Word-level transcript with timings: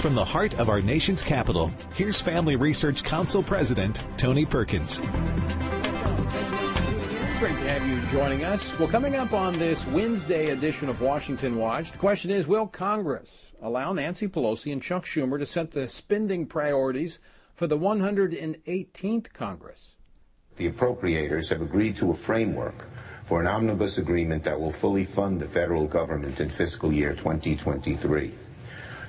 From 0.00 0.14
the 0.14 0.24
heart 0.24 0.58
of 0.58 0.70
our 0.70 0.80
nation's 0.80 1.20
capital, 1.20 1.70
here's 1.94 2.22
Family 2.22 2.56
Research 2.56 3.02
Council 3.02 3.42
President 3.42 4.02
Tony 4.16 4.46
Perkins. 4.46 5.00
Great 7.38 7.58
to 7.58 7.68
have 7.68 7.86
you 7.86 8.00
joining 8.06 8.42
us. 8.42 8.78
Well, 8.78 8.88
coming 8.88 9.14
up 9.14 9.34
on 9.34 9.52
this 9.58 9.86
Wednesday 9.88 10.52
edition 10.52 10.88
of 10.88 11.02
Washington 11.02 11.58
Watch, 11.58 11.92
the 11.92 11.98
question 11.98 12.30
is 12.30 12.48
Will 12.48 12.66
Congress 12.66 13.52
allow 13.60 13.92
Nancy 13.92 14.26
Pelosi 14.26 14.72
and 14.72 14.82
Chuck 14.82 15.04
Schumer 15.04 15.38
to 15.38 15.44
set 15.44 15.72
the 15.72 15.86
spending 15.86 16.46
priorities 16.46 17.18
for 17.52 17.66
the 17.66 17.76
118th 17.76 19.34
Congress? 19.34 19.96
The 20.56 20.70
appropriators 20.70 21.50
have 21.50 21.60
agreed 21.60 21.94
to 21.96 22.10
a 22.10 22.14
framework 22.14 22.86
for 23.24 23.42
an 23.42 23.46
omnibus 23.46 23.98
agreement 23.98 24.44
that 24.44 24.58
will 24.58 24.72
fully 24.72 25.04
fund 25.04 25.38
the 25.38 25.46
federal 25.46 25.86
government 25.86 26.40
in 26.40 26.48
fiscal 26.48 26.90
year 26.90 27.10
2023. 27.10 28.32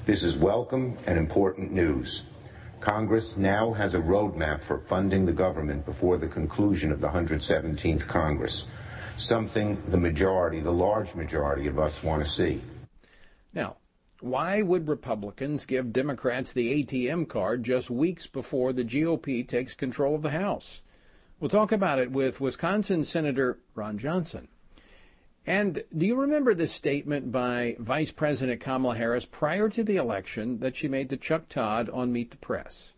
This 0.04 0.24
is 0.24 0.36
welcome 0.36 0.98
and 1.06 1.16
important 1.16 1.72
news. 1.72 2.24
Congress 2.80 3.38
now 3.38 3.74
has 3.74 3.94
a 3.94 4.00
roadmap 4.00 4.64
for 4.64 4.80
funding 4.80 5.28
the 5.28 5.32
government 5.32 5.86
before 5.86 6.18
the 6.18 6.28
conclusion 6.28 6.92
of 6.92 7.02
the 7.02 7.10
117th 7.10 8.08
Congress, 8.08 8.66
something 9.16 9.80
the 9.90 10.00
majority, 10.00 10.60
the 10.60 10.72
large 10.72 11.14
majority 11.14 11.68
of 11.68 11.78
us 11.78 12.02
want 12.02 12.24
to 12.24 12.30
see. 12.30 12.64
Now, 13.54 13.78
why 14.22 14.64
would 14.64 14.88
Republicans 14.88 15.68
give 15.68 15.94
Democrats 15.94 16.52
the 16.52 16.84
ATM 16.84 17.30
card 17.30 17.64
just 17.64 17.92
weeks 17.92 18.26
before 18.26 18.74
the 18.74 18.84
GOP 18.84 19.48
takes 19.48 19.76
control 19.76 20.16
of 20.16 20.24
the 20.24 20.32
House? 20.32 20.82
We'll 21.40 21.50
talk 21.50 21.72
about 21.72 22.00
it 22.00 22.12
with 22.12 22.42
Wisconsin 22.42 23.06
Senator 23.06 23.60
Ron 23.76 24.00
Johnson. 24.00 24.48
And 25.48 25.84
do 25.98 26.06
you 26.06 26.16
remember 26.16 26.54
this 26.54 26.72
statement 26.72 27.32
by 27.32 27.76
Vice 27.80 28.12
President 28.12 28.62
Kamala 28.62 28.96
Harris 28.96 29.26
prior 29.26 29.70
to 29.70 29.84
the 29.84 29.98
election 29.98 30.60
that 30.60 30.76
she 30.76 30.88
made 30.88 31.10
to 31.10 31.18
Chuck 31.18 31.50
Todd 31.50 31.90
on 31.90 32.14
Meet 32.14 32.32
the 32.32 32.38
Press? 32.38 32.94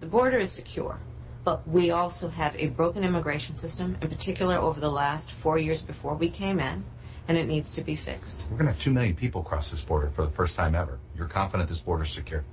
The 0.00 0.06
border 0.06 0.38
is 0.38 0.50
secure, 0.50 0.98
but 1.44 1.68
we 1.68 1.90
also 1.90 2.28
have 2.28 2.56
a 2.56 2.68
broken 2.68 3.04
immigration 3.04 3.54
system, 3.54 3.98
in 4.00 4.08
particular 4.08 4.56
over 4.56 4.80
the 4.80 4.90
last 4.90 5.30
four 5.30 5.58
years 5.58 5.82
before 5.82 6.14
we 6.14 6.30
came 6.30 6.60
in, 6.60 6.82
and 7.28 7.36
it 7.36 7.46
needs 7.46 7.72
to 7.72 7.84
be 7.84 7.94
fixed. 7.94 8.48
We're 8.50 8.56
going 8.56 8.66
to 8.66 8.72
have 8.72 8.80
2 8.80 8.90
million 8.92 9.14
people 9.14 9.42
cross 9.42 9.70
this 9.70 9.84
border 9.84 10.08
for 10.08 10.22
the 10.22 10.30
first 10.30 10.56
time 10.56 10.74
ever. 10.74 10.98
You're 11.14 11.28
confident 11.28 11.68
this 11.68 11.80
border 11.80 12.04
is 12.04 12.10
secure? 12.10 12.44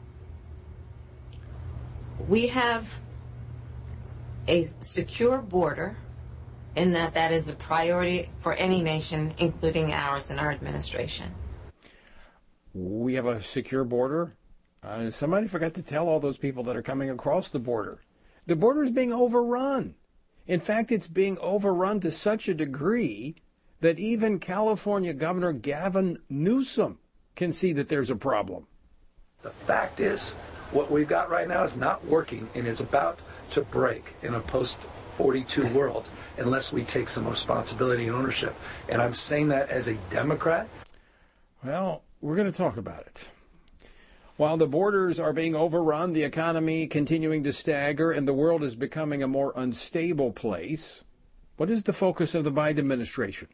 We 2.28 2.47
have 2.47 3.00
a 4.50 4.64
secure 4.64 5.42
border 5.42 5.97
in 6.75 6.91
that 6.93 7.13
that 7.13 7.31
is 7.31 7.49
a 7.49 7.55
priority 7.55 8.29
for 8.38 8.53
any 8.53 8.81
nation, 8.81 9.33
including 9.38 9.93
ours 9.93 10.31
and 10.31 10.39
our 10.39 10.52
administration. 10.52 11.33
We 12.73 13.13
have 13.13 13.25
a 13.25 13.41
secure 13.41 13.83
border. 13.83 14.35
Uh, 14.81 15.11
somebody 15.11 15.47
forgot 15.47 15.75
to 15.75 15.81
tell 15.81 16.09
all 16.09 16.19
those 16.19 16.38
people 16.38 16.63
that 16.63 16.75
are 16.75 16.81
coming 16.81 17.09
across 17.09 17.49
the 17.49 17.59
border. 17.59 18.01
The 18.47 18.55
border 18.55 18.83
is 18.83 18.91
being 18.91 19.13
overrun. 19.13 19.95
In 20.47 20.59
fact, 20.59 20.91
it's 20.91 21.07
being 21.07 21.38
overrun 21.39 22.01
to 22.01 22.11
such 22.11 22.49
a 22.49 22.53
degree 22.53 23.35
that 23.79 23.99
even 23.99 24.39
California 24.39 25.13
Governor 25.13 25.53
Gavin 25.53 26.17
Newsom 26.29 26.99
can 27.35 27.53
see 27.53 27.73
that 27.73 27.89
there's 27.89 28.09
a 28.09 28.16
problem. 28.16 28.67
The 29.41 29.51
fact 29.51 29.99
is, 29.99 30.33
what 30.71 30.89
we've 30.89 31.07
got 31.07 31.29
right 31.29 31.47
now 31.47 31.63
is 31.63 31.77
not 31.77 32.03
working 32.05 32.49
and 32.55 32.66
is 32.66 32.79
about 32.79 33.19
to 33.51 33.61
break 33.61 34.16
in 34.21 34.33
a 34.33 34.39
post 34.39 34.79
42 35.17 35.67
world 35.73 36.09
unless 36.38 36.72
we 36.72 36.83
take 36.83 37.09
some 37.09 37.28
responsibility 37.28 38.08
and 38.08 38.16
ownership. 38.16 38.56
And 38.89 39.02
I'm 39.02 39.14
saying 39.14 39.50
that 39.50 39.69
as 39.69 39.88
a 39.88 39.95
Democrat. 40.09 40.67
Well, 41.64 42.03
we're 42.22 42.36
going 42.36 42.52
to 42.52 42.58
talk 42.58 42.78
about 42.78 43.02
it. 43.02 43.30
While 44.36 44.58
the 44.58 44.67
borders 44.67 45.19
are 45.19 45.31
being 45.31 45.56
overrun, 45.56 46.14
the 46.14 46.23
economy 46.23 46.88
continuing 46.88 47.44
to 47.44 47.53
stagger, 47.53 48.12
and 48.12 48.28
the 48.28 48.34
world 48.34 48.63
is 48.63 48.75
becoming 48.75 49.22
a 49.22 49.28
more 49.28 49.53
unstable 49.56 50.31
place, 50.31 51.03
what 51.56 51.69
is 51.69 51.84
the 51.84 51.94
focus 51.94 52.34
of 52.34 52.44
the 52.44 52.51
Biden 52.51 52.80
administration? 52.80 53.47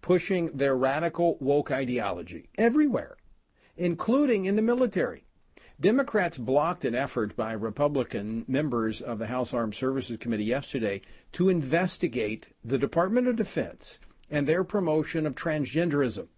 Pushing 0.00 0.46
their 0.56 0.74
radical 0.74 1.36
woke 1.38 1.70
ideology 1.70 2.48
everywhere, 2.56 3.18
including 3.76 4.46
in 4.46 4.56
the 4.56 4.62
military. 4.62 5.24
Democrats 5.82 6.38
blocked 6.38 6.84
an 6.84 6.94
effort 6.94 7.34
by 7.34 7.50
Republican 7.50 8.44
members 8.46 9.00
of 9.00 9.18
the 9.18 9.26
House 9.26 9.52
Armed 9.52 9.74
Services 9.74 10.16
Committee 10.16 10.44
yesterday 10.44 11.02
to 11.32 11.48
investigate 11.48 12.50
the 12.64 12.78
Department 12.78 13.26
of 13.26 13.34
Defense 13.34 13.98
and 14.30 14.46
their 14.46 14.62
promotion 14.62 15.26
of 15.26 15.34
transgenderism. 15.34 16.28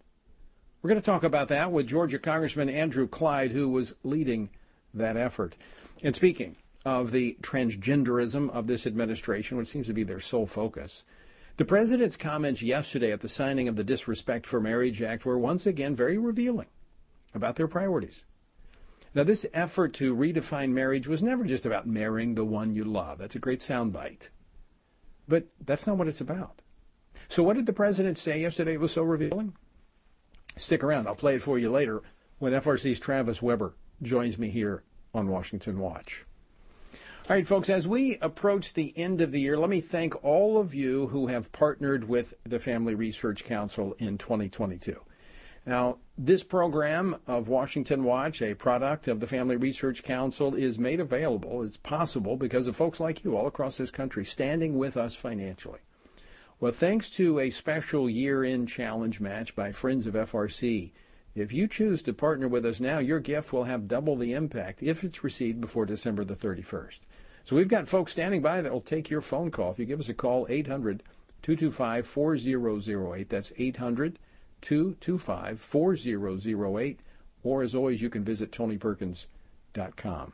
We're 0.81 0.88
going 0.88 1.00
to 1.00 1.05
talk 1.05 1.25
about 1.25 1.49
that 1.49 1.71
with 1.71 1.87
Georgia 1.87 2.19
Congressman 2.19 2.71
Andrew 2.71 3.06
Clyde, 3.06 3.53
who 3.53 3.69
was 3.69 3.94
leading 4.03 4.49
that 4.94 5.19
effort. 5.19 5.56
And 6.03 6.16
speaking 6.16 6.56
of 6.87 7.11
the 7.11 7.37
transgenderism 7.43 8.49
of 8.49 8.66
this 8.66 8.87
administration, 8.87 9.59
which 9.59 9.69
seems 9.69 9.88
to 9.88 9.93
be 9.93 10.05
their 10.05 10.21
sole 10.21 10.47
focus, 10.47 11.05
the 11.59 11.66
president's 11.66 12.16
comments 12.16 12.62
yesterday 12.62 13.12
at 13.12 13.21
the 13.21 13.28
signing 13.28 13.69
of 13.69 13.76
the 13.76 13.84
Disrespect 13.84 14.47
for 14.47 14.59
Marriage 14.59 15.03
Act 15.03 15.26
were 15.26 15.38
once 15.38 15.66
again 15.66 15.94
very 15.94 16.16
revealing 16.16 16.69
about 17.34 17.56
their 17.56 17.69
priorities. 17.69 18.25
Now, 19.14 19.22
this 19.22 19.47
effort 19.52 19.92
to 19.94 20.14
redefine 20.14 20.70
marriage 20.70 21.06
was 21.06 21.22
never 21.22 21.44
just 21.44 21.66
about 21.66 21.86
marrying 21.86 22.34
the 22.34 22.44
one 22.44 22.75
you 22.75 22.84
love. 22.84 23.19
That's 23.19 23.36
a 23.36 23.41
great 23.41 23.60
soundbite. 23.60 24.28
But 25.28 25.47
that's 25.64 25.86
not 25.86 25.97
what 25.97 26.08
it's 26.08 26.20
about. 26.20 26.62
So, 27.28 27.42
what 27.42 27.56
did 27.56 27.66
the 27.66 27.72
president 27.72 28.19
say 28.19 28.41
yesterday 28.41 28.75
It 28.75 28.80
was 28.80 28.92
so 28.92 29.02
revealing? 29.02 29.54
Stick 30.56 30.82
around. 30.82 31.06
I'll 31.06 31.14
play 31.14 31.36
it 31.36 31.42
for 31.42 31.58
you 31.58 31.70
later 31.70 32.02
when 32.38 32.52
FRC's 32.52 32.98
Travis 32.98 33.41
Weber 33.41 33.75
joins 34.02 34.38
me 34.38 34.50
here 34.50 34.82
on 35.14 35.28
Washington 35.28 35.78
Watch. 35.78 36.26
All 37.28 37.36
right, 37.36 37.46
folks, 37.46 37.70
as 37.70 37.88
we 37.88 38.19
approach 38.19 38.75
the 38.75 38.92
end 38.98 39.20
of 39.22 39.32
the 39.32 39.41
year, 39.41 39.56
let 39.56 39.70
me 39.70 39.81
thank 39.81 40.22
all 40.22 40.58
of 40.58 40.75
you 40.75 41.06
who 41.06 41.28
have 41.28 41.52
partnered 41.52 42.04
with 42.04 42.34
the 42.44 42.58
Family 42.58 42.94
Research 42.94 43.44
Council 43.44 43.94
in 43.98 44.19
2022. 44.19 45.00
Now, 45.64 45.98
this 46.16 46.44
program 46.44 47.16
of 47.26 47.48
Washington 47.48 48.04
Watch, 48.04 48.41
a 48.41 48.54
product 48.54 49.08
of 49.08 49.19
the 49.19 49.26
Family 49.26 49.56
Research 49.56 50.04
Council, 50.04 50.54
is 50.54 50.78
made 50.78 51.00
available. 51.00 51.62
It's 51.62 51.76
possible 51.76 52.36
because 52.36 52.69
of 52.69 52.76
folks 52.76 53.00
like 53.00 53.25
you 53.25 53.36
all 53.36 53.48
across 53.48 53.78
this 53.78 53.91
country 53.91 54.25
standing 54.25 54.78
with 54.78 54.97
us 54.97 55.16
financially. 55.16 55.80
Well, 56.60 56.70
thanks 56.70 57.10
to 57.10 57.41
a 57.41 57.50
special 57.50 58.08
year 58.08 58.44
end 58.44 58.69
challenge 58.69 59.20
match 59.20 59.56
by 59.56 59.72
Friends 59.72 60.06
of 60.06 60.14
FRC, 60.14 60.92
if 61.34 61.52
you 61.52 61.66
choose 61.66 62.00
to 62.02 62.12
partner 62.12 62.46
with 62.46 62.64
us 62.64 62.78
now, 62.78 62.98
your 62.98 63.19
gift 63.19 63.52
will 63.52 63.64
have 63.64 63.88
double 63.88 64.14
the 64.14 64.34
impact 64.34 64.84
if 64.84 65.02
it's 65.02 65.25
received 65.25 65.60
before 65.60 65.84
December 65.84 66.25
the 66.25 66.36
31st. 66.36 67.00
So 67.42 67.56
we've 67.56 67.69
got 67.69 67.88
folks 67.88 68.12
standing 68.12 68.41
by 68.41 68.62
that 68.62 68.72
will 68.72 68.81
take 68.81 69.10
your 69.10 69.20
phone 69.20 69.50
call. 69.50 69.72
If 69.72 69.81
you 69.81 69.84
give 69.84 69.98
us 69.98 70.08
a 70.08 70.14
call, 70.14 70.46
800 70.48 71.02
225 71.42 72.06
4008. 72.06 73.28
That's 73.28 73.52
800 73.58 74.20
225 74.64 75.60
4008. 75.60 77.00
Or 77.42 77.62
as 77.62 77.75
always, 77.75 78.00
you 78.00 78.08
can 78.08 78.25
visit 78.25 78.50
tonyperkins.com. 78.50 80.32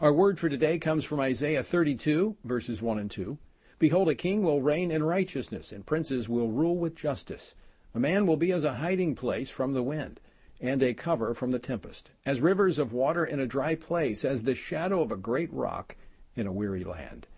Our 0.00 0.12
word 0.12 0.38
for 0.38 0.48
today 0.48 0.78
comes 0.78 1.04
from 1.04 1.20
Isaiah 1.20 1.62
32, 1.62 2.36
verses 2.44 2.82
1 2.82 2.98
and 2.98 3.10
2. 3.10 3.38
Behold, 3.78 4.08
a 4.08 4.16
king 4.16 4.42
will 4.42 4.60
reign 4.60 4.90
in 4.90 5.04
righteousness, 5.04 5.70
and 5.70 5.86
princes 5.86 6.28
will 6.28 6.50
rule 6.50 6.76
with 6.76 6.96
justice. 6.96 7.54
A 7.94 8.00
man 8.00 8.26
will 8.26 8.36
be 8.36 8.50
as 8.50 8.64
a 8.64 8.74
hiding 8.74 9.14
place 9.14 9.50
from 9.50 9.72
the 9.72 9.82
wind, 9.82 10.20
and 10.60 10.82
a 10.82 10.94
cover 10.94 11.34
from 11.34 11.52
the 11.52 11.60
tempest, 11.60 12.10
as 12.26 12.40
rivers 12.40 12.80
of 12.80 12.92
water 12.92 13.24
in 13.24 13.38
a 13.38 13.46
dry 13.46 13.76
place, 13.76 14.24
as 14.24 14.42
the 14.42 14.56
shadow 14.56 15.00
of 15.00 15.12
a 15.12 15.16
great 15.16 15.52
rock 15.52 15.96
in 16.34 16.48
a 16.48 16.52
weary 16.52 16.82
land. 16.82 17.28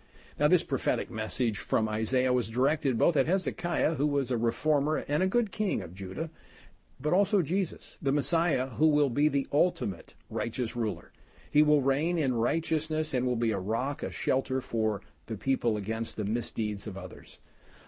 Now, 0.41 0.47
this 0.47 0.63
prophetic 0.63 1.11
message 1.11 1.59
from 1.59 1.87
Isaiah 1.87 2.33
was 2.33 2.49
directed 2.49 2.97
both 2.97 3.15
at 3.15 3.27
Hezekiah, 3.27 3.93
who 3.93 4.07
was 4.07 4.31
a 4.31 4.39
reformer 4.39 5.05
and 5.07 5.21
a 5.21 5.27
good 5.27 5.51
king 5.51 5.83
of 5.83 5.93
Judah, 5.93 6.31
but 6.99 7.13
also 7.13 7.43
Jesus, 7.43 7.99
the 8.01 8.11
Messiah, 8.11 8.65
who 8.65 8.87
will 8.87 9.11
be 9.11 9.27
the 9.27 9.45
ultimate 9.51 10.15
righteous 10.31 10.75
ruler. 10.75 11.11
He 11.51 11.61
will 11.61 11.83
reign 11.83 12.17
in 12.17 12.33
righteousness 12.33 13.13
and 13.13 13.27
will 13.27 13.35
be 13.35 13.51
a 13.51 13.59
rock, 13.59 14.01
a 14.01 14.11
shelter 14.11 14.61
for 14.61 15.03
the 15.27 15.37
people 15.37 15.77
against 15.77 16.15
the 16.15 16.25
misdeeds 16.25 16.87
of 16.87 16.97
others. 16.97 17.37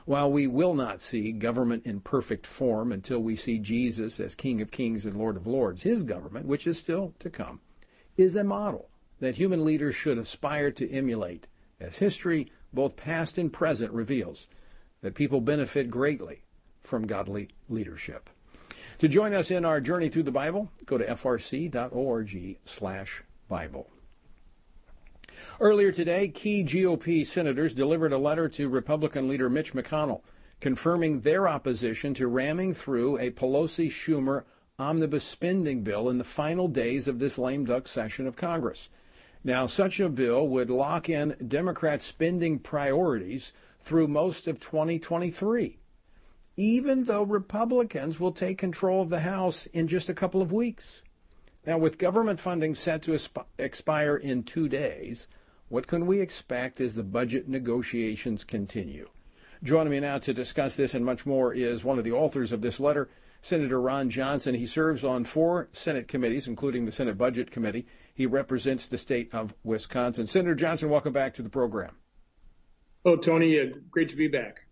While 0.06 0.32
we 0.32 0.46
will 0.46 0.76
not 0.76 1.02
see 1.02 1.32
government 1.32 1.88
in 1.88 2.02
perfect 2.02 2.46
form 2.46 2.92
until 2.92 3.18
we 3.18 3.36
see 3.36 3.58
Jesus 3.58 4.20
as 4.20 4.36
King 4.36 4.62
of 4.62 4.70
Kings 4.70 5.08
and 5.08 5.16
Lord 5.16 5.38
of 5.38 5.48
Lords, 5.48 5.82
his 5.82 6.04
government, 6.04 6.46
which 6.46 6.68
is 6.68 6.78
still 6.78 7.16
to 7.18 7.32
come, 7.32 7.62
is 8.16 8.36
a 8.36 8.44
model 8.44 8.90
that 9.22 9.38
human 9.38 9.64
leaders 9.64 9.96
should 9.96 10.20
aspire 10.20 10.70
to 10.70 10.92
emulate 10.92 11.48
as 11.84 11.98
history, 11.98 12.52
both 12.72 12.96
past 12.96 13.38
and 13.38 13.52
present, 13.54 13.92
reveals 13.92 14.48
that 15.02 15.14
people 15.16 15.42
benefit 15.42 15.92
greatly 15.92 16.44
from 16.80 17.06
godly 17.06 17.50
leadership. 17.70 18.30
To 19.00 19.08
join 19.08 19.34
us 19.34 19.52
in 19.52 19.66
our 19.66 19.82
journey 19.82 20.10
through 20.10 20.24
the 20.24 20.32
Bible, 20.32 20.72
go 20.86 20.98
to 20.98 21.06
frc.org/bible. 21.06 21.90
Earlier 25.60 25.92
today, 25.92 26.30
key 26.30 26.64
GOP 26.64 27.26
senators 27.26 27.74
delivered 27.74 28.14
a 28.14 28.18
letter 28.18 28.48
to 28.50 28.70
Republican 28.70 29.28
leader 29.28 29.50
Mitch 29.50 29.74
McConnell 29.74 30.22
confirming 30.64 31.20
their 31.20 31.46
opposition 31.46 32.14
to 32.14 32.26
ramming 32.26 32.74
through 32.74 33.18
a 33.18 33.30
Pelosi 33.32 33.90
Schumer 33.90 34.46
omnibus 34.80 35.26
spending 35.26 35.84
bill 35.84 36.08
in 36.10 36.20
the 36.20 36.24
final 36.24 36.70
days 36.70 37.06
of 37.06 37.20
this 37.20 37.38
lame 37.38 37.66
duck 37.66 37.86
session 37.86 38.26
of 38.26 38.38
Congress. 38.38 38.88
Now, 39.44 39.68
such 39.68 40.00
a 40.00 40.08
bill 40.08 40.48
would 40.48 40.70
lock 40.70 41.10
in 41.10 41.36
Democrat 41.46 42.02
spending 42.02 42.60
priorities 42.60 43.52
through 43.78 44.08
most 44.08 44.48
of 44.48 44.62
2023, 44.62 45.80
even 46.56 47.04
though 47.04 47.24
Republicans 47.24 48.22
will 48.22 48.32
take 48.32 48.58
control 48.58 49.02
of 49.02 49.10
the 49.10 49.20
House 49.20 49.66
in 49.68 49.90
just 49.90 50.08
a 50.08 50.14
couple 50.14 50.42
of 50.42 50.54
weeks. 50.54 51.04
Now, 51.66 51.78
with 51.78 51.98
government 51.98 52.40
funding 52.40 52.74
set 52.74 53.02
to 53.04 53.20
expire 53.60 54.16
in 54.16 54.44
two 54.44 54.70
days, 54.70 55.28
what 55.68 55.88
can 55.88 56.06
we 56.06 56.22
expect 56.22 56.80
as 56.80 56.96
the 56.96 57.04
budget 57.04 57.50
negotiations 57.50 58.46
continue? 58.46 59.10
Joining 59.62 59.92
me 59.92 60.00
now 60.00 60.20
to 60.20 60.34
discuss 60.34 60.76
this 60.76 60.94
and 60.94 61.04
much 61.04 61.26
more 61.26 61.54
is 61.54 61.84
one 61.84 61.98
of 61.98 62.06
the 62.06 62.12
authors 62.12 62.54
of 62.54 62.62
this 62.62 62.80
letter, 62.80 63.10
Senator 63.44 63.80
Ron 63.82 64.10
Johnson. 64.10 64.56
He 64.56 64.66
serves 64.66 65.04
on 65.04 65.26
four 65.26 65.68
Senate 65.74 66.08
committees, 66.08 66.48
including 66.48 66.86
the 66.86 66.94
Senate 66.94 67.18
Budget 67.18 67.52
Committee. 67.52 67.86
He 68.16 68.26
represents 68.26 68.88
the 68.88 68.98
state 68.98 69.34
of 69.34 69.54
Wisconsin. 69.66 70.28
Senator 70.28 70.56
Johnson, 70.56 70.90
welcome 70.90 71.12
back 71.12 71.34
to 71.36 71.42
the 71.42 71.50
program. 71.50 71.98
Oh, 73.04 73.18
Tony, 73.18 73.60
uh, 73.60 73.66
great 73.92 74.10
to 74.10 74.16
be 74.16 74.30
back. 74.30 74.66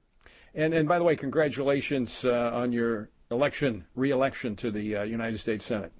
And 0.55 0.73
and 0.73 0.87
by 0.87 0.97
the 0.97 1.03
way, 1.03 1.17
congratulations 1.17 2.23
uh, 2.23 2.51
on 2.53 2.71
your 2.71 3.09
election, 3.29 3.85
re-election 3.93 4.55
to 4.57 4.71
the 4.71 4.95
uh, 4.95 5.03
United 5.03 5.37
States 5.39 5.65
Senate. 5.65 5.91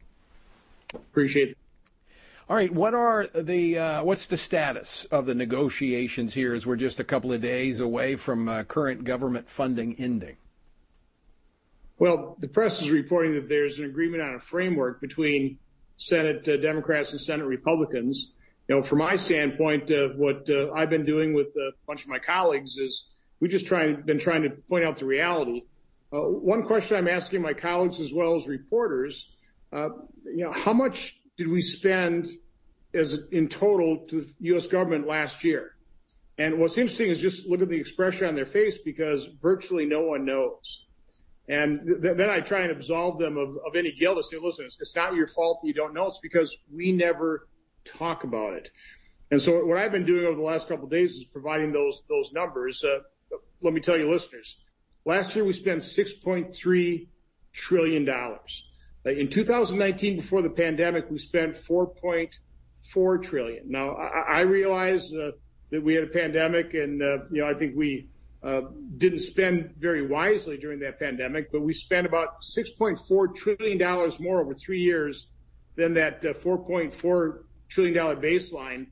Appreciate 0.94 1.50
it. 1.50 1.58
All 2.50 2.56
right, 2.56 2.72
what 2.74 2.94
are 2.94 3.28
the 3.28 3.78
uh, 3.78 4.04
what's 4.04 4.28
the 4.28 4.38
status 4.38 5.06
of 5.06 5.26
the 5.26 5.36
negotiations 5.36 6.34
here? 6.34 6.54
As 6.54 6.66
we're 6.66 6.78
just 6.78 7.02
a 7.02 7.04
couple 7.04 7.34
of 7.34 7.42
days 7.42 7.82
away 7.82 8.16
from 8.16 8.48
uh, 8.48 8.64
current 8.64 9.04
government 9.04 9.50
funding 9.50 9.94
ending. 9.98 10.38
Well, 12.02 12.36
the 12.40 12.48
press 12.48 12.82
is 12.82 12.90
reporting 12.90 13.36
that 13.36 13.48
there's 13.48 13.78
an 13.78 13.86
agreement 13.86 14.24
on 14.24 14.34
a 14.34 14.40
framework 14.40 15.02
between 15.02 15.60
Senate 15.98 16.50
uh, 16.50 16.58
Democrats 16.58 17.12
and 17.12 17.22
Senate 17.22 17.46
Republicans. 17.46 18.32
You 18.68 18.78
know, 18.78 18.82
from 18.82 18.98
my 18.98 19.18
standpoint, 19.18 19.92
uh, 19.92 20.08
what 20.16 20.50
uh, 20.50 20.72
I've 20.72 20.90
been 20.90 21.06
doing 21.06 21.36
with 21.36 21.50
a 21.58 21.74
bunch 21.86 22.02
of 22.02 22.08
my 22.08 22.18
colleagues 22.18 22.78
is 22.78 23.06
we 23.40 23.50
just 23.50 23.68
try 23.68 23.94
been 23.94 24.18
trying 24.18 24.42
to 24.42 24.50
point 24.50 24.84
out 24.84 24.98
the 24.98 25.06
reality. 25.06 25.62
One 26.10 26.64
question 26.64 26.98
I'm 26.98 27.08
asking 27.08 27.44
my 27.44 27.54
colleagues 27.54 28.00
as 28.00 28.12
well 28.12 28.36
as 28.36 28.48
reporters, 28.48 29.30
you 29.72 30.44
know, 30.44 30.52
how 30.52 30.74
much 30.74 31.22
did 31.38 31.50
we 31.50 31.62
spend 31.62 32.30
as 32.96 33.20
in 33.32 33.48
total 33.48 34.08
to 34.08 34.22
the 34.22 34.34
U.S. 34.40 34.66
government 34.66 35.06
last 35.06 35.44
year? 35.44 35.76
And 36.40 36.58
what's 36.58 36.80
interesting 36.80 37.12
is 37.12 37.22
just 37.22 37.46
look 37.46 37.62
at 37.62 37.70
the 37.70 37.80
expression 37.80 38.28
on 38.28 38.34
their 38.34 38.48
face 38.48 38.80
because 38.80 39.28
virtually 39.40 39.86
no 39.86 40.02
one 40.02 40.26
knows. 40.26 40.88
And 41.48 41.80
th- 42.02 42.18
then 42.18 42.30
I 42.30 42.40
try 42.40 42.62
and 42.62 42.72
absolve 42.72 43.20
them 43.20 43.38
of, 43.38 43.58
any 43.76 43.92
guilt 43.92 44.18
and 44.18 44.26
say, 44.26 44.38
listen, 44.42 44.66
it's, 44.66 44.96
not 44.96 45.16
your 45.16 45.28
fault 45.28 45.60
that 45.62 45.68
you 45.68 45.74
don't 45.74 45.94
know. 45.94 46.08
It's 46.08 46.20
because 46.20 46.56
we 46.74 46.92
never 46.92 47.48
talk 47.84 48.24
about 48.24 48.54
it. 48.54 48.70
And 49.32 49.42
so 49.42 49.66
what 49.66 49.78
I've 49.78 49.92
been 49.92 50.06
doing 50.06 50.26
over 50.26 50.36
the 50.36 50.44
last 50.44 50.68
couple 50.68 50.86
of 50.86 50.92
days 50.92 51.16
is 51.16 51.26
providing 51.26 51.72
those 51.72 52.04
those 52.10 52.32
numbers. 52.34 52.84
Uh, 52.84 53.00
let 53.62 53.74
me 53.74 53.80
tell 53.80 53.98
you, 53.98 54.12
listeners, 54.12 54.58
last 55.06 55.36
year 55.36 55.46
we 55.46 55.54
spent 55.54 55.82
6.3 55.82 57.08
trillion 57.54 58.06
dollars. 58.06 58.68
Uh, 59.06 59.12
in 59.12 59.30
2019, 59.30 60.18
before 60.18 60.42
the 60.42 60.50
pandemic, 60.50 61.10
we 61.10 61.18
spent 61.18 61.56
4.4 61.56 63.24
trillion. 63.24 63.72
Now 63.72 63.96
I, 63.96 64.40
I 64.40 64.40
realize 64.42 65.14
uh, 65.14 65.32
that 65.72 65.82
we 65.82 65.96
had 65.96 66.04
a 66.04 66.08
pandemic, 66.08 66.74
and 66.74 67.00
you 67.32 67.42
know 67.42 67.50
I 67.50 67.54
think 67.54 67.76
we 67.76 68.10
didn't 68.98 69.20
spend 69.20 69.74
very 69.78 70.06
wisely 70.06 70.58
during 70.58 70.80
that 70.80 71.00
pandemic, 71.00 71.52
but 71.52 71.62
we 71.62 71.74
spent 71.74 72.08
about 72.08 72.42
6.4 72.42 73.36
trillion 73.36 73.78
dollars 73.78 74.20
more 74.20 74.42
over 74.42 74.54
three 74.54 74.82
years 74.82 75.28
than 75.76 75.94
that 75.94 76.26
uh, 76.26 76.34
4.4 76.34 77.44
trillion 77.70 77.96
dollar 77.96 78.16
baseline. 78.16 78.88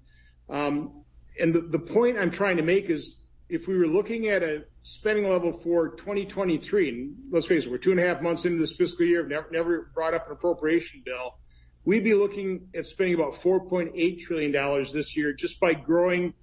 Um, 0.50 1.04
and 1.40 1.54
the, 1.54 1.80
point 1.80 2.18
I'm 2.18 2.32
trying 2.32 2.58
to 2.58 2.64
make 2.64 2.90
is 2.90 3.16
if 3.50 3.68
we 3.68 3.78
were 3.78 3.88
looking 3.88 4.28
at 4.28 4.44
a 4.44 4.64
spending 4.84 5.30
level 5.30 5.52
for 5.52 5.90
2023, 5.90 6.90
and 6.90 7.16
let's 7.32 7.48
face 7.48 7.66
it, 7.66 7.72
we're 7.72 7.78
two 7.78 7.92
and 7.92 8.00
a 8.00 8.08
half 8.08 8.22
months 8.22 8.46
into 8.46 8.60
this 8.60 8.76
fiscal 8.76 9.06
year, 9.06 9.26
never, 9.52 9.92
brought 9.94 10.14
up 10.14 10.28
an 10.28 10.34
appropriation 10.34 11.02
bill, 11.06 11.38
we'd 11.86 12.04
be 12.04 12.14
looking 12.14 12.68
at 12.76 12.86
spending 12.86 13.16
about 13.16 13.34
4.8 13.34 14.20
trillion 14.20 14.52
dollars 14.52 14.92
this 14.92 15.16
year 15.16 15.34
just 15.34 15.60
by 15.60 15.74
growing 15.74 16.34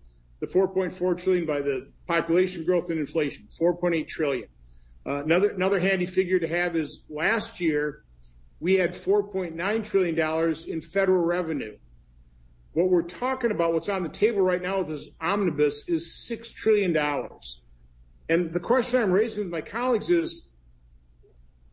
the 0.40 0.46
4.4 0.46 1.22
trillion 1.22 1.46
by 1.46 1.60
the 1.60 1.90
population 2.06 2.64
growth 2.64 2.90
and 2.90 2.98
inflation, 2.98 3.48
4.8 3.58 4.06
trillion. 4.06 4.48
Uh, 5.06 5.22
another 5.22 5.50
another 5.50 5.78
handy 5.78 6.06
figure 6.06 6.38
to 6.38 6.48
have 6.48 6.74
is 6.76 7.02
last 7.08 7.60
year 7.60 8.02
we 8.58 8.74
had 8.74 8.94
4.9 8.94 9.84
trillion 9.84 10.14
dollars 10.14 10.64
in 10.64 10.80
federal 10.80 11.24
revenue. 11.24 11.76
What 12.72 12.90
we're 12.90 13.02
talking 13.02 13.50
about, 13.50 13.72
what's 13.72 13.88
on 13.88 14.02
the 14.02 14.08
table 14.08 14.42
right 14.42 14.60
now 14.60 14.78
with 14.80 14.88
this 14.88 15.08
omnibus, 15.20 15.84
is 15.86 16.26
six 16.26 16.50
trillion 16.50 16.92
dollars. 16.92 17.62
And 18.28 18.52
the 18.52 18.60
question 18.60 19.00
I'm 19.00 19.12
raising 19.12 19.44
with 19.44 19.52
my 19.52 19.60
colleagues 19.60 20.10
is, 20.10 20.42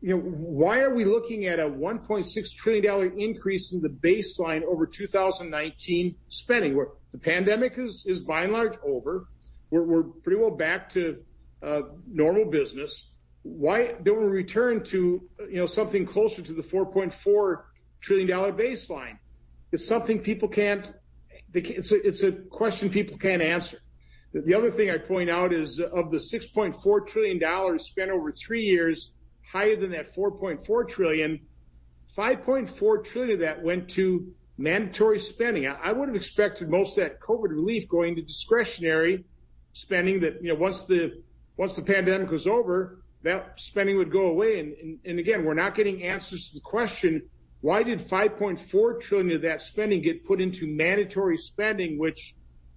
you 0.04 0.14
know, 0.14 0.20
why 0.20 0.80
are 0.80 0.94
we 0.94 1.06
looking 1.06 1.46
at 1.46 1.58
a 1.58 1.62
1.6 1.64 2.54
trillion 2.54 2.84
dollar 2.84 3.06
increase 3.06 3.72
in 3.72 3.80
the 3.80 3.88
baseline 3.88 4.62
over 4.62 4.86
2019 4.86 6.14
spending? 6.28 6.76
Where 6.76 6.88
the 7.12 7.18
pandemic 7.18 7.78
is 7.78 8.04
is 8.06 8.20
by 8.20 8.42
and 8.42 8.52
large 8.52 8.76
over, 8.86 9.28
we're, 9.70 9.84
we're 9.84 10.02
pretty 10.02 10.38
well 10.38 10.50
back 10.50 10.90
to 10.90 11.22
uh, 11.62 11.80
normal 12.06 12.44
business. 12.44 13.08
Why 13.44 13.94
don't 14.02 14.20
we 14.20 14.26
return 14.26 14.84
to 14.84 15.22
you 15.48 15.56
know 15.56 15.64
something 15.64 16.04
closer 16.04 16.42
to 16.42 16.52
the 16.52 16.62
4.4 16.62 17.62
trillion 18.02 18.28
dollar 18.28 18.52
baseline? 18.52 19.16
It's 19.72 19.88
something 19.88 20.18
people 20.18 20.48
can't. 20.48 20.92
It's 21.54 21.92
a, 21.92 22.06
it's 22.06 22.22
a 22.22 22.32
question 22.32 22.90
people 22.90 23.16
can't 23.16 23.40
answer. 23.40 23.78
The 24.34 24.52
other 24.52 24.70
thing 24.70 24.90
I 24.90 24.98
point 24.98 25.30
out 25.30 25.54
is 25.54 25.80
of 25.80 26.10
the 26.10 26.18
6.4 26.18 27.06
trillion 27.06 27.38
dollars 27.38 27.86
spent 27.86 28.10
over 28.10 28.30
three 28.32 28.64
years, 28.64 29.12
higher 29.54 29.76
than 29.76 29.92
that 29.92 30.14
4.4 30.14 30.88
trillion, 30.88 31.40
5.4 32.16 33.04
trillion 33.04 33.34
of 33.34 33.40
that 33.40 33.62
went 33.62 33.88
to 33.90 34.34
mandatory 34.58 35.18
spending. 35.18 35.66
I, 35.66 35.92
would 35.92 36.08
have 36.08 36.16
expected 36.16 36.68
most 36.68 36.98
of 36.98 37.04
that 37.04 37.20
COVID 37.20 37.50
relief 37.50 37.88
going 37.88 38.16
to 38.16 38.22
discretionary 38.22 39.24
spending. 39.72 40.20
That 40.20 40.42
you 40.42 40.52
know 40.52 40.58
once 40.58 40.84
the 40.84 41.22
once 41.56 41.76
the 41.76 41.82
pandemic 41.82 42.30
was 42.30 42.46
over, 42.46 43.02
that 43.22 43.54
spending 43.56 43.96
would 43.96 44.10
go 44.10 44.26
away. 44.26 44.58
And, 44.58 44.74
and, 44.74 44.98
and 45.04 45.18
again, 45.18 45.44
we're 45.44 45.54
not 45.54 45.74
getting 45.74 46.02
answers 46.02 46.48
to 46.48 46.54
the 46.54 46.60
question 46.60 47.22
why 47.60 47.82
did 47.82 47.98
5.4 47.98 49.00
trillion 49.00 49.36
of 49.36 49.42
that 49.42 49.62
spending 49.62 50.02
get 50.02 50.26
put 50.26 50.38
into 50.38 50.66
mandatory 50.66 51.38
spending, 51.38 51.98
which 51.98 52.34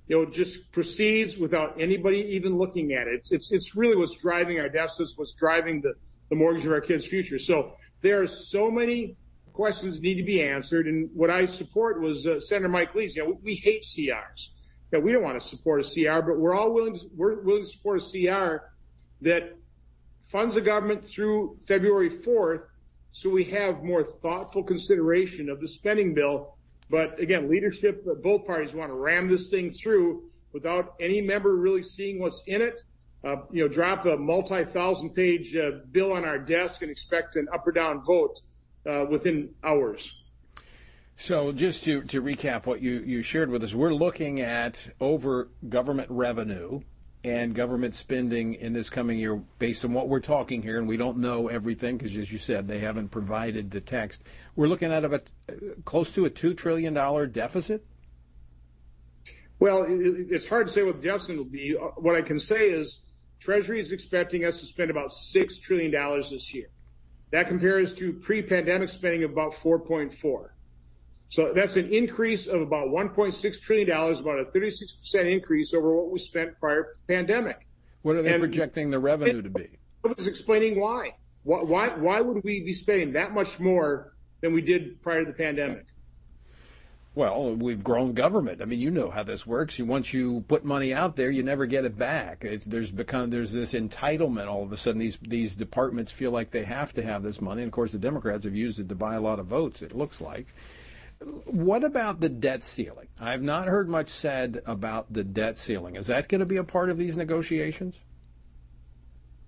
you 0.08 0.18
know 0.18 0.30
just 0.30 0.72
proceeds 0.72 1.38
without 1.38 1.82
anybody 1.82 2.20
even 2.36 2.56
looking 2.56 2.94
at 2.94 3.08
it? 3.08 3.16
It's 3.16 3.32
it's, 3.32 3.52
it's 3.52 3.76
really 3.76 3.96
what's 3.96 4.16
driving 4.16 4.60
our 4.60 4.70
deficits, 4.70 5.18
what's 5.18 5.34
driving 5.34 5.82
the 5.82 5.96
the 6.30 6.36
mortgage 6.36 6.66
of 6.66 6.72
our 6.72 6.82
kids' 6.82 7.06
future. 7.06 7.40
So 7.40 7.74
there 8.02 8.22
are 8.22 8.28
so 8.28 8.70
many 8.70 9.16
questions 9.54 10.00
need 10.00 10.16
to 10.16 10.24
be 10.24 10.42
answered, 10.42 10.88
and 10.88 11.10
what 11.14 11.30
I 11.30 11.46
support 11.46 12.00
was 12.02 12.28
uh, 12.28 12.40
Senator 12.40 12.70
Mike 12.70 12.94
Lee's. 12.94 13.16
You 13.16 13.26
know, 13.26 13.40
we, 13.44 13.56
hate 13.56 13.84
CRs. 13.84 14.50
Know, 14.92 15.00
we 15.00 15.12
don't 15.12 15.24
want 15.24 15.40
to 15.42 15.46
support 15.46 15.82
a 15.82 15.84
CR, 15.84 16.26
but 16.26 16.38
we're 16.38 16.56
all 16.56 16.74
willing 16.74 16.96
to 16.96 17.02
we're 17.16 17.42
willing 17.42 17.64
to 17.64 17.70
support 17.70 18.02
a 18.02 18.06
CR 18.06 18.70
that 19.22 19.56
funds 20.32 20.56
the 20.56 20.62
government 20.62 21.08
through 21.08 21.58
February 21.68 22.10
4th 22.10 22.68
so 23.18 23.32
we 23.32 23.46
have 23.46 23.84
more 23.84 24.04
thoughtful 24.04 24.64
consideration 24.64 25.50
of 25.50 25.60
the 25.60 25.68
spending 25.68 26.14
bill. 26.14 26.56
But 26.88 27.20
again, 27.20 27.50
leadership, 27.50 28.06
both 28.22 28.46
parties 28.46 28.76
want 28.76 28.92
to 28.92 28.96
ram 28.96 29.28
this 29.28 29.50
thing 29.50 29.74
through 29.74 30.30
without 30.54 30.94
any 31.00 31.20
member 31.20 31.56
really 31.56 31.82
seeing 31.82 32.20
what's 32.20 32.44
in 32.46 32.62
it. 32.62 32.82
Uh, 33.24 33.38
you 33.52 33.64
know, 33.64 33.68
drop 33.68 34.06
a 34.06 34.16
multi-thousand 34.16 35.10
page 35.10 35.56
uh, 35.56 35.72
bill 35.92 36.14
on 36.14 36.24
our 36.24 36.38
desk 36.38 36.82
and 36.82 36.92
expect 36.92 37.36
an 37.36 37.48
up 37.52 37.66
or 37.66 37.72
down 37.72 38.02
vote 38.04 38.40
uh, 38.88 39.06
within 39.10 39.50
hours. 39.64 40.14
So, 41.16 41.52
just 41.52 41.84
to, 41.86 42.04
to 42.04 42.22
recap 42.22 42.68
what 42.68 42.80
you, 42.80 43.00
you 43.00 43.24
shared 43.24 43.50
with 43.50 43.64
us, 43.64 43.74
we're 43.74 43.94
looking 43.94 44.40
at 44.40 44.88
over 45.00 45.50
government 45.68 46.12
revenue 46.12 46.82
and 47.24 47.56
government 47.56 47.96
spending 47.96 48.54
in 48.54 48.74
this 48.74 48.90
coming 48.90 49.18
year 49.18 49.42
based 49.58 49.84
on 49.84 49.94
what 49.94 50.08
we're 50.08 50.20
talking 50.20 50.62
here, 50.62 50.78
and 50.78 50.88
we 50.88 50.96
don't 50.96 51.18
know 51.18 51.48
everything 51.48 51.98
because, 51.98 52.16
as 52.18 52.32
you 52.32 52.38
said, 52.38 52.68
they 52.68 52.80
haven't 52.80 53.10
provided 53.10 53.72
the 53.72 53.82
text. 53.82 54.24
We're 54.56 54.68
looking 54.68 54.92
at 54.92 55.04
about 55.04 55.24
close 55.86 56.12
to 56.12 56.26
a 56.26 56.30
$2 56.30 56.56
trillion 56.56 56.94
deficit? 57.32 57.86
Well, 59.60 59.86
it's 59.90 60.48
hard 60.48 60.68
to 60.68 60.74
say 60.74 60.84
what 60.84 61.02
the 61.02 61.08
deficit 61.08 61.38
will 61.38 61.46
be. 61.46 61.72
What 61.72 62.16
I 62.16 62.22
can 62.22 62.40
say 62.40 62.70
is 62.70 63.00
Treasury 63.40 63.80
is 63.80 63.92
expecting 63.92 64.46
us 64.46 64.60
to 64.60 64.66
spend 64.66 64.90
about 64.90 65.10
$6 65.10 65.62
trillion 65.62 65.92
this 66.30 66.54
year. 66.54 66.70
That 67.32 67.48
compares 67.48 67.94
to 67.96 68.14
pre-pandemic 68.14 68.90
spending 68.90 69.24
of 69.24 69.32
about 69.32 69.54
4.4. 69.54 70.50
So 71.30 71.52
that's 71.54 71.76
an 71.76 71.94
increase 71.94 72.48
of 72.48 72.62
about 72.62 72.88
$1.6 72.88 73.62
trillion, 73.62 73.90
about 73.90 74.40
a 74.40 74.46
36% 74.56 75.32
increase 75.32 75.74
over 75.74 75.94
what 75.94 76.10
we 76.10 76.20
spent 76.20 76.58
prior 76.60 76.84
to 76.84 76.90
the 76.94 77.14
pandemic. 77.14 77.68
What 78.02 78.16
are 78.16 78.22
they 78.22 78.34
and 78.34 78.42
projecting 78.42 78.90
the 78.90 79.00
revenue 79.00 79.42
to 79.42 79.50
be? 79.50 79.78
I 80.06 80.14
was 80.16 80.28
explaining 80.28 80.80
why. 80.80 81.16
Why, 81.44 81.64
why, 81.64 81.88
why 81.90 82.22
would 82.22 82.44
we 82.44 82.64
be 82.64 82.74
spending 82.74 83.14
that 83.14 83.34
much 83.34 83.60
more 83.60 84.14
than 84.42 84.54
we 84.54 84.62
did 84.62 85.02
prior 85.02 85.26
to 85.26 85.32
the 85.32 85.38
pandemic? 85.38 85.86
Well, 87.18 87.56
we've 87.56 87.84
grown 87.84 88.14
government. 88.14 88.62
I 88.62 88.66
mean, 88.66 88.80
you 88.80 88.92
know 88.92 89.10
how 89.10 89.24
this 89.24 89.44
works. 89.44 89.80
Once 89.80 90.14
you 90.14 90.42
put 90.42 90.64
money 90.64 90.94
out 90.94 91.16
there, 91.16 91.32
you 91.32 91.42
never 91.42 91.66
get 91.66 91.84
it 91.84 91.98
back. 91.98 92.44
It's, 92.44 92.68
there's 92.68 92.92
become 92.92 93.32
there's 93.32 93.52
this 93.52 93.74
entitlement. 93.74 94.46
All 94.46 94.62
of 94.62 94.72
a 94.72 94.78
sudden, 94.78 95.00
these 95.00 95.18
these 95.18 95.56
departments 95.56 96.12
feel 96.12 96.30
like 96.30 96.52
they 96.52 96.64
have 96.64 96.94
to 96.94 97.02
have 97.02 97.24
this 97.24 97.42
money. 97.42 97.64
And 97.64 97.70
of 97.70 97.74
course, 97.74 97.92
the 97.92 97.98
Democrats 97.98 98.46
have 98.46 98.56
used 98.56 98.80
it 98.80 98.88
to 98.90 98.94
buy 98.94 99.16
a 99.16 99.20
lot 99.20 99.40
of 99.40 99.48
votes. 99.48 99.82
It 99.82 99.96
looks 99.96 100.22
like. 100.22 100.46
What 101.46 101.84
about 101.84 102.20
the 102.20 102.30
debt 102.30 102.62
ceiling? 102.62 103.08
I've 103.20 103.42
not 103.42 103.68
heard 103.68 103.90
much 103.90 104.10
said 104.10 104.62
about 104.68 105.12
the 105.12 105.24
debt 105.24 105.58
ceiling. 105.58 105.96
Is 105.96 106.06
that 106.06 106.30
going 106.30 106.42
to 106.42 106.46
be 106.46 106.58
a 106.58 106.64
part 106.64 106.92
of 106.92 107.00
these 107.00 107.18
negotiations? 107.18 108.00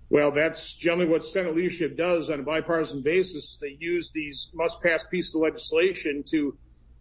Well, 0.08 0.32
that's 0.32 0.74
generally 0.74 1.06
what 1.06 1.24
Senate 1.24 1.54
leadership 1.54 1.96
does 1.96 2.30
on 2.30 2.40
a 2.40 2.42
bipartisan 2.42 3.02
basis. 3.02 3.58
They 3.60 3.76
use 3.78 4.10
these 4.10 4.50
must-pass 4.54 5.04
pieces 5.04 5.36
of 5.36 5.42
legislation 5.42 6.24
to 6.30 6.58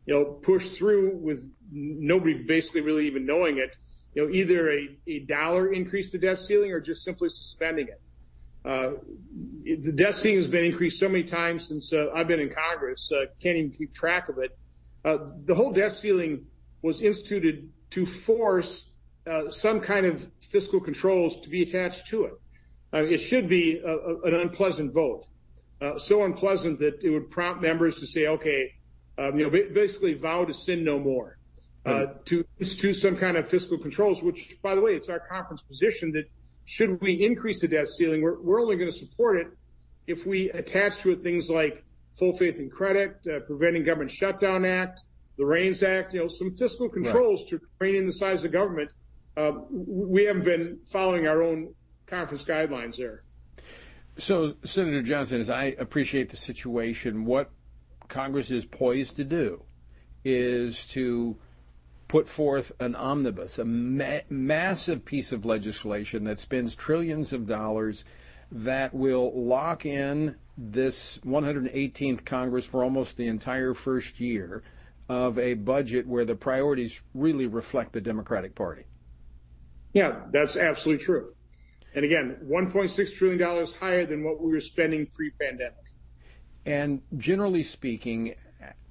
you 0.10 0.16
know, 0.16 0.26
push 0.26 0.70
through 0.70 1.16
with 1.18 1.48
nobody 1.72 2.34
basically 2.34 2.82
really 2.82 3.06
even 3.06 3.28
knowing 3.28 3.60
it, 3.60 3.78
you 4.16 4.26
know, 4.26 4.34
either 4.34 4.72
a, 4.72 5.20
dollar 5.28 5.72
increase 5.72 6.12
the 6.12 6.18
debt 6.18 6.40
ceiling 6.40 6.72
or 6.72 6.80
just 6.80 7.04
simply 7.04 7.30
suspending 7.30 7.88
it. 7.88 8.02
Uh, 8.66 8.94
the 9.64 9.92
debt 9.92 10.16
ceiling 10.16 10.38
has 10.38 10.48
been 10.48 10.66
increased 10.66 11.00
so 11.00 11.08
many 11.08 11.24
times 11.24 11.68
since 11.68 11.94
uh, 11.94 12.08
I've 12.16 12.28
been 12.28 12.40
in 12.40 12.50
Congress, 12.50 13.12
uh, 13.12 13.26
can't 13.40 13.56
even 13.56 13.70
keep 13.70 13.94
track 13.94 14.30
of 14.30 14.40
it. 14.40 14.58
The 15.04 15.54
whole 15.54 15.72
debt 15.72 15.92
ceiling 15.92 16.48
was 16.82 17.02
instituted 17.02 17.70
to 17.92 18.08
force 18.08 18.86
some 19.50 19.80
kind 19.80 20.08
of 20.08 20.28
fiscal 20.42 20.80
controls 20.80 21.40
to 21.42 21.50
be 21.50 21.62
attached 21.62 22.08
to 22.08 22.26
it. 22.26 22.34
It 22.94 23.20
should 23.20 23.48
be 23.48 23.80
an 23.86 24.34
unpleasant 24.34 24.92
vote, 24.92 25.28
so 26.00 26.24
unpleasant 26.24 26.80
that 26.80 27.04
it 27.04 27.12
would 27.12 27.30
prompt 27.30 27.62
members 27.62 28.00
to 28.00 28.08
say, 28.08 28.26
okay, 28.26 28.74
you 29.28 29.44
know, 29.44 29.50
basically 29.50 30.14
vow 30.14 30.46
to 30.46 30.54
sin 30.54 30.84
no 30.84 31.00
more, 31.00 31.38
uh, 31.86 32.06
to 32.26 32.46
institute 32.60 32.96
some 32.96 33.18
kind 33.18 33.38
of 33.38 33.50
fiscal 33.50 33.78
controls, 33.78 34.22
which, 34.24 34.58
by 34.62 34.76
the 34.76 34.82
way, 34.82 34.92
it's 34.92 35.10
our 35.10 35.20
conference 35.20 35.62
position 35.62 36.12
that 36.12 36.26
should 36.66 37.02
we 37.02 37.14
increase 37.14 37.62
the 37.62 37.68
debt 37.68 37.88
ceiling, 37.88 38.22
we're, 38.22 38.40
we're 38.42 38.62
only 38.62 38.76
going 38.76 38.92
to 38.92 38.98
support 38.98 39.38
it 39.38 39.48
if 40.08 40.26
we 40.26 40.50
attach 40.52 40.98
to 41.00 41.12
it 41.12 41.24
things 41.24 41.50
like 41.50 41.84
full 42.18 42.36
faith 42.38 42.58
and 42.60 42.72
credit, 42.72 43.18
uh, 43.28 43.40
preventing 43.48 43.84
government 43.84 44.12
shutdown 44.12 44.66
act, 44.66 45.02
the 45.38 45.46
REINS 45.46 45.84
Act, 45.84 46.14
you 46.14 46.20
know, 46.20 46.28
some 46.28 46.52
fiscal 46.52 46.90
controls 46.90 47.46
to 47.46 47.60
rein 47.80 47.96
in 47.96 48.06
the 48.06 48.14
size 48.14 48.44
of 48.44 48.52
government. 48.52 48.92
Uh, 49.38 49.52
we 49.70 50.26
haven't 50.26 50.44
been 50.44 50.80
following 50.92 51.28
our 51.28 51.42
own 51.42 51.74
conference 52.08 52.44
guidelines 52.44 52.98
there. 52.98 53.24
So, 54.18 54.56
Senator 54.66 55.02
Johnson, 55.02 55.40
as 55.40 55.50
I 55.50 55.76
appreciate 55.80 56.30
the 56.30 56.36
situation, 56.36 57.24
what 57.24 57.52
Congress 58.10 58.52
is 58.52 58.66
poised 58.66 59.16
to 59.16 59.24
do 59.24 59.64
is 60.26 60.86
to 60.88 61.38
put 62.10 62.28
forth 62.28 62.72
an 62.80 62.96
omnibus, 62.96 63.60
a 63.60 63.66
ma- 63.66 64.20
massive 64.30 65.06
piece 65.06 65.32
of 65.32 65.46
legislation 65.46 66.26
that 66.26 66.40
spends 66.40 66.76
trillions 66.76 67.32
of 67.32 67.48
dollars 67.48 68.04
that 68.52 68.94
will 68.94 69.32
lock 69.40 69.86
in 69.86 70.36
this 70.58 71.20
118th 71.20 72.26
Congress 72.26 72.66
for 72.66 72.84
almost 72.84 73.16
the 73.16 73.28
entire 73.28 73.74
first 73.74 74.20
year 74.20 74.64
of 75.08 75.40
a 75.40 75.54
budget 75.54 76.08
where 76.08 76.26
the 76.26 76.36
priorities 76.36 77.04
really 77.14 77.48
reflect 77.48 77.94
the 77.94 78.02
Democratic 78.02 78.56
Party. 78.56 78.84
Yeah, 79.94 80.22
that's 80.32 80.58
absolutely 80.58 81.04
true. 81.04 81.34
And 81.96 82.06
again, 82.06 82.38
$1.6 82.48 83.16
trillion 83.16 83.68
higher 83.80 84.06
than 84.06 84.24
what 84.24 84.42
we 84.42 84.52
were 84.52 84.60
spending 84.60 85.08
pre 85.08 85.32
pandemic. 85.32 85.74
And 86.70 87.02
generally 87.18 87.64
speaking, 87.64 88.36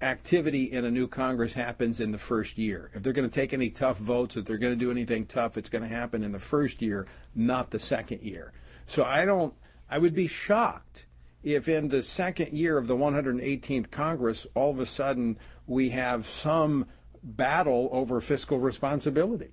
activity 0.02 0.64
in 0.64 0.84
a 0.84 0.90
new 0.90 1.06
Congress 1.06 1.52
happens 1.52 2.00
in 2.00 2.10
the 2.10 2.18
first 2.18 2.58
year. 2.58 2.90
If 2.92 3.04
they're 3.04 3.12
going 3.12 3.28
to 3.28 3.32
take 3.32 3.52
any 3.52 3.70
tough 3.70 3.98
votes, 3.98 4.36
if 4.36 4.46
they're 4.46 4.58
going 4.58 4.76
to 4.76 4.84
do 4.84 4.90
anything 4.90 5.26
tough, 5.26 5.56
it's 5.56 5.68
going 5.68 5.82
to 5.82 5.88
happen 5.88 6.24
in 6.24 6.32
the 6.32 6.40
first 6.40 6.82
year, 6.82 7.06
not 7.36 7.70
the 7.70 7.78
second 7.78 8.22
year. 8.22 8.52
So 8.86 9.04
I 9.04 9.24
don't, 9.24 9.54
I 9.88 9.98
would 9.98 10.12
be 10.12 10.26
shocked 10.26 11.06
if 11.44 11.68
in 11.68 11.86
the 11.86 12.02
second 12.02 12.52
year 12.52 12.78
of 12.78 12.88
the 12.88 12.96
118th 12.96 13.92
Congress, 13.92 14.44
all 14.56 14.72
of 14.72 14.80
a 14.80 14.86
sudden 14.86 15.38
we 15.68 15.90
have 15.90 16.26
some 16.26 16.84
battle 17.22 17.90
over 17.92 18.20
fiscal 18.20 18.58
responsibility. 18.58 19.52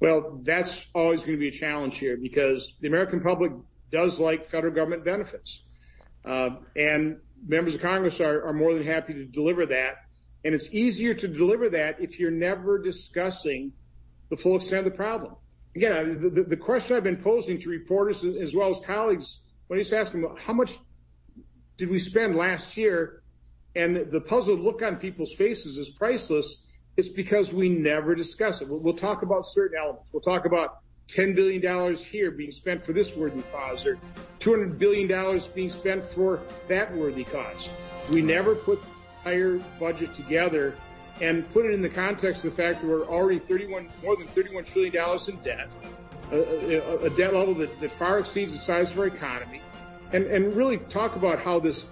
Well, 0.00 0.40
that's 0.44 0.86
always 0.94 1.20
going 1.20 1.34
to 1.34 1.38
be 1.40 1.48
a 1.48 1.52
challenge 1.52 1.98
here 1.98 2.16
because 2.16 2.72
the 2.80 2.88
American 2.88 3.20
public 3.20 3.52
does 3.92 4.18
like 4.18 4.46
federal 4.46 4.72
government 4.72 5.04
benefits. 5.04 5.60
Uh, 6.24 6.50
and 6.76 7.18
members 7.46 7.74
of 7.74 7.80
Congress 7.80 8.20
are, 8.20 8.52
more 8.52 8.74
than 8.74 8.84
happy 8.84 9.14
to 9.14 9.24
deliver 9.24 9.66
that. 9.66 9.96
And 10.44 10.54
it's 10.54 10.68
easier 10.72 11.14
to 11.14 11.28
deliver 11.28 11.68
that 11.70 12.00
if 12.00 12.18
you're 12.18 12.30
never 12.30 12.78
discussing 12.78 13.72
the 14.30 14.36
full 14.36 14.56
extent 14.56 14.86
of 14.86 14.92
the 14.92 14.96
problem. 14.96 15.36
Again, 15.76 16.20
the, 16.48 16.56
question 16.56 16.96
I've 16.96 17.04
been 17.04 17.22
posing 17.22 17.60
to 17.60 17.68
reporters 17.68 18.24
as 18.24 18.54
well 18.54 18.70
as 18.70 18.80
colleagues 18.84 19.40
when 19.68 19.78
he's 19.78 19.92
asking 19.92 20.28
how 20.38 20.52
much 20.52 20.78
did 21.76 21.88
we 21.88 21.98
spend 21.98 22.36
last 22.36 22.76
year, 22.76 23.22
and 23.76 24.10
the 24.10 24.20
puzzled 24.20 24.60
look 24.60 24.82
on 24.82 24.96
people's 24.96 25.32
faces 25.32 25.78
is 25.78 25.90
priceless. 25.90 26.56
It's 26.96 27.08
because 27.08 27.52
we 27.52 27.68
never 27.68 28.14
discuss 28.14 28.60
it. 28.60 28.68
We'll 28.68 28.94
talk 28.94 29.22
about 29.22 29.46
certain 29.46 29.78
elements. 29.80 30.10
We'll 30.12 30.22
talk 30.22 30.44
about 30.44 30.78
$10 31.14 31.34
billion 31.34 31.94
here 31.96 32.30
being 32.30 32.50
spent 32.50 32.84
for 32.84 32.92
this 32.92 33.14
worthy 33.16 33.42
cause 33.52 33.86
or 33.86 33.98
$200 34.38 34.78
billion 34.78 35.40
being 35.54 35.70
spent 35.70 36.04
for 36.04 36.40
that 36.68 36.94
worthy 36.96 37.24
cause. 37.24 37.68
We 38.10 38.22
never 38.22 38.54
put 38.54 38.80
the 38.82 39.30
entire 39.30 39.58
budget 39.78 40.14
together 40.14 40.74
and 41.20 41.50
put 41.52 41.66
it 41.66 41.74
in 41.74 41.82
the 41.82 41.88
context 41.88 42.44
of 42.44 42.56
the 42.56 42.62
fact 42.62 42.80
that 42.80 42.88
we're 42.88 43.06
already 43.06 43.38
31, 43.38 43.88
more 44.02 44.16
than 44.16 44.26
$31 44.28 44.64
trillion 44.66 44.94
in 45.28 45.36
debt, 45.42 45.68
a, 46.32 46.76
a, 46.76 47.06
a 47.06 47.10
debt 47.10 47.34
level 47.34 47.54
that, 47.54 47.80
that, 47.80 47.92
far 47.92 48.18
exceeds 48.20 48.52
the 48.52 48.58
size 48.58 48.90
of 48.90 48.98
our 48.98 49.06
economy, 49.06 49.60
and, 50.12 50.24
and 50.26 50.56
really 50.56 50.78
talk 50.78 51.16
about 51.16 51.38
how 51.38 51.58
this 51.58 51.84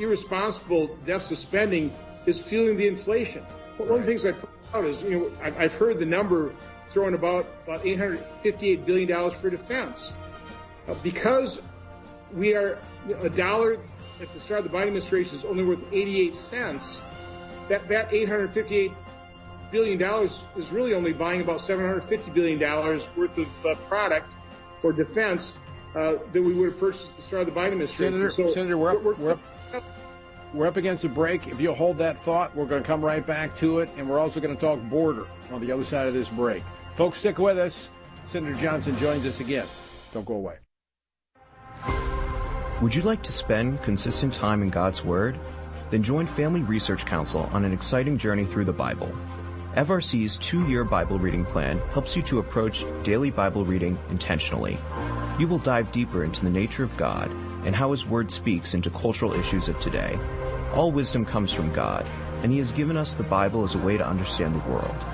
irresponsible 0.00 0.96
deficit 1.04 1.38
spending 1.38 1.92
is 2.26 2.38
fueling 2.38 2.76
the 2.76 2.86
inflation. 2.86 3.44
But 3.76 3.88
One 3.88 4.00
of 4.00 4.06
the 4.06 4.12
things 4.12 4.24
I 4.24 4.32
put 4.32 4.50
out 4.72 4.84
is, 4.84 5.02
you 5.02 5.18
know, 5.18 5.32
I've 5.42 5.74
heard 5.74 5.98
the 5.98 6.06
number 6.06 6.54
throwing 6.92 7.14
about, 7.14 7.46
about 7.64 7.82
$858 7.82 8.84
billion 8.84 9.30
for 9.30 9.50
defense. 9.50 10.12
Uh, 10.88 10.94
because 11.02 11.60
we 12.32 12.54
are 12.54 12.78
a 13.20 13.30
dollar 13.30 13.78
at 14.20 14.32
the 14.32 14.40
start 14.40 14.64
of 14.64 14.70
the 14.70 14.76
Biden 14.76 14.88
administration 14.88 15.36
is 15.36 15.44
only 15.44 15.64
worth 15.64 15.82
88 15.92 16.34
cents, 16.34 17.00
that, 17.68 17.88
that 17.88 18.12
858 18.12 18.92
billion 19.70 19.98
dollars 19.98 20.40
is 20.56 20.70
really 20.70 20.92
only 20.92 21.12
buying 21.12 21.40
about 21.40 21.60
750 21.60 22.30
billion 22.32 22.58
dollars 22.58 23.08
worth 23.16 23.36
of 23.38 23.66
uh, 23.66 23.74
product 23.88 24.30
for 24.82 24.92
defense 24.92 25.54
uh, 25.96 26.14
that 26.32 26.42
we 26.42 26.52
would 26.52 26.72
have 26.72 26.78
purchased 26.78 27.08
at 27.08 27.16
the 27.16 27.22
start 27.22 27.48
of 27.48 27.54
the 27.54 27.60
Biden 27.60 27.72
administration. 27.72 28.12
Senator, 28.12 28.32
so 28.32 28.46
Senator, 28.46 28.78
we're, 28.78 28.98
we're, 28.98 29.14
we're, 29.14 29.32
up, 29.32 29.84
we're 30.52 30.66
up 30.66 30.76
against 30.76 31.04
a 31.04 31.08
break. 31.08 31.48
If 31.48 31.60
you'll 31.60 31.74
hold 31.74 31.98
that 31.98 32.18
thought, 32.18 32.54
we're 32.54 32.66
going 32.66 32.82
to 32.82 32.86
come 32.86 33.02
right 33.02 33.26
back 33.26 33.56
to 33.56 33.78
it, 33.78 33.88
and 33.96 34.08
we're 34.08 34.18
also 34.18 34.40
going 34.40 34.54
to 34.54 34.60
talk 34.60 34.80
border 34.90 35.26
on 35.50 35.60
the 35.60 35.72
other 35.72 35.84
side 35.84 36.06
of 36.06 36.14
this 36.14 36.28
break. 36.28 36.62
Folks, 36.94 37.18
stick 37.18 37.38
with 37.38 37.58
us. 37.58 37.90
Senator 38.24 38.54
Johnson 38.54 38.96
joins 38.96 39.26
us 39.26 39.40
again. 39.40 39.66
Don't 40.12 40.26
go 40.26 40.34
away. 40.34 40.56
Would 42.82 42.94
you 42.94 43.02
like 43.02 43.22
to 43.22 43.32
spend 43.32 43.82
consistent 43.82 44.34
time 44.34 44.62
in 44.62 44.68
God's 44.68 45.04
Word? 45.04 45.38
Then 45.90 46.02
join 46.02 46.26
Family 46.26 46.60
Research 46.62 47.06
Council 47.06 47.48
on 47.52 47.64
an 47.64 47.72
exciting 47.72 48.18
journey 48.18 48.44
through 48.44 48.64
the 48.64 48.72
Bible. 48.72 49.10
FRC's 49.74 50.36
two 50.36 50.68
year 50.68 50.84
Bible 50.84 51.18
reading 51.18 51.46
plan 51.46 51.78
helps 51.92 52.14
you 52.14 52.22
to 52.22 52.40
approach 52.40 52.84
daily 53.04 53.30
Bible 53.30 53.64
reading 53.64 53.98
intentionally. 54.10 54.76
You 55.38 55.48
will 55.48 55.58
dive 55.58 55.92
deeper 55.92 56.24
into 56.24 56.44
the 56.44 56.50
nature 56.50 56.84
of 56.84 56.96
God 56.98 57.30
and 57.64 57.74
how 57.74 57.92
His 57.92 58.06
Word 58.06 58.30
speaks 58.30 58.74
into 58.74 58.90
cultural 58.90 59.32
issues 59.32 59.68
of 59.68 59.78
today. 59.80 60.18
All 60.74 60.92
wisdom 60.92 61.24
comes 61.24 61.52
from 61.52 61.72
God, 61.72 62.06
and 62.42 62.52
He 62.52 62.58
has 62.58 62.72
given 62.72 62.98
us 62.98 63.14
the 63.14 63.22
Bible 63.22 63.62
as 63.62 63.74
a 63.74 63.78
way 63.78 63.96
to 63.96 64.06
understand 64.06 64.54
the 64.54 64.70
world. 64.70 65.06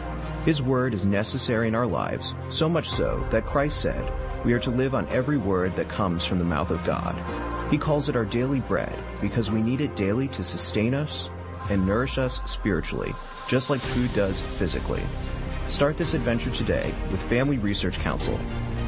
His 0.44 0.62
Word 0.62 0.94
is 0.94 1.04
necessary 1.04 1.68
in 1.68 1.74
our 1.74 1.86
lives, 1.86 2.34
so 2.48 2.68
much 2.68 2.88
so 2.88 3.26
that 3.30 3.46
Christ 3.46 3.80
said, 3.80 4.12
we 4.44 4.52
are 4.52 4.60
to 4.60 4.70
live 4.70 4.94
on 4.94 5.08
every 5.08 5.36
word 5.36 5.74
that 5.76 5.88
comes 5.88 6.24
from 6.24 6.38
the 6.38 6.44
mouth 6.44 6.70
of 6.70 6.84
God. 6.84 7.16
He 7.70 7.76
calls 7.76 8.08
it 8.08 8.16
our 8.16 8.24
daily 8.24 8.60
bread 8.60 8.96
because 9.20 9.50
we 9.50 9.60
need 9.60 9.80
it 9.80 9.96
daily 9.96 10.28
to 10.28 10.44
sustain 10.44 10.94
us 10.94 11.28
and 11.70 11.86
nourish 11.86 12.18
us 12.18 12.40
spiritually, 12.46 13.14
just 13.48 13.68
like 13.68 13.80
food 13.80 14.14
does 14.14 14.40
physically. 14.40 15.02
Start 15.68 15.96
this 15.96 16.14
adventure 16.14 16.50
today 16.50 16.94
with 17.10 17.20
Family 17.24 17.58
Research 17.58 17.98
Council. 17.98 18.36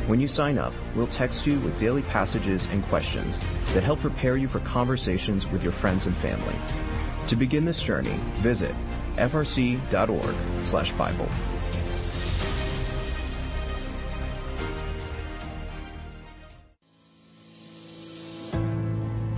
When 0.07 0.21
you 0.21 0.29
sign 0.29 0.57
up, 0.57 0.73
we'll 0.95 1.09
text 1.09 1.47
you 1.47 1.59
with 1.61 1.79
daily 1.79 2.03
passages 2.03 2.67
and 2.73 2.85
questions 2.87 3.39
that 3.75 3.83
help 3.83 4.01
prepare 4.01 4.37
you 4.37 4.49
for 4.49 4.61
conversations 4.61 5.47
with 5.49 5.63
your 5.63 5.73
friends 5.73 6.07
and 6.07 6.17
family. 6.17 6.55
To 7.29 7.37
begin 7.37 7.65
this 7.65 7.83
journey, 7.83 8.15
visit 8.39 8.75
frc.org/bible. 9.21 11.60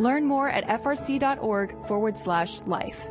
Learn 0.00 0.24
more 0.24 0.48
at 0.48 0.66
frc.org 0.66 1.84
forward 1.86 2.16
slash 2.16 2.62
life. 2.62 3.06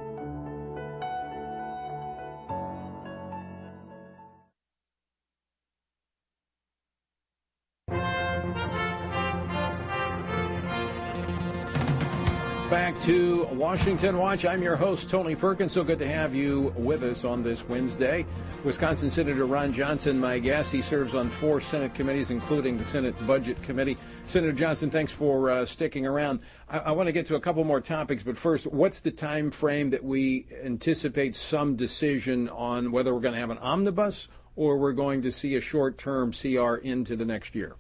Back 12.70 13.02
to 13.02 13.46
Washington 13.46 14.20
Watch. 14.20 14.46
I'm 14.46 14.62
your 14.62 14.76
host, 14.76 15.10
Tony 15.10 15.36
Perkins. 15.36 15.72
So 15.72 15.84
good 15.84 15.98
to 15.98 16.08
have 16.08 16.36
you 16.36 16.72
with 16.78 17.02
us 17.02 17.24
on 17.24 17.42
this 17.42 17.68
Wednesday. 17.68 18.28
Wisconsin 18.64 19.10
Senator 19.10 19.48
Ron 19.48 19.74
Johnson, 19.74 20.20
my 20.20 20.38
guest. 20.38 20.72
He 20.72 20.84
serves 20.84 21.16
on 21.16 21.32
four 21.32 21.62
Senate 21.62 21.96
committees, 21.96 22.30
including 22.30 22.78
the 22.78 22.86
Senate 22.86 23.16
Budget 23.26 23.60
Committee. 23.64 23.98
Senator 24.28 24.54
Johnson, 24.54 24.92
thanks 24.92 25.12
for 25.12 25.50
uh, 25.50 25.66
sticking 25.66 26.06
around. 26.06 26.42
I, 26.70 26.78
I 26.78 26.92
want 26.92 27.08
to 27.08 27.12
get 27.12 27.26
to 27.28 27.36
a 27.36 27.40
couple 27.40 27.64
more 27.64 27.82
topics, 27.82 28.22
but 28.22 28.38
first, 28.38 28.68
what's 28.68 29.02
the 29.02 29.10
time 29.10 29.50
frame 29.50 29.90
that 29.90 30.04
we 30.04 30.46
anticipate 30.64 31.36
some 31.36 31.76
decision 31.76 32.50
on 32.50 32.92
whether 32.92 33.16
we're 33.16 33.22
going 33.22 33.34
to 33.34 33.40
have 33.40 33.50
an 33.50 33.58
omnibus 33.58 34.28
or 34.56 34.78
we're 34.78 34.94
going 34.94 35.24
to 35.24 35.32
see 35.32 35.56
a 35.56 35.62
short-term 35.62 36.32
CR 36.32 36.76
into 36.76 37.16
the 37.16 37.26
next 37.26 37.56
year? 37.56 37.78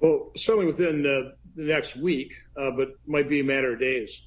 Well, 0.00 0.30
certainly 0.36 0.66
within 0.66 1.04
uh, 1.04 1.32
the 1.56 1.64
next 1.64 1.96
week, 1.96 2.32
uh, 2.56 2.70
but 2.70 2.94
might 3.06 3.28
be 3.28 3.40
a 3.40 3.44
matter 3.44 3.72
of 3.72 3.80
days. 3.80 4.22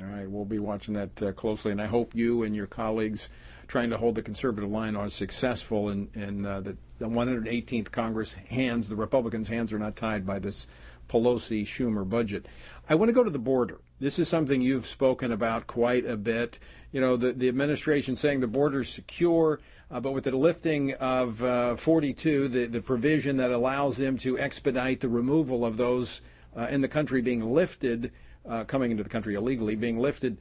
All 0.00 0.06
right, 0.06 0.30
we'll 0.30 0.44
be 0.44 0.60
watching 0.60 0.94
that 0.94 1.22
uh, 1.22 1.32
closely, 1.32 1.72
and 1.72 1.82
I 1.82 1.86
hope 1.86 2.14
you 2.14 2.44
and 2.44 2.54
your 2.54 2.66
colleagues 2.66 3.28
trying 3.66 3.90
to 3.90 3.98
hold 3.98 4.14
the 4.14 4.22
conservative 4.22 4.70
line 4.70 4.96
are 4.96 5.10
successful 5.10 5.90
in, 5.90 6.08
in 6.14 6.46
uh, 6.46 6.60
the, 6.60 6.76
the 6.98 7.08
118th 7.08 7.90
Congress 7.90 8.32
hands, 8.32 8.88
the 8.88 8.96
Republicans' 8.96 9.48
hands 9.48 9.72
are 9.72 9.78
not 9.78 9.94
tied 9.94 10.26
by 10.26 10.38
this 10.38 10.66
Pelosi 11.08 11.64
Schumer 11.64 12.08
budget. 12.08 12.46
I 12.88 12.94
want 12.94 13.08
to 13.08 13.12
go 13.12 13.24
to 13.24 13.30
the 13.30 13.38
border. 13.38 13.78
This 14.00 14.18
is 14.18 14.28
something 14.28 14.60
you've 14.60 14.86
spoken 14.86 15.32
about 15.32 15.66
quite 15.66 16.06
a 16.06 16.16
bit. 16.16 16.58
You 16.92 17.00
know, 17.00 17.16
the, 17.16 17.32
the 17.32 17.48
administration 17.48 18.16
saying 18.16 18.40
the 18.40 18.46
border's 18.46 18.88
secure, 18.88 19.60
uh, 19.90 20.00
but 20.00 20.12
with 20.12 20.24
the 20.24 20.36
lifting 20.36 20.94
of 20.94 21.42
uh, 21.42 21.76
42, 21.76 22.48
the, 22.48 22.66
the 22.66 22.80
provision 22.80 23.36
that 23.38 23.50
allows 23.50 23.96
them 23.96 24.16
to 24.18 24.38
expedite 24.38 25.00
the 25.00 25.08
removal 25.08 25.64
of 25.64 25.76
those 25.76 26.22
in 26.66 26.80
the 26.80 26.88
country 26.88 27.22
being 27.22 27.52
lifted, 27.52 28.12
uh, 28.48 28.64
coming 28.64 28.90
into 28.90 29.02
the 29.02 29.08
country 29.08 29.34
illegally, 29.34 29.76
being 29.76 29.98
lifted. 29.98 30.38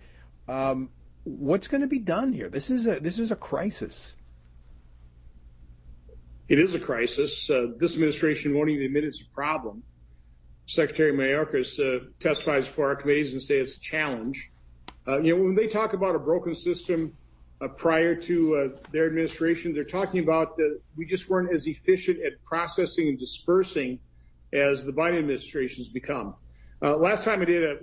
Um, 0.48 0.90
what's 1.24 1.68
going 1.68 1.82
to 1.82 1.88
be 1.88 2.00
done 2.00 2.34
here? 2.34 2.50
This 2.50 2.70
is 2.70 2.88
a 2.88 3.00
this 3.00 3.20
is 3.20 3.32
a 3.32 3.36
crisis. 3.36 4.16
It 6.48 6.60
is 6.60 6.76
a 6.76 6.80
crisis. 6.80 7.50
Uh, 7.50 7.68
this 7.78 7.94
administration 7.94 8.54
won't 8.56 8.70
even 8.70 8.86
admit 8.86 9.04
it's 9.04 9.22
a 9.22 9.36
problem. 9.36 9.84
Secretary 10.66 11.12
Mayorkas 11.12 11.80
uh, 11.80 12.06
testifies 12.20 12.68
before 12.68 12.88
our 12.88 12.96
committees 12.96 13.34
and 13.34 13.42
say 13.42 13.58
it's 13.58 13.76
a 13.76 13.80
challenge. 13.80 14.52
Uh, 15.08 15.20
you 15.20 15.36
know, 15.36 15.44
when 15.44 15.56
they 15.56 15.68
talk 15.68 15.94
about 15.94 16.16
a 16.16 16.20
broken 16.20 16.56
system 16.56 17.14
uh, 17.62 17.68
prior 17.70 18.16
to 18.16 18.56
uh, 18.56 18.80
their 18.92 19.08
administration, 19.08 19.74
they're 19.74 19.84
talking 19.84 20.22
about 20.22 20.56
that 20.58 20.80
we 20.96 21.06
just 21.06 21.30
weren't 21.30 21.54
as 21.54 21.68
efficient 21.68 22.20
at 22.26 22.44
processing 22.44 23.10
and 23.10 23.20
dispersing 23.20 24.00
as 24.54 24.86
the 24.86 24.92
Biden 24.92 25.20
administration 25.20 25.84
has 25.84 25.90
become. 25.90 26.36
Uh, 26.82 26.96
last 26.96 27.24
time 27.24 27.42
I 27.42 27.46
did 27.46 27.64
a, 27.64 27.78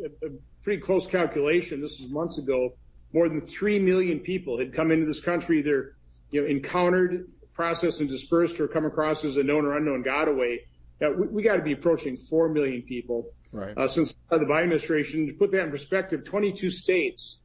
pretty 0.62 0.80
close 0.80 1.06
calculation, 1.06 1.80
this 1.80 2.00
was 2.00 2.10
months 2.10 2.38
ago, 2.38 2.74
more 3.12 3.28
than 3.28 3.40
3 3.40 3.78
million 3.78 4.18
people 4.18 4.58
had 4.58 4.72
come 4.72 4.90
into 4.90 5.04
this 5.04 5.20
country, 5.20 5.58
either 5.58 5.94
you 6.30 6.40
know, 6.40 6.48
encountered, 6.48 7.28
processed, 7.52 8.00
and 8.00 8.08
dispersed, 8.08 8.58
or 8.60 8.66
come 8.66 8.86
across 8.86 9.24
as 9.24 9.36
a 9.36 9.42
known 9.42 9.66
or 9.66 9.76
unknown 9.76 10.02
gotaway. 10.02 10.58
We, 11.00 11.26
we 11.28 11.42
got 11.42 11.56
to 11.56 11.62
be 11.62 11.72
approaching 11.72 12.16
4 12.16 12.48
million 12.48 12.82
people. 12.82 13.30
Uh, 13.76 13.86
since 13.86 14.16
the 14.30 14.38
Biden 14.38 14.64
administration, 14.64 15.26
to 15.26 15.32
put 15.34 15.52
that 15.52 15.64
in 15.64 15.70
perspective, 15.70 16.24
22 16.24 16.70
states 16.70 17.38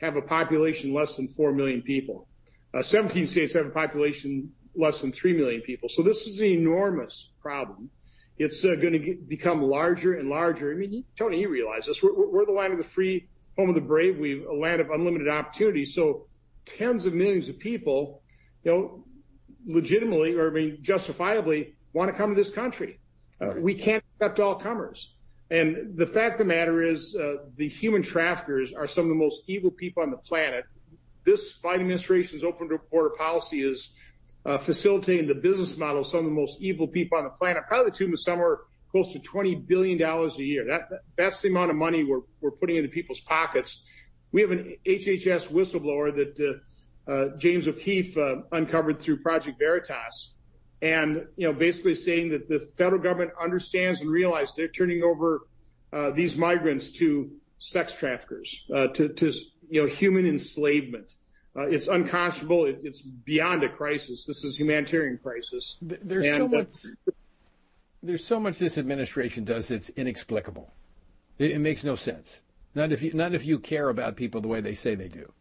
have 0.00 0.16
a 0.16 0.22
population 0.22 0.92
less 0.92 1.16
than 1.16 1.28
4 1.28 1.52
million 1.52 1.82
people. 1.82 2.28
Uh, 2.74 2.82
17 2.82 3.26
states 3.26 3.54
have 3.54 3.66
a 3.66 3.70
population 3.70 4.52
less 4.76 5.00
than 5.00 5.10
3 5.10 5.32
million 5.32 5.60
people. 5.62 5.88
So 5.88 6.02
this 6.02 6.26
is 6.26 6.40
an 6.40 6.46
enormous 6.46 7.30
problem. 7.40 7.90
It's 8.38 8.64
uh, 8.64 8.74
going 8.74 8.92
to 8.92 9.18
become 9.26 9.62
larger 9.62 10.14
and 10.14 10.28
larger. 10.28 10.72
I 10.72 10.74
mean, 10.74 11.04
Tony, 11.18 11.40
you 11.40 11.48
realize 11.48 11.86
this. 11.86 12.02
We're, 12.02 12.12
we're, 12.14 12.44
the 12.44 12.52
land 12.52 12.72
of 12.72 12.78
the 12.78 12.84
free, 12.84 13.28
home 13.56 13.70
of 13.70 13.74
the 13.74 13.80
brave. 13.80 14.18
We've 14.18 14.44
a 14.46 14.52
land 14.52 14.80
of 14.80 14.90
unlimited 14.90 15.28
opportunity. 15.28 15.84
So 15.84 16.26
tens 16.66 17.06
of 17.06 17.14
millions 17.14 17.48
of 17.48 17.58
people, 17.58 18.22
you 18.62 18.70
know, 18.70 19.04
legitimately 19.66 20.34
or 20.34 20.48
I 20.48 20.52
mean 20.52 20.78
justifiably 20.82 21.74
want 21.92 22.10
to 22.10 22.16
come 22.16 22.34
to 22.34 22.40
this 22.40 22.52
country. 22.52 23.00
Uh, 23.40 23.54
we 23.58 23.74
can't 23.74 24.04
accept 24.14 24.38
all 24.38 24.54
comers. 24.54 25.14
And 25.50 25.96
the 25.96 26.06
fact 26.06 26.34
of 26.34 26.38
the 26.46 26.54
matter 26.54 26.82
is, 26.82 27.14
uh, 27.14 27.36
the 27.56 27.68
human 27.68 28.02
traffickers 28.02 28.72
are 28.72 28.86
some 28.86 29.04
of 29.04 29.08
the 29.10 29.14
most 29.14 29.42
evil 29.46 29.70
people 29.70 30.02
on 30.02 30.10
the 30.10 30.16
planet. 30.16 30.64
This 31.24 31.58
Biden 31.62 31.80
administration's 31.80 32.42
open 32.42 32.68
border 32.90 33.10
policy 33.10 33.62
is 33.62 33.90
facilitating 34.60 35.26
the 35.26 35.34
business 35.34 35.76
model 35.76 36.02
of 36.02 36.06
some 36.06 36.20
of 36.20 36.24
the 36.26 36.30
most 36.30 36.60
evil 36.60 36.86
people 36.86 37.18
on 37.18 37.24
the 37.24 37.30
planet. 37.30 37.64
Probably 37.66 37.90
the 37.90 37.96
tune 37.96 38.12
of 38.12 38.20
somewhere 38.20 38.58
close 38.90 39.12
to 39.12 39.18
$20 39.18 39.66
billion 39.66 40.00
a 40.00 40.28
year. 40.38 40.64
That, 40.66 40.88
that, 40.90 41.00
that's 41.16 41.42
the 41.42 41.48
amount 41.48 41.70
of 41.70 41.76
money 41.76 42.04
we're, 42.04 42.20
we're 42.40 42.52
putting 42.52 42.76
into 42.76 42.88
people's 42.88 43.20
pockets. 43.20 43.80
We 44.32 44.40
have 44.40 44.50
an 44.50 44.76
HHS 44.86 45.48
whistleblower 45.48 46.14
that 46.14 46.60
uh, 47.08 47.10
uh, 47.10 47.36
James 47.36 47.68
O'Keefe 47.68 48.16
uh, 48.16 48.36
uncovered 48.52 49.00
through 49.00 49.18
Project 49.18 49.58
Veritas. 49.58 50.32
And, 50.82 51.26
you 51.36 51.46
know, 51.46 51.52
basically 51.52 51.94
saying 51.94 52.30
that 52.30 52.48
the 52.48 52.68
federal 52.76 53.00
government 53.00 53.32
understands 53.42 54.00
and 54.00 54.10
realizes 54.10 54.54
they're 54.54 54.68
turning 54.68 55.02
over 55.02 55.46
uh, 55.92 56.10
these 56.10 56.36
migrants 56.36 56.90
to 56.90 57.30
sex 57.58 57.94
traffickers, 57.94 58.64
uh, 58.74 58.88
to, 58.88 59.08
to, 59.08 59.32
you 59.70 59.82
know, 59.82 59.88
human 59.88 60.26
enslavement. 60.26 61.14
Uh, 61.56 61.66
it's 61.68 61.88
unconscionable. 61.88 62.66
It, 62.66 62.80
it's 62.82 63.00
beyond 63.00 63.64
a 63.64 63.68
crisis. 63.68 64.26
This 64.26 64.44
is 64.44 64.56
a 64.56 64.58
humanitarian 64.58 65.18
crisis. 65.22 65.76
There's 65.80 66.26
and, 66.26 66.36
so 66.36 66.44
uh, 66.44 66.48
much. 66.48 67.12
there's 68.02 68.24
so 68.24 68.38
much 68.38 68.58
this 68.58 68.76
administration 68.76 69.44
does 69.44 69.68
that's 69.68 69.88
inexplicable. 69.90 70.72
It, 71.38 71.60
makes 71.60 71.84
no 71.84 71.94
sense. 71.94 72.42
Not 72.74 72.92
if 72.92 73.02
you 73.02 73.12
not 73.14 73.34
if 73.34 73.46
you 73.46 73.58
care 73.58 73.88
about 73.88 74.16
people 74.16 74.40
the 74.40 74.48
way 74.48 74.60
they 74.60 74.74
say 74.74 74.94
they 74.94 75.08
do. 75.08 75.32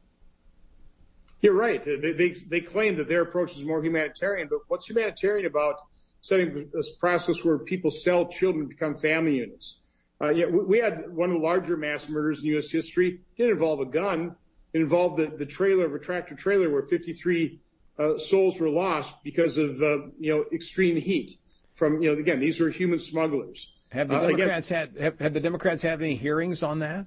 You're 1.41 1.53
right. 1.53 1.83
They, 1.83 2.13
they, 2.13 2.29
they 2.29 2.61
claim 2.61 2.95
that 2.95 3.07
their 3.07 3.21
approach 3.21 3.55
is 3.55 3.63
more 3.63 3.83
humanitarian, 3.83 4.47
but 4.49 4.59
what's 4.67 4.89
humanitarian 4.89 5.45
about 5.45 5.75
setting 6.21 6.69
this 6.73 6.91
process 6.91 7.43
where 7.43 7.59
people 7.59 7.91
sell 7.91 8.25
children 8.25 8.65
to 8.65 8.69
become 8.69 8.95
family 8.95 9.37
units? 9.37 9.77
Uh, 10.19 10.29
yeah, 10.29 10.45
we, 10.45 10.59
we, 10.63 10.79
had 10.79 11.13
one 11.13 11.29
of 11.29 11.35
the 11.35 11.41
larger 11.43 11.77
mass 11.77 12.09
murders 12.09 12.39
in 12.39 12.45
U.S. 12.51 12.71
history. 12.71 13.09
It 13.09 13.37
didn't 13.37 13.51
involve 13.51 13.81
a 13.81 13.85
gun. 13.85 14.35
Involved 14.75 15.15
the, 15.15 15.27
the 15.27 15.45
trailer 15.45 15.85
of 15.85 15.93
a 15.93 15.99
tractor 15.99 16.35
trailer 16.35 16.69
where 16.69 16.81
53 16.81 17.61
uh, 17.97 18.17
souls 18.17 18.59
were 18.59 18.69
lost 18.69 19.15
because 19.23 19.57
of 19.57 19.81
uh, 19.81 20.07
you 20.19 20.35
know 20.35 20.43
extreme 20.51 20.97
heat. 20.97 21.37
From 21.75 22.01
you 22.01 22.13
know 22.13 22.19
again, 22.19 22.41
these 22.41 22.59
were 22.59 22.69
human 22.69 22.99
smugglers. 22.99 23.71
Have 23.93 24.09
the 24.09 24.17
uh, 24.17 24.27
Democrats 24.27 24.67
had 24.67 24.97
have, 24.99 25.17
have 25.21 25.33
the 25.33 25.39
Democrats 25.39 25.81
had 25.81 26.01
any 26.01 26.15
hearings 26.15 26.61
on 26.61 26.79
that? 26.79 27.05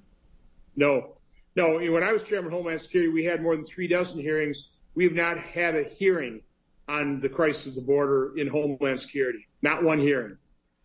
No, 0.77 1.19
no. 1.57 1.75
When 1.75 2.03
I 2.03 2.11
was 2.11 2.25
chairman 2.25 2.47
of 2.47 2.53
Homeland 2.53 2.81
Security, 2.81 3.13
we 3.13 3.25
had 3.25 3.43
more 3.43 3.55
than 3.55 3.67
three 3.67 3.87
dozen 3.87 4.19
hearings. 4.19 4.69
We 4.95 5.05
have 5.05 5.13
not 5.13 5.39
had 5.39 5.77
a 5.77 5.85
hearing 5.85 6.41
on 6.89 7.21
the 7.21 7.29
crisis 7.29 7.67
of 7.67 7.75
the 7.75 7.83
border 7.83 8.33
in 8.39 8.47
Homeland 8.47 8.99
Security. 8.99 9.47
Not 9.61 9.83
one 9.83 9.99
hearing. 9.99 10.39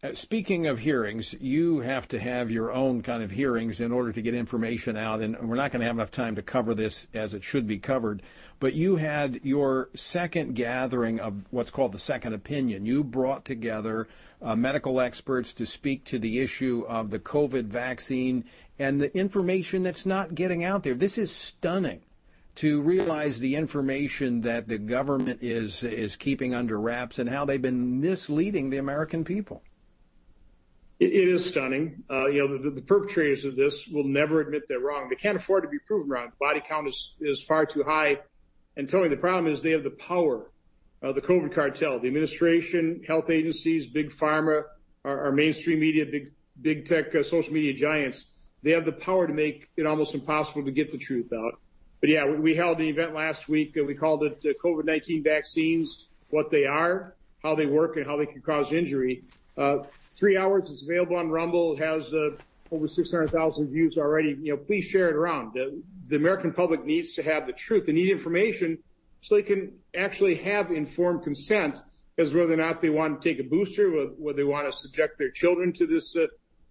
Uh, 0.04 0.14
speaking 0.14 0.68
of 0.68 0.80
hearings, 0.80 1.34
you 1.40 1.80
have 1.80 2.06
to 2.10 2.20
have 2.20 2.52
your 2.52 2.74
own 2.74 3.02
kind 3.02 3.24
of 3.24 3.32
hearings 3.32 3.80
in 3.80 3.90
order 3.90 4.12
to 4.12 4.22
get 4.22 4.34
information 4.34 4.98
out, 4.98 5.22
and 5.22 5.38
we're 5.48 5.56
not 5.56 5.72
going 5.72 5.80
to 5.80 5.86
have 5.86 5.96
enough 5.96 6.12
time 6.12 6.36
to 6.36 6.42
cover 6.42 6.76
this 6.76 7.08
as 7.14 7.34
it 7.34 7.42
should 7.42 7.66
be 7.66 7.78
covered. 7.78 8.22
But 8.60 8.74
you 8.74 8.98
had 8.98 9.40
your 9.44 9.88
second 9.96 10.56
gathering 10.56 11.22
of 11.22 11.46
what's 11.52 11.72
called 11.72 11.94
the 11.94 12.00
second 12.00 12.34
opinion. 12.34 12.86
You 12.86 13.02
brought 13.02 13.46
together 13.46 14.10
uh, 14.42 14.58
medical 14.58 15.00
experts 15.00 15.54
to 15.54 15.66
speak 15.66 16.04
to 16.06 16.20
the 16.20 16.42
issue 16.42 16.84
of 16.90 17.10
the 17.10 17.20
COVID 17.20 17.68
vaccine 17.68 18.44
and 18.78 19.00
the 19.00 19.18
information 19.18 19.84
that's 19.84 20.06
not 20.06 20.36
getting 20.36 20.66
out 20.66 20.84
there. 20.84 20.96
This 20.96 21.18
is 21.18 21.34
stunning 21.34 22.02
to 22.56 22.82
realize 22.82 23.40
the 23.40 23.56
information 23.56 24.42
that 24.42 24.68
the 24.68 24.80
government 24.80 25.42
is 25.42 25.82
is 25.82 26.18
keeping 26.18 26.54
under 26.54 26.78
wraps 26.78 27.20
and 27.20 27.30
how 27.30 27.46
they've 27.46 27.62
been 27.62 28.02
misleading 28.02 28.70
the 28.70 28.78
American 28.78 29.24
people 29.24 29.64
it 31.12 31.30
is 31.30 31.48
stunning. 31.48 32.04
Uh, 32.10 32.28
you 32.28 32.48
know, 32.48 32.58
the, 32.58 32.82
perpetrators 32.82 33.46
of 33.46 33.56
this 33.56 33.88
will 33.88 34.04
never 34.04 34.42
admit 34.42 34.64
they're 34.68 34.80
wrong. 34.80 35.10
They 35.10 35.16
can't 35.16 35.38
afford 35.38 35.64
to 35.64 35.70
be 35.70 35.80
proven 35.80 36.10
wrong. 36.10 36.28
The 36.28 36.36
body 36.40 36.62
count 36.68 36.88
is, 36.88 37.44
far 37.48 37.66
too 37.66 37.84
high. 37.84 38.20
And 38.78 38.90
Tony, 38.90 39.10
the 39.10 39.18
problem 39.18 39.52
is 39.52 39.62
they 39.62 39.72
have 39.72 39.84
the 39.84 39.92
power. 39.92 40.50
Uh, 41.02 41.12
the 41.12 41.22
COVID 41.22 41.54
cartel, 41.54 42.00
the 42.00 42.08
administration, 42.08 43.04
health 43.06 43.30
agencies, 43.30 43.88
big 43.88 44.10
pharma, 44.10 44.64
our, 45.04 45.34
mainstream 45.34 45.82
media, 45.82 46.06
big 46.62 46.86
tech, 46.86 47.14
uh, 47.14 47.22
social 47.22 47.54
media 47.54 47.74
giants. 47.74 48.28
They 48.62 48.72
have 48.72 48.86
the 48.86 48.94
power 48.94 49.28
to 49.28 49.34
make 49.34 49.70
it 49.76 49.86
almost 49.86 50.14
impossible 50.14 50.64
to 50.64 50.72
get 50.72 50.94
the 50.94 50.98
truth 50.98 51.34
out. 51.34 51.60
But 52.00 52.10
yeah, 52.10 52.26
we, 52.26 52.56
held 52.56 52.80
an 52.80 52.86
event 52.86 53.14
last 53.14 53.50
week. 53.50 53.76
we 53.76 53.96
called 53.96 54.24
it 54.24 54.38
uh, 54.46 54.54
COVID-19 54.64 55.24
vaccines, 55.24 56.08
what 56.30 56.50
they 56.52 56.66
are, 56.66 57.16
how 57.42 57.56
they 57.56 57.66
work, 57.66 57.98
and 57.98 58.06
how 58.06 58.16
they 58.16 58.26
can 58.26 58.42
cause 58.42 58.72
injury. 58.72 59.24
Three 60.16 60.38
hours. 60.38 60.70
It's 60.70 60.84
available 60.84 61.16
on 61.16 61.30
Rumble. 61.30 61.74
It 61.74 61.80
has 61.80 62.14
uh, 62.14 62.32
over 62.72 62.88
600,000 62.88 63.68
views 63.68 63.98
already. 63.98 64.38
You 64.42 64.54
know, 64.54 64.58
please 64.58 64.86
share 64.86 65.10
it 65.10 65.16
around. 65.16 65.54
The, 65.54 65.82
the 66.08 66.16
American 66.16 66.54
public 66.54 66.86
needs 66.86 67.14
to 67.14 67.24
have 67.24 67.48
the 67.48 67.54
truth. 67.54 67.86
They 67.86 67.94
need 67.94 68.12
information 68.12 68.78
so 69.22 69.36
they 69.36 69.44
can 69.44 69.72
actually 69.96 70.36
have 70.36 70.72
informed 70.72 71.24
consent 71.24 71.82
as 72.18 72.34
whether 72.34 72.54
or 72.54 72.58
not 72.58 72.82
they 72.82 72.90
want 72.90 73.22
to 73.22 73.30
take 73.30 73.40
a 73.40 73.48
booster, 73.48 73.90
whether 73.90 74.38
they 74.38 74.44
want 74.44 74.72
to 74.72 74.78
subject 74.78 75.18
their 75.18 75.32
children 75.32 75.74
to 75.74 75.88
this 75.88 76.16
uh, 76.16 76.28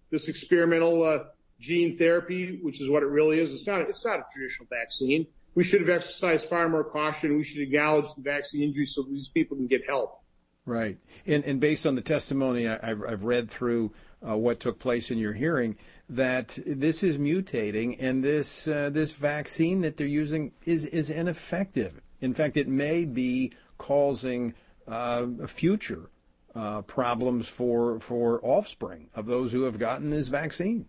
this 0.09 0.27
experimental 0.27 1.03
uh, 1.03 1.23
gene 1.59 1.97
therapy, 1.97 2.59
which 2.61 2.79
is 2.79 2.89
what 2.89 3.03
it 3.03 3.07
really 3.07 3.39
is. 3.39 3.51
It's 3.51 3.67
not. 3.67 3.81
It's 3.81 4.05
not 4.05 4.19
a 4.19 4.23
traditional 4.31 4.67
vaccine. 4.69 5.25
We 5.55 5.63
should 5.63 5.81
have 5.81 5.89
exercised 5.89 6.45
far 6.45 6.69
more 6.69 6.83
caution. 6.83 7.37
We 7.37 7.43
should 7.43 7.61
acknowledge 7.61 8.13
the 8.15 8.21
vaccine 8.21 8.63
injury 8.63 8.85
so 8.85 9.03
these 9.03 9.29
people 9.29 9.57
can 9.57 9.67
get 9.67 9.85
help. 9.85 10.22
Right. 10.65 10.97
And, 11.25 11.43
and 11.43 11.59
based 11.59 11.85
on 11.85 11.95
the 11.95 12.01
testimony 12.01 12.67
I, 12.67 12.79
have 12.85 13.03
I've 13.03 13.23
read 13.23 13.51
through 13.51 13.91
uh, 14.27 14.37
what 14.37 14.59
took 14.59 14.79
place 14.79 15.11
in 15.11 15.17
your 15.17 15.33
hearing, 15.33 15.77
that 16.09 16.57
this 16.65 17.03
is 17.03 17.17
mutating 17.17 17.97
and 17.99 18.23
this 18.23 18.67
uh, 18.67 18.89
this 18.91 19.13
vaccine 19.13 19.81
that 19.81 19.97
they're 19.97 20.07
using 20.07 20.51
is 20.65 20.85
is 20.85 21.09
ineffective. 21.09 22.01
In 22.21 22.33
fact, 22.33 22.55
it 22.55 22.67
may 22.67 23.03
be 23.03 23.51
causing 23.77 24.53
uh, 24.87 25.25
future 25.47 26.09
uh, 26.55 26.81
problems 26.83 27.47
for 27.47 27.99
for 27.99 28.39
offspring 28.45 29.09
of 29.15 29.25
those 29.25 29.51
who 29.51 29.63
have 29.63 29.79
gotten 29.79 30.09
this 30.09 30.29
vaccine. 30.29 30.87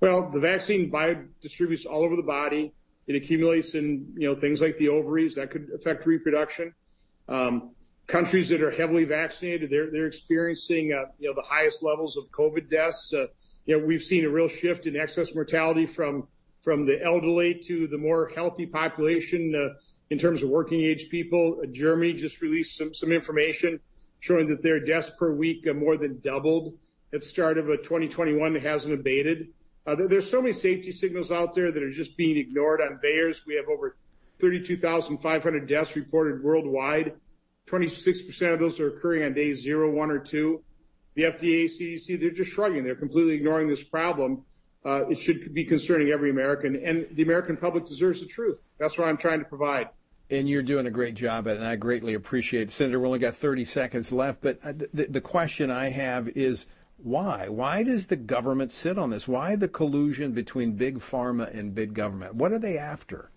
Well, 0.00 0.30
the 0.30 0.40
vaccine 0.40 0.90
biodistributes 0.90 1.84
all 1.84 2.04
over 2.04 2.14
the 2.14 2.22
body. 2.22 2.72
It 3.08 3.16
accumulates 3.16 3.74
in 3.74 4.12
you 4.16 4.28
know 4.28 4.38
things 4.38 4.60
like 4.60 4.78
the 4.78 4.88
ovaries 4.88 5.34
that 5.34 5.50
could 5.50 5.70
affect 5.74 6.06
reproduction. 6.06 6.74
Um, 7.28 7.72
countries 8.08 8.48
that 8.48 8.62
are 8.62 8.70
heavily 8.70 9.04
vaccinated, 9.04 9.70
they're, 9.70 9.90
they're 9.90 10.06
experiencing, 10.06 10.92
uh, 10.92 11.10
you 11.18 11.28
know, 11.28 11.34
the 11.34 11.46
highest 11.46 11.82
levels 11.82 12.16
of 12.16 12.24
COVID 12.30 12.68
deaths. 12.68 13.12
Uh, 13.14 13.26
you 13.66 13.78
know, 13.78 13.86
we've 13.86 14.02
seen 14.02 14.24
a 14.24 14.28
real 14.28 14.48
shift 14.48 14.86
in 14.86 14.96
excess 14.96 15.34
mortality 15.34 15.86
from, 15.86 16.26
from 16.62 16.86
the 16.86 17.00
elderly 17.04 17.54
to 17.66 17.86
the 17.86 17.98
more 17.98 18.28
healthy 18.34 18.66
population, 18.66 19.54
uh, 19.54 19.78
in 20.10 20.18
terms 20.18 20.42
of 20.42 20.48
working 20.48 20.80
age 20.80 21.10
people. 21.10 21.60
Uh, 21.62 21.66
Germany 21.70 22.14
just 22.14 22.40
released 22.40 22.76
some, 22.76 22.94
some 22.94 23.12
information 23.12 23.78
showing 24.20 24.48
that 24.48 24.62
their 24.62 24.80
deaths 24.80 25.10
per 25.18 25.32
week 25.32 25.66
uh, 25.68 25.74
more 25.74 25.96
than 25.96 26.18
doubled 26.20 26.74
at 27.12 27.20
the 27.20 27.26
start 27.26 27.58
of 27.58 27.68
a 27.68 27.76
2021. 27.76 28.56
It 28.56 28.62
hasn't 28.62 28.94
abated. 28.94 29.48
Uh, 29.86 29.96
there's 30.08 30.28
so 30.28 30.42
many 30.42 30.52
safety 30.52 30.92
signals 30.92 31.30
out 31.30 31.54
there 31.54 31.72
that 31.72 31.82
are 31.82 31.90
just 31.90 32.16
being 32.16 32.36
ignored 32.36 32.80
on 32.80 33.00
VAERS. 33.02 33.46
We 33.46 33.54
have 33.54 33.68
over 33.68 33.96
32,500 34.40 35.68
deaths 35.68 35.96
reported 35.96 36.42
worldwide. 36.42 37.12
26% 37.68 38.52
of 38.52 38.58
those 38.58 38.80
are 38.80 38.88
occurring 38.88 39.24
on 39.24 39.34
days 39.34 39.62
zero, 39.62 39.90
one, 39.90 40.10
or 40.10 40.18
two. 40.18 40.62
The 41.14 41.24
FDA, 41.24 41.64
CDC, 41.64 42.20
they're 42.20 42.30
just 42.30 42.52
shrugging. 42.52 42.84
They're 42.84 42.94
completely 42.94 43.34
ignoring 43.34 43.68
this 43.68 43.82
problem. 43.82 44.44
Uh, 44.84 45.06
it 45.08 45.18
should 45.18 45.52
be 45.52 45.64
concerning 45.64 46.10
every 46.10 46.30
American, 46.30 46.76
and 46.76 47.06
the 47.12 47.22
American 47.22 47.56
public 47.56 47.84
deserves 47.84 48.20
the 48.20 48.26
truth. 48.26 48.70
That's 48.78 48.96
what 48.96 49.08
I'm 49.08 49.16
trying 49.16 49.40
to 49.40 49.44
provide. 49.44 49.88
And 50.30 50.48
you're 50.48 50.62
doing 50.62 50.86
a 50.86 50.90
great 50.90 51.14
job 51.14 51.48
at 51.48 51.56
it, 51.56 51.58
and 51.58 51.66
I 51.66 51.76
greatly 51.76 52.14
appreciate 52.14 52.62
it. 52.62 52.70
Senator, 52.70 53.00
we 53.00 53.06
only 53.06 53.18
got 53.18 53.34
30 53.34 53.64
seconds 53.64 54.12
left, 54.12 54.40
but 54.40 54.58
uh, 54.62 54.72
the 54.92 55.20
question 55.20 55.70
I 55.70 55.90
have 55.90 56.28
is 56.28 56.66
why? 56.98 57.48
Why 57.48 57.82
does 57.82 58.08
the 58.08 58.16
government 58.16 58.72
sit 58.72 58.98
on 58.98 59.10
this? 59.10 59.26
Why 59.26 59.56
the 59.56 59.68
collusion 59.68 60.32
between 60.32 60.72
big 60.72 60.98
pharma 60.98 61.52
and 61.56 61.74
big 61.74 61.94
government? 61.94 62.34
What 62.34 62.52
are 62.52 62.58
they 62.58 62.76
after? 62.76 63.30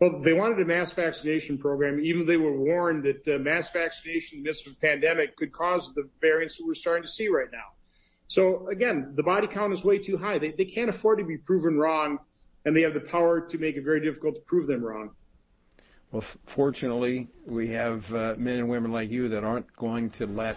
Well, 0.00 0.20
they 0.20 0.32
wanted 0.32 0.60
a 0.60 0.64
mass 0.64 0.92
vaccination 0.92 1.58
program, 1.58 1.98
even 1.98 2.24
they 2.24 2.36
were 2.36 2.56
warned 2.56 3.04
that 3.04 3.26
uh, 3.26 3.38
mass 3.38 3.70
vaccination 3.72 4.38
in 4.38 4.44
the 4.44 4.48
midst 4.48 4.66
of 4.66 4.74
a 4.74 4.76
pandemic 4.76 5.36
could 5.36 5.52
cause 5.52 5.92
the 5.94 6.08
variants 6.20 6.56
that 6.56 6.66
we're 6.66 6.74
starting 6.74 7.02
to 7.02 7.08
see 7.08 7.26
right 7.28 7.48
now. 7.50 7.58
So 8.28 8.68
again, 8.68 9.12
the 9.16 9.24
body 9.24 9.48
count 9.48 9.72
is 9.72 9.84
way 9.84 9.98
too 9.98 10.16
high. 10.16 10.38
They, 10.38 10.52
they 10.52 10.66
can't 10.66 10.88
afford 10.88 11.18
to 11.18 11.24
be 11.24 11.36
proven 11.36 11.78
wrong, 11.78 12.18
and 12.64 12.76
they 12.76 12.82
have 12.82 12.94
the 12.94 13.00
power 13.00 13.40
to 13.40 13.58
make 13.58 13.76
it 13.76 13.82
very 13.82 14.00
difficult 14.00 14.36
to 14.36 14.40
prove 14.42 14.68
them 14.68 14.84
wrong. 14.84 15.10
Well, 16.12 16.20
fortunately, 16.20 17.28
we 17.44 17.68
have 17.68 18.14
uh, 18.14 18.34
men 18.38 18.58
and 18.58 18.68
women 18.68 18.92
like 18.92 19.10
you 19.10 19.28
that 19.30 19.44
aren't 19.44 19.74
going 19.76 20.10
to 20.10 20.26
let 20.26 20.56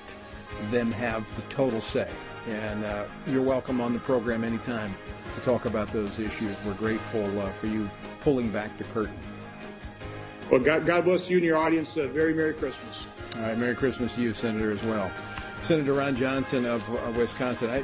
them 0.69 0.91
have 0.91 1.25
the 1.35 1.41
total 1.53 1.81
say. 1.81 2.09
And 2.47 2.85
uh, 2.85 3.05
you're 3.27 3.41
welcome 3.41 3.81
on 3.81 3.93
the 3.93 3.99
program 3.99 4.43
anytime 4.43 4.93
to 5.35 5.41
talk 5.41 5.65
about 5.65 5.91
those 5.91 6.19
issues. 6.19 6.57
We're 6.65 6.73
grateful 6.75 7.39
uh, 7.39 7.49
for 7.49 7.67
you 7.67 7.89
pulling 8.21 8.49
back 8.49 8.77
the 8.77 8.83
curtain. 8.85 9.15
Well, 10.51 10.59
God, 10.59 10.85
God 10.85 11.05
bless 11.05 11.29
you 11.29 11.37
and 11.37 11.45
your 11.45 11.55
audience. 11.55 11.95
Uh, 11.95 12.07
very 12.07 12.33
Merry 12.33 12.53
Christmas. 12.53 13.05
All 13.37 13.43
right, 13.43 13.57
Merry 13.57 13.73
Christmas 13.73 14.15
to 14.15 14.21
you, 14.21 14.33
Senator, 14.33 14.69
as 14.69 14.83
well. 14.83 15.09
Senator 15.61 15.93
Ron 15.93 16.13
Johnson 16.13 16.65
of 16.65 16.87
uh, 16.89 17.11
Wisconsin. 17.17 17.69
I, 17.69 17.77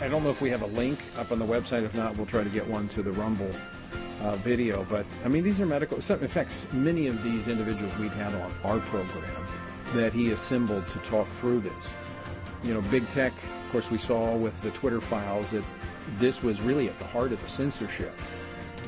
I, 0.00 0.06
don't 0.06 0.22
know 0.22 0.30
if 0.30 0.40
we 0.40 0.50
have 0.50 0.62
a 0.62 0.66
link 0.66 1.00
up 1.18 1.32
on 1.32 1.40
the 1.40 1.44
website. 1.44 1.82
If 1.82 1.92
not, 1.96 2.16
we'll 2.16 2.26
try 2.26 2.44
to 2.44 2.48
get 2.48 2.64
one 2.68 2.86
to 2.90 3.02
the 3.02 3.10
Rumble 3.10 3.50
uh, 4.22 4.36
video. 4.36 4.86
But 4.88 5.04
I 5.24 5.28
mean, 5.28 5.42
these 5.42 5.60
are 5.60 5.66
medical. 5.66 5.96
In 5.96 6.28
fact, 6.28 6.72
many 6.72 7.08
of 7.08 7.24
these 7.24 7.48
individuals 7.48 7.96
we've 7.98 8.14
had 8.14 8.32
on 8.34 8.52
our 8.62 8.78
program 8.78 9.26
that 9.94 10.12
he 10.12 10.30
assembled 10.30 10.86
to 10.88 10.98
talk 11.00 11.26
through 11.28 11.58
this. 11.58 11.96
You 12.62 12.74
know, 12.74 12.82
big 12.82 13.08
tech. 13.08 13.32
Of 13.32 13.72
course, 13.72 13.90
we 13.90 13.98
saw 13.98 14.36
with 14.36 14.62
the 14.62 14.70
Twitter 14.70 15.00
files 15.00 15.50
that 15.50 15.64
this 16.20 16.40
was 16.40 16.60
really 16.60 16.88
at 16.88 16.96
the 17.00 17.06
heart 17.06 17.32
of 17.32 17.42
the 17.42 17.48
censorship. 17.48 18.14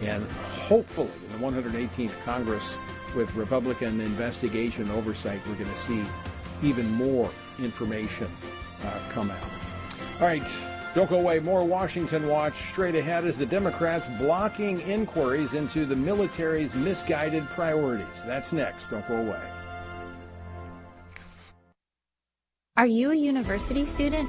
And 0.02 0.24
hopefully, 0.66 1.10
in 1.32 1.40
the 1.40 1.46
118th 1.46 2.22
Congress, 2.24 2.76
with 3.14 3.34
Republican 3.34 4.00
investigation 4.00 4.90
oversight, 4.90 5.40
we're 5.48 5.54
going 5.54 5.70
to 5.70 5.76
see 5.76 6.04
even 6.62 6.90
more 6.92 7.30
information 7.58 8.28
uh, 8.84 8.98
come 9.10 9.30
out. 9.30 9.50
All 10.20 10.26
right, 10.26 10.56
don't 10.94 11.08
go 11.08 11.18
away. 11.20 11.40
More 11.40 11.64
Washington 11.64 12.26
Watch 12.26 12.54
straight 12.54 12.94
ahead 12.94 13.24
as 13.24 13.38
the 13.38 13.46
Democrats 13.46 14.08
blocking 14.18 14.80
inquiries 14.80 15.54
into 15.54 15.84
the 15.84 15.96
military's 15.96 16.74
misguided 16.74 17.46
priorities. 17.50 18.22
That's 18.26 18.52
next. 18.52 18.90
Don't 18.90 19.06
go 19.06 19.16
away. 19.16 19.40
Are 22.76 22.86
you 22.86 23.10
a 23.12 23.14
university 23.14 23.86
student? 23.86 24.28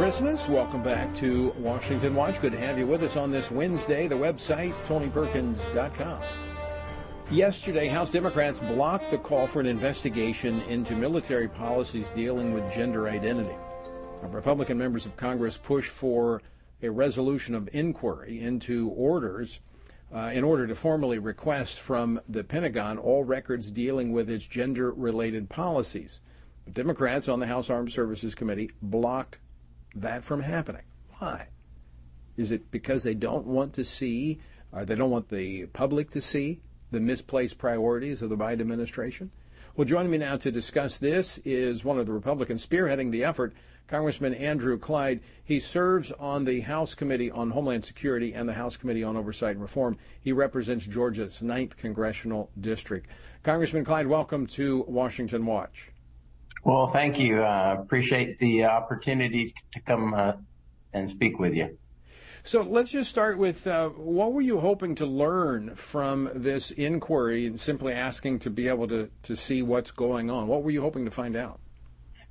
Christmas. 0.00 0.48
Welcome 0.48 0.82
back 0.82 1.14
to 1.16 1.52
Washington 1.58 2.14
Watch. 2.14 2.40
Good 2.40 2.52
to 2.52 2.58
have 2.58 2.78
you 2.78 2.86
with 2.86 3.02
us 3.02 3.18
on 3.18 3.30
this 3.30 3.50
Wednesday. 3.50 4.08
The 4.08 4.14
website, 4.14 4.72
TonyPerkins.com. 4.86 6.22
Yesterday, 7.30 7.86
House 7.86 8.10
Democrats 8.10 8.60
blocked 8.60 9.10
the 9.10 9.18
call 9.18 9.46
for 9.46 9.60
an 9.60 9.66
investigation 9.66 10.62
into 10.62 10.96
military 10.96 11.48
policies 11.48 12.08
dealing 12.14 12.54
with 12.54 12.72
gender 12.72 13.08
identity. 13.08 13.54
Republican 14.28 14.78
members 14.78 15.04
of 15.04 15.18
Congress 15.18 15.58
pushed 15.58 15.90
for 15.90 16.40
a 16.82 16.88
resolution 16.88 17.54
of 17.54 17.68
inquiry 17.74 18.40
into 18.40 18.88
orders 18.92 19.60
uh, 20.14 20.30
in 20.32 20.44
order 20.44 20.66
to 20.66 20.74
formally 20.74 21.18
request 21.18 21.78
from 21.78 22.18
the 22.26 22.42
Pentagon 22.42 22.96
all 22.96 23.22
records 23.22 23.70
dealing 23.70 24.12
with 24.12 24.30
its 24.30 24.46
gender 24.46 24.92
related 24.92 25.50
policies. 25.50 26.22
Democrats 26.72 27.28
on 27.28 27.38
the 27.38 27.46
House 27.46 27.68
Armed 27.68 27.92
Services 27.92 28.34
Committee 28.34 28.70
blocked 28.80 29.38
that 29.94 30.24
from 30.24 30.42
happening. 30.42 30.82
Why? 31.18 31.48
Is 32.36 32.52
it 32.52 32.70
because 32.70 33.02
they 33.02 33.14
don't 33.14 33.46
want 33.46 33.74
to 33.74 33.84
see, 33.84 34.40
or 34.72 34.84
they 34.84 34.94
don't 34.94 35.10
want 35.10 35.28
the 35.28 35.66
public 35.66 36.10
to 36.10 36.20
see 36.20 36.60
the 36.90 37.00
misplaced 37.00 37.58
priorities 37.58 38.22
of 38.22 38.30
the 38.30 38.36
Biden 38.36 38.60
administration? 38.60 39.30
Well, 39.76 39.84
joining 39.84 40.10
me 40.10 40.18
now 40.18 40.36
to 40.38 40.50
discuss 40.50 40.98
this 40.98 41.38
is 41.38 41.84
one 41.84 41.98
of 41.98 42.06
the 42.06 42.12
Republicans 42.12 42.66
spearheading 42.66 43.12
the 43.12 43.24
effort, 43.24 43.52
Congressman 43.86 44.34
Andrew 44.34 44.78
Clyde. 44.78 45.20
He 45.42 45.60
serves 45.60 46.12
on 46.12 46.44
the 46.44 46.60
House 46.60 46.94
Committee 46.94 47.30
on 47.30 47.50
Homeland 47.50 47.84
Security 47.84 48.32
and 48.32 48.48
the 48.48 48.54
House 48.54 48.76
Committee 48.76 49.04
on 49.04 49.16
Oversight 49.16 49.52
and 49.52 49.62
Reform. 49.62 49.96
He 50.20 50.32
represents 50.32 50.86
Georgia's 50.86 51.40
9th 51.40 51.76
Congressional 51.76 52.50
District. 52.60 53.08
Congressman 53.42 53.84
Clyde, 53.84 54.06
welcome 54.06 54.46
to 54.48 54.84
Washington 54.88 55.46
Watch. 55.46 55.90
Well, 56.62 56.88
thank 56.88 57.18
you. 57.18 57.42
I 57.42 57.72
uh, 57.72 57.80
appreciate 57.80 58.38
the 58.38 58.66
opportunity 58.66 59.54
to 59.72 59.80
come 59.80 60.14
uh, 60.14 60.32
and 60.92 61.08
speak 61.08 61.38
with 61.38 61.54
you. 61.54 61.78
So 62.42 62.62
let's 62.62 62.90
just 62.90 63.10
start 63.10 63.38
with 63.38 63.66
uh, 63.66 63.90
what 63.90 64.32
were 64.32 64.40
you 64.40 64.60
hoping 64.60 64.94
to 64.96 65.06
learn 65.06 65.74
from 65.74 66.30
this 66.34 66.70
inquiry 66.70 67.46
and 67.46 67.60
simply 67.60 67.92
asking 67.92 68.40
to 68.40 68.50
be 68.50 68.68
able 68.68 68.88
to, 68.88 69.10
to 69.24 69.36
see 69.36 69.62
what's 69.62 69.90
going 69.90 70.30
on? 70.30 70.48
What 70.48 70.62
were 70.62 70.70
you 70.70 70.80
hoping 70.80 71.04
to 71.04 71.10
find 71.10 71.36
out? 71.36 71.60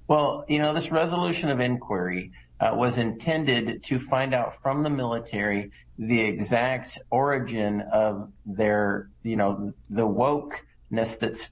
Well, 0.07 0.45
you 0.47 0.57
know, 0.59 0.73
this 0.73 0.91
resolution 0.91 1.49
of 1.49 1.59
inquiry 1.59 2.31
uh, 2.59 2.71
was 2.73 2.97
intended 2.97 3.83
to 3.83 3.99
find 3.99 4.33
out 4.33 4.61
from 4.61 4.81
the 4.81 4.89
military 4.89 5.71
the 5.99 6.21
exact 6.21 6.97
origin 7.11 7.81
of 7.93 8.31
their, 8.45 9.09
you 9.21 9.35
know, 9.35 9.73
the 9.89 10.07
wokeness 10.07 11.19
that's 11.19 11.49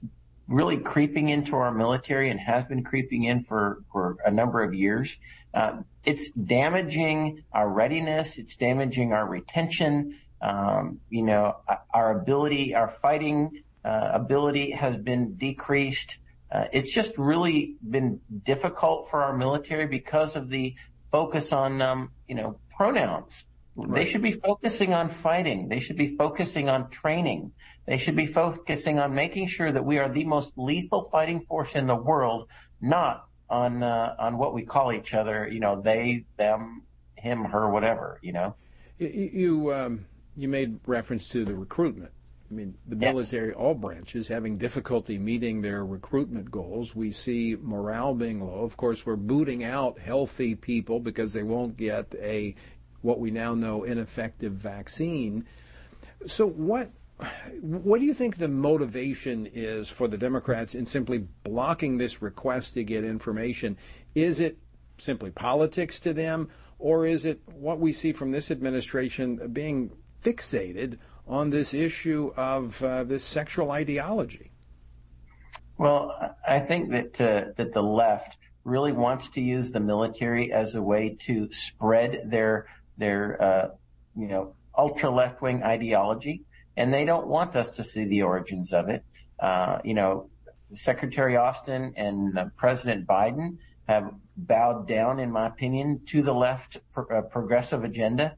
really 0.48 0.78
creeping 0.78 1.28
into 1.28 1.54
our 1.56 1.70
military 1.70 2.30
and 2.30 2.40
has 2.40 2.64
been 2.64 2.82
creeping 2.82 3.24
in 3.24 3.44
for, 3.44 3.82
for 3.92 4.16
a 4.24 4.30
number 4.30 4.62
of 4.62 4.74
years. 4.74 5.16
Uh, 5.52 5.78
it's 6.04 6.30
damaging 6.30 7.44
our 7.52 7.68
readiness. 7.68 8.38
It's 8.38 8.56
damaging 8.56 9.12
our 9.12 9.26
retention. 9.26 10.18
Um, 10.40 11.00
you 11.10 11.22
know, 11.22 11.56
our 11.92 12.18
ability, 12.18 12.74
our 12.74 12.88
fighting 12.88 13.62
uh, 13.84 14.10
ability 14.12 14.70
has 14.70 14.96
been 14.96 15.34
decreased. 15.34 16.18
Uh, 16.50 16.64
it's 16.72 16.90
just 16.90 17.12
really 17.18 17.76
been 17.88 18.20
difficult 18.44 19.10
for 19.10 19.22
our 19.22 19.36
military 19.36 19.86
because 19.86 20.34
of 20.34 20.48
the 20.48 20.74
focus 21.12 21.52
on, 21.52 21.82
um, 21.82 22.10
you 22.26 22.34
know, 22.34 22.58
pronouns. 22.74 23.44
Right. 23.86 24.04
They 24.04 24.10
should 24.10 24.22
be 24.22 24.32
focusing 24.32 24.92
on 24.92 25.08
fighting. 25.08 25.68
They 25.68 25.78
should 25.78 25.96
be 25.96 26.16
focusing 26.16 26.68
on 26.68 26.90
training. 26.90 27.52
They 27.86 27.98
should 27.98 28.16
be 28.16 28.26
focusing 28.26 28.98
on 28.98 29.14
making 29.14 29.48
sure 29.48 29.70
that 29.70 29.84
we 29.84 29.98
are 29.98 30.08
the 30.08 30.24
most 30.24 30.52
lethal 30.56 31.08
fighting 31.12 31.42
force 31.46 31.72
in 31.74 31.86
the 31.86 31.94
world, 31.94 32.48
not 32.80 33.28
on 33.48 33.84
uh, 33.84 34.16
on 34.18 34.36
what 34.36 34.52
we 34.52 34.62
call 34.62 34.92
each 34.92 35.14
other. 35.14 35.48
You 35.48 35.60
know, 35.60 35.80
they, 35.80 36.24
them, 36.36 36.82
him, 37.14 37.44
her, 37.44 37.70
whatever. 37.70 38.18
You 38.20 38.32
know. 38.32 38.54
You 38.98 39.30
you, 39.32 39.72
um, 39.72 40.06
you 40.36 40.48
made 40.48 40.80
reference 40.86 41.28
to 41.28 41.44
the 41.44 41.54
recruitment. 41.54 42.10
I 42.50 42.54
mean, 42.54 42.74
the 42.86 42.96
military, 42.96 43.48
yes. 43.48 43.56
all 43.56 43.74
branches, 43.74 44.26
having 44.26 44.56
difficulty 44.56 45.18
meeting 45.18 45.60
their 45.60 45.84
recruitment 45.84 46.50
goals. 46.50 46.96
We 46.96 47.12
see 47.12 47.56
morale 47.60 48.14
being 48.14 48.40
low. 48.40 48.64
Of 48.64 48.76
course, 48.76 49.04
we're 49.04 49.16
booting 49.16 49.64
out 49.64 49.98
healthy 49.98 50.54
people 50.54 50.98
because 50.98 51.32
they 51.32 51.42
won't 51.42 51.76
get 51.76 52.14
a 52.18 52.54
what 53.02 53.20
we 53.20 53.30
now 53.30 53.54
know 53.54 53.84
ineffective 53.84 54.52
vaccine. 54.52 55.46
So 56.26 56.46
what 56.46 56.90
what 57.60 57.98
do 57.98 58.06
you 58.06 58.14
think 58.14 58.36
the 58.36 58.48
motivation 58.48 59.46
is 59.46 59.88
for 59.88 60.06
the 60.06 60.16
Democrats 60.16 60.74
in 60.74 60.86
simply 60.86 61.26
blocking 61.42 61.98
this 61.98 62.22
request 62.22 62.74
to 62.74 62.84
get 62.84 63.04
information? 63.04 63.76
Is 64.14 64.38
it 64.38 64.58
simply 64.98 65.30
politics 65.30 65.98
to 66.00 66.12
them, 66.12 66.48
or 66.78 67.06
is 67.06 67.24
it 67.24 67.40
what 67.46 67.80
we 67.80 67.92
see 67.92 68.12
from 68.12 68.30
this 68.30 68.50
administration 68.50 69.52
being 69.52 69.90
fixated 70.22 70.98
on 71.26 71.50
this 71.50 71.74
issue 71.74 72.32
of 72.36 72.82
uh, 72.82 73.04
this 73.04 73.24
sexual 73.24 73.72
ideology? 73.72 74.52
Well, 75.76 76.36
I 76.46 76.60
think 76.60 76.90
that 76.90 77.20
uh, 77.20 77.52
that 77.56 77.72
the 77.72 77.82
left 77.82 78.36
really 78.64 78.92
wants 78.92 79.28
to 79.30 79.40
use 79.40 79.72
the 79.72 79.80
military 79.80 80.52
as 80.52 80.74
a 80.74 80.82
way 80.82 81.16
to 81.20 81.50
spread 81.50 82.22
their 82.26 82.66
their 82.98 83.42
uh, 83.42 83.68
you 84.16 84.28
know 84.28 84.54
ultra 84.76 85.10
left 85.10 85.40
wing 85.40 85.62
ideology 85.62 86.44
and 86.78 86.94
they 86.94 87.04
don't 87.04 87.26
want 87.26 87.56
us 87.56 87.70
to 87.70 87.82
see 87.82 88.04
the 88.04 88.22
origins 88.22 88.72
of 88.72 88.88
it. 88.88 89.04
Uh, 89.40 89.78
you 89.84 89.94
know, 89.94 90.30
Secretary 90.72 91.36
Austin 91.36 91.92
and 91.96 92.38
uh, 92.38 92.46
President 92.56 93.04
Biden 93.04 93.58
have 93.88 94.12
bowed 94.36 94.86
down, 94.86 95.18
in 95.18 95.32
my 95.32 95.48
opinion, 95.48 96.00
to 96.06 96.22
the 96.22 96.32
left 96.32 96.78
pro- 96.92 97.18
uh, 97.18 97.22
progressive 97.22 97.82
agenda, 97.82 98.36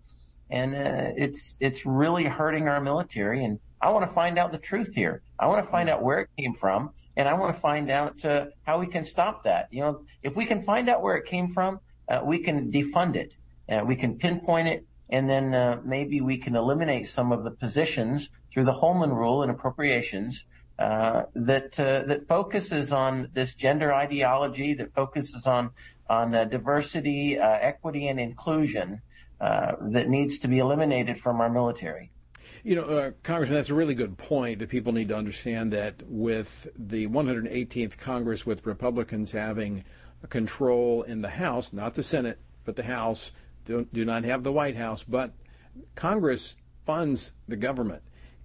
and 0.48 0.74
uh, 0.74 1.12
it's 1.16 1.56
it's 1.60 1.84
really 1.84 2.24
hurting 2.24 2.66
our 2.66 2.80
military. 2.80 3.44
And 3.44 3.58
I 3.82 3.90
want 3.90 4.08
to 4.08 4.14
find 4.14 4.38
out 4.38 4.52
the 4.52 4.58
truth 4.58 4.94
here. 4.94 5.22
I 5.38 5.46
want 5.46 5.62
to 5.62 5.70
find 5.70 5.90
out 5.90 6.02
where 6.02 6.20
it 6.20 6.30
came 6.38 6.54
from, 6.54 6.92
and 7.18 7.28
I 7.28 7.34
want 7.34 7.54
to 7.54 7.60
find 7.60 7.90
out 7.90 8.24
uh, 8.24 8.46
how 8.62 8.78
we 8.78 8.86
can 8.86 9.04
stop 9.04 9.44
that. 9.44 9.68
You 9.70 9.82
know, 9.82 10.04
if 10.22 10.34
we 10.34 10.46
can 10.46 10.62
find 10.62 10.88
out 10.88 11.02
where 11.02 11.16
it 11.16 11.26
came 11.26 11.48
from, 11.48 11.80
we 12.24 12.38
can 12.38 12.72
defund 12.72 13.16
it. 13.16 13.34
Uh, 13.70 13.84
we 13.84 13.94
can 13.94 14.16
pinpoint 14.18 14.66
it, 14.66 14.84
and 15.10 15.28
then 15.28 15.80
maybe 15.84 16.20
we 16.20 16.36
can 16.36 16.56
eliminate 16.56 17.08
some 17.08 17.32
of 17.32 17.44
the 17.44 17.50
positions 17.50 18.30
through 18.52 18.64
the 18.64 18.72
Holman 18.72 19.12
Rule 19.12 19.42
and 19.42 19.50
appropriations 19.50 20.44
uh, 20.80 21.24
that 21.34 21.78
uh, 21.78 22.00
that 22.06 22.26
focuses 22.26 22.90
on 22.90 23.28
this 23.34 23.52
gender 23.54 23.92
ideology, 23.92 24.72
that 24.72 24.94
focuses 24.94 25.46
on 25.46 25.70
on 26.08 26.34
uh, 26.34 26.44
diversity, 26.44 27.38
uh, 27.38 27.58
equity, 27.60 28.08
and 28.08 28.18
inclusion 28.18 29.02
uh, 29.42 29.74
that 29.78 30.08
needs 30.08 30.38
to 30.38 30.48
be 30.48 30.58
eliminated 30.58 31.18
from 31.18 31.40
our 31.40 31.50
military. 31.50 32.10
You 32.64 32.76
know, 32.76 33.12
Congressman, 33.22 33.56
that's 33.56 33.68
a 33.68 33.74
really 33.74 33.94
good 33.94 34.16
point. 34.16 34.58
That 34.58 34.70
people 34.70 34.92
need 34.92 35.08
to 35.08 35.16
understand 35.16 35.70
that 35.74 36.02
with 36.06 36.66
the 36.76 37.06
118th 37.08 37.98
Congress, 37.98 38.46
with 38.46 38.64
Republicans 38.64 39.32
having 39.32 39.84
control 40.30 41.02
in 41.02 41.20
the 41.20 41.28
House, 41.28 41.74
not 41.74 41.94
the 41.94 42.02
Senate, 42.02 42.38
but 42.64 42.76
the 42.76 42.84
House, 42.84 43.32
do, 43.64 43.86
do 43.92 44.04
not 44.04 44.24
have 44.24 44.42
the 44.42 44.52
White 44.52 44.76
House, 44.76 45.02
but 45.02 45.32
Congress 45.94 46.56
funds 46.84 47.32
the 47.48 47.56
government 47.56 48.02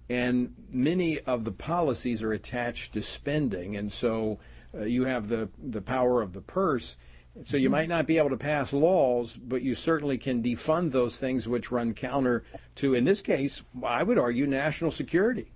and 0.08 0.54
many 0.70 1.20
of 1.20 1.44
the 1.44 1.52
policies 1.52 2.22
are 2.22 2.32
attached 2.32 2.92
to 2.94 3.02
spending, 3.02 3.76
and 3.76 3.90
so 3.90 4.38
uh, 4.74 4.84
you 4.84 5.04
have 5.04 5.28
the 5.28 5.48
the 5.58 5.82
power 5.82 6.22
of 6.22 6.32
the 6.32 6.40
purse. 6.40 6.96
So 7.44 7.58
you 7.58 7.68
might 7.68 7.90
not 7.90 8.06
be 8.06 8.16
able 8.16 8.30
to 8.30 8.38
pass 8.38 8.72
laws, 8.72 9.36
but 9.36 9.60
you 9.60 9.74
certainly 9.74 10.16
can 10.16 10.42
defund 10.42 10.92
those 10.92 11.18
things 11.18 11.46
which 11.46 11.70
run 11.70 11.92
counter 11.92 12.44
to, 12.76 12.94
in 12.94 13.04
this 13.04 13.20
case, 13.20 13.62
I 13.84 14.04
would 14.04 14.18
argue, 14.18 14.46
national 14.46 14.90
security. 14.90 15.52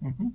Mm-hmm. 0.00 0.28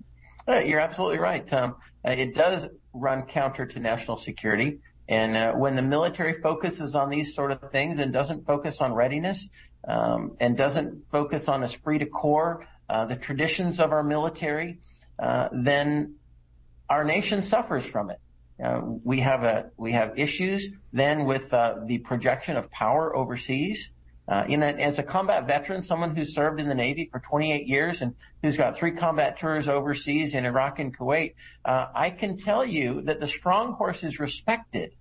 Uh, 0.46 0.60
you're 0.60 0.82
absolutely 0.82 1.20
right, 1.20 1.48
Tom. 1.48 1.78
Uh, 2.06 2.12
it 2.12 2.36
does 2.36 2.68
run 2.94 3.22
counter 3.22 3.66
to 3.66 3.80
national 3.80 4.18
security. 4.18 4.80
And 5.14 5.38
uh, 5.38 5.54
when 5.54 5.76
the 5.76 5.84
military 5.84 6.34
focuses 6.42 6.96
on 6.96 7.12
these 7.12 7.36
sort 7.36 7.52
of 7.52 7.72
things 7.72 8.00
and 8.00 8.12
doesn't 8.12 8.48
focus 8.48 8.82
on 8.82 8.94
readiness 8.94 9.48
um, 9.88 10.36
and 10.40 10.58
doesn't 10.58 11.04
focus 11.12 11.48
on 11.48 11.64
esprit 11.64 12.00
de 12.00 12.08
corps, 12.08 12.66
uh, 12.90 13.06
the 13.06 13.16
traditions 13.16 13.80
of 13.80 13.92
our 13.92 14.02
military, 14.02 14.80
uh, 15.20 15.50
then 15.52 16.16
our 16.90 17.04
nation 17.04 17.44
suffers 17.44 17.86
from 17.86 18.10
it. 18.10 18.20
Uh, 18.64 18.82
we 19.04 19.20
have 19.20 19.44
a 19.44 19.70
we 19.78 19.92
have 19.92 20.18
issues 20.18 20.70
then 20.94 21.26
with 21.26 21.54
uh, 21.54 21.76
the 21.86 22.00
projection 22.00 22.58
of 22.58 22.72
power 22.72 23.16
overseas. 23.16 23.92
Uh, 24.28 24.46
a, 24.48 24.54
as 24.54 24.98
a 24.98 25.04
combat 25.04 25.46
veteran, 25.46 25.84
someone 25.84 26.16
who 26.16 26.26
served 26.26 26.60
in 26.60 26.68
the 26.70 26.76
Navy 26.76 27.10
for 27.12 27.20
28 27.20 27.68
years 27.68 28.02
and 28.02 28.16
who's 28.42 28.58
got 28.58 28.76
three 28.76 28.92
combat 28.92 29.38
tours 29.38 29.68
overseas 29.68 30.34
in 30.34 30.46
Iraq 30.46 30.80
and 30.80 30.98
Kuwait, 30.98 31.34
I 31.66 32.10
can 32.10 32.38
tell 32.38 32.66
you 32.66 33.02
that 33.02 33.20
the 33.20 33.28
strong 33.28 33.74
horse 33.74 34.02
is 34.02 34.20
respected. 34.20 34.94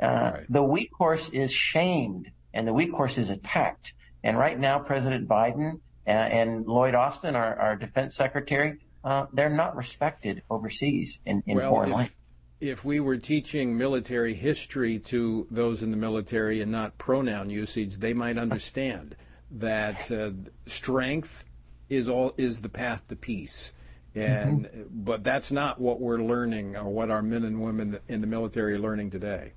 Right. 0.00 0.44
The 0.48 0.62
weak 0.62 0.90
horse 0.92 1.28
is 1.30 1.52
shamed 1.52 2.30
and 2.52 2.66
the 2.66 2.72
weak 2.72 2.92
horse 2.92 3.18
is 3.18 3.30
attacked. 3.30 3.94
And 4.22 4.38
right 4.38 4.58
now, 4.58 4.78
President 4.78 5.28
Biden 5.28 5.80
and 6.06 6.66
Lloyd 6.66 6.94
Austin, 6.94 7.36
our, 7.36 7.54
our 7.56 7.76
defense 7.76 8.14
secretary, 8.14 8.78
uh, 9.04 9.26
they're 9.32 9.50
not 9.50 9.76
respected 9.76 10.42
overseas 10.48 11.18
in, 11.26 11.42
in 11.46 11.56
well, 11.56 11.70
foreign 11.70 11.90
if, 11.90 11.94
life. 11.94 12.16
If 12.60 12.84
we 12.84 13.00
were 13.00 13.18
teaching 13.18 13.76
military 13.76 14.32
history 14.32 14.98
to 15.00 15.46
those 15.50 15.82
in 15.82 15.90
the 15.90 15.96
military 15.96 16.62
and 16.62 16.72
not 16.72 16.96
pronoun 16.96 17.50
usage, 17.50 17.98
they 17.98 18.14
might 18.14 18.38
understand 18.38 19.16
that 19.50 20.10
uh, 20.10 20.30
strength 20.66 21.44
is 21.90 22.08
all 22.08 22.32
is 22.38 22.62
the 22.62 22.68
path 22.68 23.08
to 23.08 23.16
peace. 23.16 23.74
And 24.14 24.66
mm-hmm. 24.66 24.82
but 24.90 25.24
that's 25.24 25.52
not 25.52 25.80
what 25.80 26.00
we're 26.00 26.22
learning 26.22 26.76
or 26.76 26.84
what 26.84 27.10
our 27.10 27.22
men 27.22 27.44
and 27.44 27.60
women 27.60 27.98
in 28.08 28.20
the 28.20 28.26
military 28.26 28.74
are 28.74 28.78
learning 28.78 29.10
today. 29.10 29.52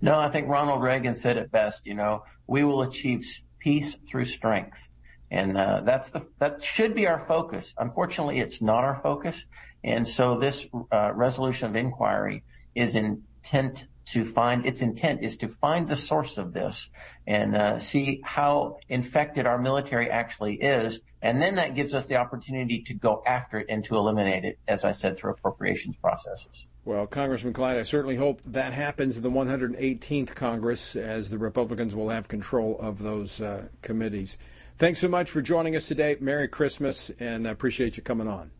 No, 0.00 0.18
I 0.18 0.28
think 0.30 0.48
Ronald 0.48 0.82
Reagan 0.82 1.14
said 1.14 1.36
it 1.36 1.50
best. 1.50 1.86
You 1.86 1.94
know, 1.94 2.24
we 2.46 2.64
will 2.64 2.82
achieve 2.82 3.26
peace 3.58 3.96
through 4.08 4.26
strength. 4.26 4.88
And 5.30 5.58
uh, 5.58 5.82
that's 5.82 6.10
the 6.10 6.26
that 6.38 6.62
should 6.62 6.94
be 6.94 7.06
our 7.06 7.20
focus. 7.26 7.74
Unfortunately, 7.76 8.40
it's 8.40 8.62
not 8.62 8.84
our 8.84 8.98
focus. 9.02 9.44
And 9.84 10.08
so 10.08 10.38
this 10.38 10.66
uh, 10.90 11.12
resolution 11.14 11.68
of 11.68 11.76
inquiry 11.76 12.44
is 12.74 12.94
intent 12.94 13.86
to 14.12 14.24
find 14.24 14.64
its 14.64 14.80
intent 14.80 15.22
is 15.22 15.36
to 15.36 15.48
find 15.48 15.86
the 15.86 15.96
source 15.96 16.38
of 16.38 16.54
this 16.54 16.88
and 17.26 17.54
uh, 17.54 17.78
see 17.78 18.22
how 18.24 18.78
infected 18.88 19.46
our 19.46 19.58
military 19.58 20.10
actually 20.10 20.54
is, 20.54 21.00
and 21.20 21.42
then 21.42 21.56
that 21.56 21.74
gives 21.74 21.92
us 21.92 22.06
the 22.06 22.16
opportunity 22.16 22.80
to 22.80 22.94
go 22.94 23.22
after 23.26 23.58
it 23.58 23.66
and 23.68 23.84
to 23.84 23.96
eliminate 23.96 24.44
it, 24.44 24.58
as 24.66 24.82
I 24.82 24.92
said, 24.92 25.18
through 25.18 25.32
appropriations 25.32 25.96
processes. 25.96 26.64
Well, 26.88 27.06
Congressman 27.06 27.52
Clyde, 27.52 27.76
I 27.76 27.82
certainly 27.82 28.16
hope 28.16 28.40
that 28.46 28.72
happens 28.72 29.18
in 29.18 29.22
the 29.22 29.30
118th 29.30 30.34
Congress, 30.34 30.96
as 30.96 31.28
the 31.28 31.36
Republicans 31.36 31.94
will 31.94 32.08
have 32.08 32.28
control 32.28 32.78
of 32.80 33.02
those 33.02 33.42
uh, 33.42 33.68
committees. 33.82 34.38
Thanks 34.78 34.98
so 34.98 35.06
much 35.06 35.30
for 35.30 35.42
joining 35.42 35.76
us 35.76 35.86
today. 35.86 36.16
Merry 36.18 36.48
Christmas, 36.48 37.10
and 37.20 37.46
I 37.46 37.50
appreciate 37.50 37.98
you 37.98 38.02
coming 38.02 38.26
on. 38.26 38.50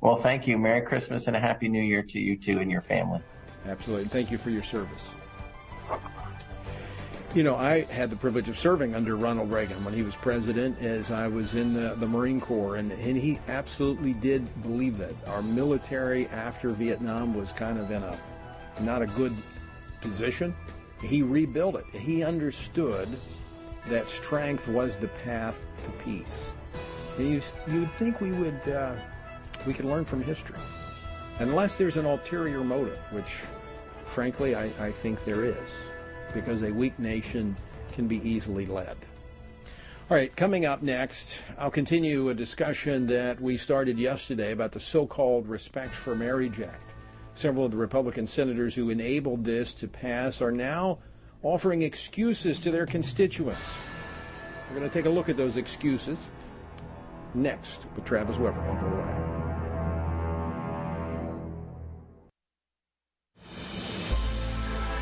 Well, 0.00 0.16
thank 0.16 0.46
you. 0.46 0.56
Merry 0.56 0.80
Christmas 0.80 1.26
and 1.26 1.36
a 1.36 1.40
Happy 1.40 1.68
New 1.68 1.82
Year 1.82 2.02
to 2.04 2.18
you 2.18 2.38
too 2.38 2.58
and 2.58 2.70
your 2.70 2.80
family. 2.80 3.20
Absolutely. 3.66 4.06
Thank 4.06 4.30
you 4.30 4.38
for 4.38 4.48
your 4.48 4.62
service. 4.62 5.12
You 7.34 7.42
know, 7.42 7.56
I 7.56 7.80
had 7.90 8.10
the 8.10 8.16
privilege 8.16 8.48
of 8.48 8.56
serving 8.56 8.94
under 8.94 9.16
Ronald 9.16 9.50
Reagan 9.50 9.84
when 9.84 9.92
he 9.92 10.04
was 10.04 10.14
president 10.14 10.80
as 10.80 11.10
I 11.10 11.26
was 11.26 11.56
in 11.56 11.74
the, 11.74 11.96
the 11.96 12.06
Marine 12.06 12.40
Corps, 12.40 12.76
and, 12.76 12.92
and 12.92 13.16
he 13.16 13.40
absolutely 13.48 14.12
did 14.12 14.62
believe 14.62 14.98
that. 14.98 15.14
Our 15.26 15.42
military 15.42 16.28
after 16.28 16.70
Vietnam 16.70 17.34
was 17.34 17.52
kind 17.52 17.80
of 17.80 17.90
in 17.90 18.04
a 18.04 18.16
not 18.82 19.02
a 19.02 19.06
good 19.06 19.34
position. 20.00 20.54
He 21.02 21.24
rebuilt 21.24 21.74
it. 21.74 21.86
He 21.86 22.22
understood 22.22 23.08
that 23.86 24.08
strength 24.08 24.68
was 24.68 24.96
the 24.96 25.08
path 25.08 25.66
to 25.82 25.90
peace. 26.04 26.52
And 27.18 27.28
you, 27.28 27.42
you'd 27.66 27.90
think 27.90 28.20
we 28.20 28.30
would 28.30 28.68
uh, 28.68 28.94
we 29.66 29.74
could 29.74 29.86
learn 29.86 30.04
from 30.04 30.22
history, 30.22 30.58
unless 31.40 31.78
there's 31.78 31.96
an 31.96 32.06
ulterior 32.06 32.62
motive, 32.62 32.98
which, 33.10 33.42
frankly, 34.04 34.54
I, 34.54 34.66
I 34.78 34.92
think 34.92 35.24
there 35.24 35.44
is, 35.44 35.74
because 36.34 36.62
a 36.62 36.70
weak 36.70 36.98
nation 36.98 37.56
can 37.92 38.06
be 38.06 38.16
easily 38.28 38.66
led. 38.66 38.96
All 40.10 40.16
right, 40.18 40.34
coming 40.36 40.66
up 40.66 40.82
next, 40.82 41.38
I'll 41.56 41.70
continue 41.70 42.28
a 42.28 42.34
discussion 42.34 43.06
that 43.06 43.40
we 43.40 43.56
started 43.56 43.98
yesterday 43.98 44.52
about 44.52 44.72
the 44.72 44.80
so-called 44.80 45.48
Respect 45.48 45.94
for 45.94 46.14
Marriage 46.14 46.60
Act. 46.60 46.84
Several 47.34 47.64
of 47.64 47.70
the 47.70 47.78
Republican 47.78 48.26
senators 48.26 48.74
who 48.74 48.90
enabled 48.90 49.44
this 49.44 49.72
to 49.74 49.88
pass 49.88 50.42
are 50.42 50.52
now 50.52 50.98
offering 51.42 51.80
excuses 51.80 52.60
to 52.60 52.70
their 52.70 52.84
constituents. 52.84 53.74
We're 54.68 54.78
going 54.78 54.90
to 54.90 54.92
take 54.92 55.06
a 55.06 55.10
look 55.10 55.28
at 55.30 55.36
those 55.36 55.56
excuses 55.56 56.30
next 57.34 57.86
with 57.94 58.04
Travis 58.04 58.36
Weber. 58.36 58.62
Don't 58.66 58.80
go 58.80 58.86
away. 58.86 59.33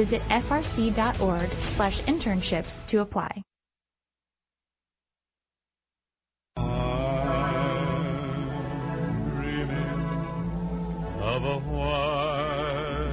Visit 0.00 0.22
frc.org 0.30 1.50
slash 1.50 2.00
internships 2.04 2.86
to 2.86 3.00
apply. 3.00 3.42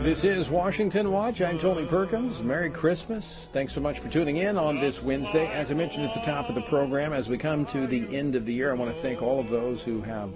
This 0.01 0.23
is 0.23 0.49
Washington 0.49 1.11
Watch. 1.11 1.41
I'm 1.41 1.59
Tony 1.59 1.85
Perkins. 1.85 2.41
Merry 2.41 2.69
Christmas. 2.69 3.49
Thanks 3.51 3.73
so 3.73 3.81
much 3.81 3.99
for 3.99 4.07
tuning 4.07 4.37
in 4.37 4.57
on 4.57 4.79
this 4.79 5.03
Wednesday. 5.03 5.47
As 5.47 5.69
I 5.71 5.73
mentioned 5.73 6.05
at 6.05 6.13
the 6.13 6.21
top 6.21 6.47
of 6.47 6.55
the 6.55 6.61
program, 6.61 7.11
as 7.11 7.27
we 7.27 7.37
come 7.37 7.65
to 7.65 7.85
the 7.85 8.15
end 8.15 8.33
of 8.33 8.45
the 8.45 8.53
year, 8.53 8.71
I 8.71 8.75
want 8.75 8.95
to 8.95 9.01
thank 9.01 9.21
all 9.21 9.41
of 9.41 9.49
those 9.49 9.83
who 9.83 10.01
have 10.03 10.29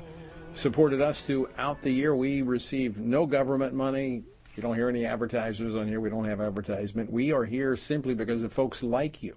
supported 0.52 1.00
us 1.00 1.26
throughout 1.26 1.80
the 1.82 1.92
year. 1.92 2.14
We 2.14 2.42
receive 2.42 3.00
no 3.00 3.26
government 3.26 3.74
money. 3.74 4.24
You 4.62 4.68
don't 4.68 4.76
hear 4.76 4.90
any 4.90 5.06
advertisers 5.06 5.74
on 5.74 5.88
here. 5.88 6.00
We 6.00 6.12
don't 6.12 6.26
have 6.26 6.40
advertisement. 6.40 7.12
We 7.12 7.32
are 7.32 7.46
here 7.46 7.76
simply 7.76 8.14
because 8.14 8.44
of 8.44 8.54
folks 8.54 8.84
like 8.84 9.24
you 9.24 9.36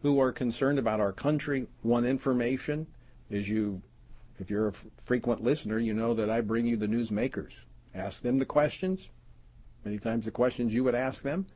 who 0.00 0.18
are 0.18 0.32
concerned 0.32 0.78
about 0.78 0.98
our 0.98 1.12
country, 1.12 1.66
want 1.82 2.06
information. 2.06 2.86
As 3.30 3.50
you, 3.50 3.82
if 4.38 4.48
you're 4.48 4.68
a 4.68 4.72
frequent 5.04 5.42
listener, 5.42 5.78
you 5.78 5.92
know 5.92 6.14
that 6.14 6.30
I 6.30 6.40
bring 6.40 6.64
you 6.64 6.78
the 6.78 6.86
newsmakers. 6.86 7.66
Ask 7.94 8.22
them 8.22 8.38
the 8.38 8.46
questions 8.46 9.10
many 9.84 9.98
times 9.98 10.24
the 10.24 10.30
questions 10.30 10.72
you 10.72 10.84
would 10.84 10.94
ask 10.94 11.22
them, 11.22 11.48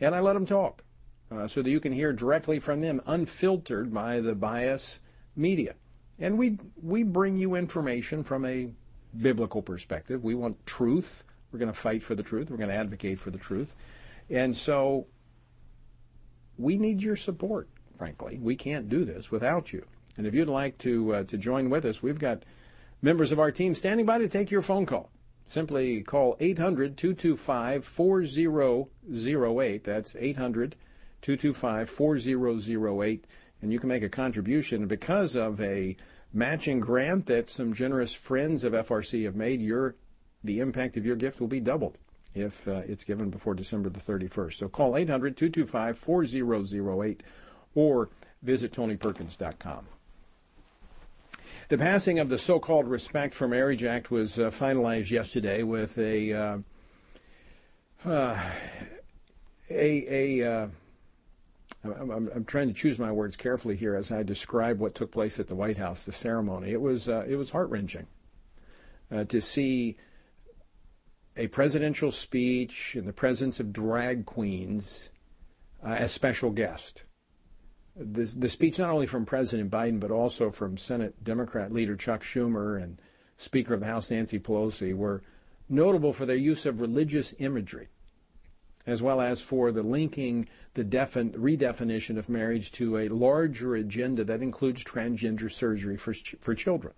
and 0.00 0.14
I 0.14 0.20
let 0.20 0.32
them 0.32 0.46
talk 0.46 0.82
uh, 1.30 1.46
so 1.48 1.60
that 1.60 1.68
you 1.68 1.78
can 1.78 1.92
hear 1.92 2.14
directly 2.14 2.58
from 2.58 2.80
them, 2.80 3.02
unfiltered 3.06 3.92
by 3.92 4.20
the 4.20 4.34
bias 4.34 5.00
media. 5.36 5.74
And 6.18 6.38
we 6.38 6.56
we 6.82 7.02
bring 7.02 7.36
you 7.36 7.54
information 7.54 8.24
from 8.24 8.46
a 8.46 8.70
biblical 9.20 9.60
perspective. 9.60 10.24
We 10.24 10.34
want 10.34 10.64
truth. 10.64 11.24
We're 11.52 11.58
going 11.58 11.72
to 11.72 11.78
fight 11.78 12.02
for 12.02 12.14
the 12.14 12.22
truth. 12.22 12.50
We're 12.50 12.56
going 12.56 12.70
to 12.70 12.74
advocate 12.74 13.18
for 13.18 13.30
the 13.30 13.38
truth. 13.38 13.74
And 14.30 14.56
so 14.56 15.06
we 16.56 16.76
need 16.76 17.02
your 17.02 17.16
support, 17.16 17.68
frankly. 17.96 18.38
We 18.40 18.56
can't 18.56 18.88
do 18.88 19.04
this 19.04 19.30
without 19.30 19.72
you. 19.72 19.86
And 20.16 20.26
if 20.26 20.34
you'd 20.34 20.48
like 20.48 20.78
to 20.78 21.14
uh, 21.14 21.24
to 21.24 21.36
join 21.36 21.70
with 21.70 21.84
us, 21.84 22.02
we've 22.02 22.18
got 22.18 22.44
members 23.00 23.32
of 23.32 23.40
our 23.40 23.50
team 23.50 23.74
standing 23.74 24.06
by 24.06 24.18
to 24.18 24.28
take 24.28 24.50
your 24.50 24.62
phone 24.62 24.86
call. 24.86 25.10
Simply 25.48 26.02
call 26.02 26.36
800 26.40 26.96
225 26.96 27.84
4008. 27.84 29.84
That's 29.84 30.16
800 30.18 30.76
225 31.20 31.90
4008. 31.90 33.26
And 33.60 33.72
you 33.72 33.78
can 33.78 33.88
make 33.88 34.02
a 34.02 34.08
contribution 34.08 34.86
because 34.86 35.36
of 35.36 35.60
a 35.60 35.96
matching 36.32 36.80
grant 36.80 37.26
that 37.26 37.50
some 37.50 37.74
generous 37.74 38.14
friends 38.14 38.64
of 38.64 38.72
FRC 38.72 39.24
have 39.24 39.36
made. 39.36 39.60
Your, 39.60 39.94
the 40.44 40.60
impact 40.60 40.96
of 40.96 41.06
your 41.06 41.16
gift 41.16 41.40
will 41.40 41.48
be 41.48 41.60
doubled 41.60 41.98
if 42.34 42.66
uh, 42.66 42.82
it's 42.86 43.04
given 43.04 43.30
before 43.30 43.54
December 43.54 43.88
the 43.90 44.00
31st. 44.00 44.54
So 44.54 44.68
call 44.68 44.96
800 44.96 45.36
225 45.36 45.98
4008 45.98 47.22
or 47.74 48.10
visit 48.42 48.72
TonyPerkins.com. 48.72 49.86
The 51.68 51.78
passing 51.78 52.18
of 52.18 52.28
the 52.28 52.38
so-called 52.38 52.88
Respect 52.88 53.34
for 53.34 53.48
Marriage 53.48 53.84
Act 53.84 54.10
was 54.10 54.38
uh, 54.38 54.50
finalized 54.50 55.10
yesterday 55.10 55.62
with 55.62 55.96
a 55.98 56.32
uh, 56.32 56.58
uh, 58.04 58.50
a, 59.70 60.40
a 60.40 60.52
uh, 60.52 60.68
I'm, 61.84 62.10
I'm, 62.10 62.44
trying 62.44 62.68
to 62.68 62.74
choose 62.74 62.98
my 62.98 63.10
words 63.10 63.36
carefully 63.36 63.76
here 63.76 63.94
as 63.94 64.12
I 64.12 64.22
describe 64.22 64.80
what 64.80 64.94
took 64.94 65.10
place 65.10 65.40
at 65.40 65.48
the 65.48 65.54
White 65.54 65.78
House, 65.78 66.04
the 66.04 66.12
ceremony. 66.12 66.72
It 66.72 66.80
was 66.80 67.08
uh, 67.08 67.24
it 67.28 67.36
was 67.36 67.50
heart 67.50 67.70
wrenching 67.70 68.06
to 69.28 69.40
see 69.40 69.96
a 71.36 71.46
presidential 71.48 72.10
speech 72.10 72.94
in 72.96 73.06
the 73.06 73.12
presence 73.12 73.58
of 73.60 73.72
drag 73.72 74.26
queens 74.26 75.10
as 75.82 76.12
special 76.12 76.50
guest 76.50 77.04
the, 77.94 78.24
the 78.24 78.48
speech 78.48 78.78
not 78.78 78.90
only 78.90 79.06
from 79.06 79.24
President 79.24 79.70
Biden, 79.70 80.00
but 80.00 80.10
also 80.10 80.50
from 80.50 80.76
Senate 80.76 81.22
Democrat 81.22 81.72
leader 81.72 81.96
Chuck 81.96 82.22
Schumer 82.22 82.82
and 82.82 83.00
Speaker 83.36 83.74
of 83.74 83.80
the 83.80 83.86
House 83.86 84.10
Nancy 84.10 84.38
Pelosi 84.38 84.94
were 84.94 85.22
notable 85.68 86.12
for 86.12 86.26
their 86.26 86.36
use 86.36 86.64
of 86.64 86.80
religious 86.80 87.34
imagery, 87.38 87.88
as 88.86 89.02
well 89.02 89.20
as 89.20 89.42
for 89.42 89.72
the 89.72 89.82
linking 89.82 90.48
the 90.74 90.84
defin- 90.84 91.34
redefinition 91.36 92.16
of 92.16 92.28
marriage 92.28 92.72
to 92.72 92.98
a 92.98 93.08
larger 93.08 93.74
agenda 93.74 94.24
that 94.24 94.42
includes 94.42 94.84
transgender 94.84 95.50
surgery 95.50 95.96
for, 95.96 96.14
for 96.40 96.54
children. 96.54 96.94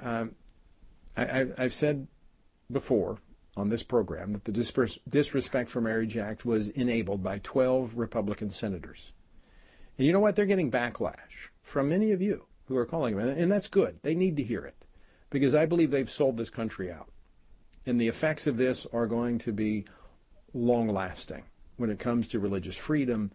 Um, 0.00 0.34
I, 1.16 1.46
have 1.58 1.74
said 1.74 2.06
before 2.70 3.18
on 3.56 3.68
this 3.68 3.82
program 3.82 4.32
that 4.32 4.44
the 4.44 4.52
Disrespect 5.08 5.70
for 5.70 5.80
Marriage 5.80 6.16
Act 6.16 6.44
was 6.44 6.68
enabled 6.70 7.22
by 7.22 7.38
12 7.42 7.96
Republican 7.96 8.50
senators. 8.50 9.12
And 9.98 10.06
you 10.06 10.12
know 10.12 10.20
what? 10.20 10.36
They're 10.36 10.46
getting 10.46 10.70
backlash 10.70 11.50
from 11.62 11.88
many 11.88 12.12
of 12.12 12.22
you 12.22 12.46
who 12.66 12.76
are 12.76 12.86
calling 12.86 13.16
them, 13.16 13.28
and 13.28 13.50
that's 13.50 13.68
good. 13.68 13.98
They 14.02 14.14
need 14.14 14.36
to 14.36 14.42
hear 14.42 14.64
it 14.64 14.86
because 15.28 15.54
I 15.54 15.66
believe 15.66 15.90
they've 15.90 16.08
sold 16.08 16.36
this 16.36 16.50
country 16.50 16.90
out. 16.90 17.10
And 17.86 18.00
the 18.00 18.08
effects 18.08 18.46
of 18.46 18.56
this 18.56 18.86
are 18.92 19.06
going 19.06 19.38
to 19.38 19.52
be 19.52 19.86
long 20.54 20.88
lasting 20.88 21.44
when 21.76 21.90
it 21.90 21.98
comes 21.98 22.28
to 22.28 22.38
religious 22.38 22.76
freedom. 22.76 23.32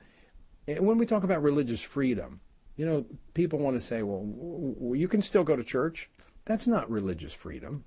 And 0.68 0.86
when 0.86 0.97
we 0.97 1.05
talk 1.05 1.24
about 1.24 1.43
religious 1.43 1.82
freedom, 1.82 2.39
you 2.78 2.86
know, 2.86 3.05
people 3.34 3.59
want 3.59 3.76
to 3.76 3.82
say, 3.82 4.03
well, 4.03 4.95
you 4.95 5.07
can 5.07 5.22
still 5.22 5.43
go 5.43 5.55
to 5.55 5.63
church. 5.63 6.09
That's 6.45 6.68
not 6.68 6.89
religious 6.89 7.34
freedom. 7.34 7.84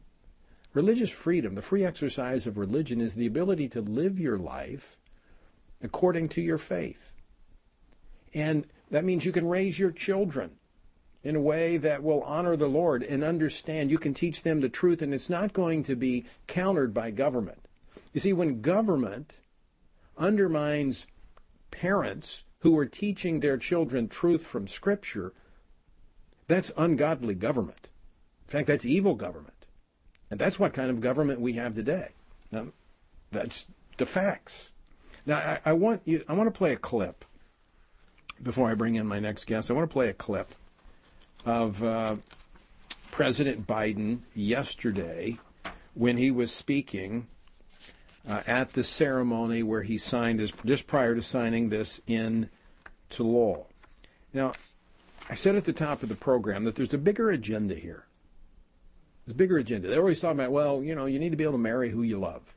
Religious 0.79 1.11
freedom, 1.11 1.57
the 1.57 1.61
free 1.61 1.85
exercise 1.85 2.47
of 2.47 2.57
religion, 2.57 3.01
is 3.01 3.16
the 3.16 3.26
ability 3.26 3.66
to 3.66 3.81
live 3.81 4.20
your 4.20 4.39
life 4.39 4.97
according 5.83 6.29
to 6.29 6.41
your 6.41 6.57
faith. 6.57 7.12
And 8.33 8.64
that 8.89 9.05
means 9.05 9.24
you 9.24 9.33
can 9.33 9.49
raise 9.49 9.81
your 9.81 9.91
children 9.91 10.53
in 11.24 11.35
a 11.35 11.41
way 11.41 11.79
that 11.79 12.05
will 12.05 12.22
honor 12.22 12.55
the 12.55 12.68
Lord 12.68 13.03
and 13.03 13.24
understand. 13.24 13.91
You 13.91 13.99
can 13.99 14.14
teach 14.14 14.45
them 14.45 14.61
the 14.61 14.68
truth, 14.68 15.03
and 15.03 15.12
it's 15.12 15.29
not 15.29 15.53
going 15.53 15.83
to 15.83 15.97
be 15.97 16.26
countered 16.47 16.95
by 16.95 17.11
government. 17.11 17.59
You 18.12 18.20
see, 18.20 18.33
when 18.33 18.61
government 18.61 19.41
undermines 20.16 21.09
parents 21.72 22.45
who 22.61 22.79
are 22.79 22.87
teaching 22.87 23.41
their 23.41 23.57
children 23.59 24.07
truth 24.07 24.47
from 24.47 24.68
Scripture, 24.68 25.33
that's 26.47 26.70
ungodly 26.76 27.35
government. 27.35 27.89
In 28.47 28.53
fact, 28.53 28.68
that's 28.68 28.87
evil 28.87 29.16
government. 29.16 29.57
And 30.31 30.39
that's 30.39 30.59
what 30.59 30.72
kind 30.72 30.91
of 30.91 31.01
government 31.01 31.41
we 31.41 31.55
have 31.55 31.74
today. 31.74 32.11
Now, 32.51 32.68
that's 33.31 33.66
the 33.97 34.07
facts. 34.07 34.70
Now, 35.26 35.39
I, 35.39 35.61
I 35.66 35.72
want 35.72 36.03
you. 36.05 36.24
I 36.29 36.33
want 36.35 36.53
to 36.53 36.57
play 36.57 36.72
a 36.72 36.76
clip 36.76 37.24
before 38.43 38.70
I 38.70 38.74
bring 38.74 38.95
in 38.95 39.07
my 39.07 39.18
next 39.18 39.47
guest. 39.47 39.70
I 39.70 39.74
want 39.74 39.89
to 39.89 39.93
play 39.93 40.09
a 40.09 40.14
clip 40.14 40.55
of 41.45 41.83
uh, 41.83 42.16
President 43.11 43.66
Biden 43.66 44.20
yesterday 44.35 45.39
when 45.95 46.16
he 46.16 46.31
was 46.31 46.53
speaking 46.53 47.26
uh, 48.29 48.43
at 48.47 48.72
the 48.74 48.85
ceremony 48.85 49.62
where 49.62 49.83
he 49.83 49.99
signed 49.99 50.39
this, 50.39 50.53
just 50.64 50.87
prior 50.87 51.14
to 51.14 51.22
signing 51.22 51.68
this 51.70 52.01
into 52.07 52.49
law. 53.18 53.66
Now, 54.33 54.53
I 55.29 55.35
said 55.35 55.57
at 55.57 55.64
the 55.64 55.72
top 55.72 56.03
of 56.03 56.09
the 56.09 56.14
program 56.14 56.64
that 56.64 56.74
there's 56.74 56.95
a 56.95 56.99
bigger 56.99 57.31
agenda 57.31 57.74
here. 57.74 58.05
A 59.29 59.35
bigger 59.35 59.59
agenda. 59.59 59.89
They're 59.89 60.01
always 60.01 60.20
talking 60.20 60.39
about, 60.39 60.53
well, 60.53 60.83
you 60.83 60.95
know, 60.95 61.07
you 61.07 61.18
need 61.18 61.31
to 61.31 61.37
be 61.37 61.45
able 61.45 61.53
to 61.53 61.59
marry 61.59 61.91
who 61.91 62.03
you 62.03 62.18
love. 62.18 62.55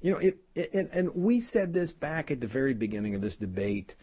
You 0.00 0.12
know, 0.12 0.18
it, 0.18 0.38
it, 0.54 0.74
and, 0.74 0.88
and 0.92 1.14
we 1.14 1.40
said 1.40 1.72
this 1.72 1.92
back 1.92 2.30
at 2.30 2.40
the 2.40 2.46
very 2.46 2.74
beginning 2.74 3.14
of 3.14 3.20
this 3.20 3.36
debate 3.36 3.94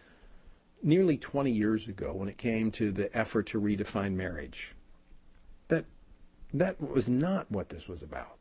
nearly 0.84 1.18
20 1.18 1.52
years 1.52 1.88
ago 1.88 2.14
when 2.14 2.30
it 2.30 2.38
came 2.38 2.72
to 2.72 2.92
the 2.92 3.16
effort 3.18 3.48
to 3.48 3.60
redefine 3.60 4.14
marriage. 4.14 4.76
That 5.68 5.86
that 6.54 6.80
was 6.80 7.10
not 7.10 7.52
what 7.52 7.70
this 7.70 7.88
was 7.88 8.04
about. 8.04 8.38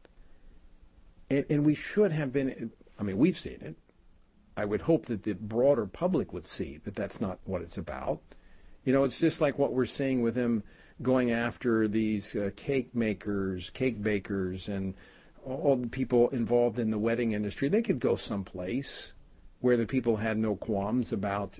And, 1.30 1.44
and 1.50 1.66
we 1.66 1.74
should 1.74 2.12
have 2.12 2.32
been, 2.32 2.70
I 2.98 3.02
mean, 3.02 3.18
we've 3.18 3.38
seen 3.38 3.58
it. 3.60 3.76
I 4.56 4.64
would 4.64 4.82
hope 4.82 5.06
that 5.06 5.24
the 5.24 5.34
broader 5.34 5.86
public 5.86 6.32
would 6.32 6.46
see 6.46 6.78
that 6.84 6.94
that's 6.94 7.20
not 7.20 7.40
what 7.44 7.62
it's 7.62 7.76
about. 7.76 8.20
You 8.84 8.92
know, 8.92 9.04
it's 9.04 9.18
just 9.18 9.40
like 9.40 9.58
what 9.58 9.72
we're 9.72 9.84
seeing 9.86 10.22
with 10.22 10.36
him 10.36 10.62
going 11.02 11.30
after 11.30 11.86
these 11.86 12.34
uh, 12.34 12.50
cake 12.56 12.94
makers, 12.94 13.70
cake 13.70 14.02
bakers, 14.02 14.68
and 14.68 14.94
all 15.44 15.76
the 15.76 15.88
people 15.88 16.28
involved 16.30 16.78
in 16.78 16.90
the 16.90 16.98
wedding 16.98 17.32
industry. 17.32 17.68
They 17.68 17.82
could 17.82 18.00
go 18.00 18.16
someplace 18.16 19.12
where 19.60 19.76
the 19.76 19.86
people 19.86 20.16
had 20.16 20.38
no 20.38 20.56
qualms 20.56 21.12
about 21.12 21.58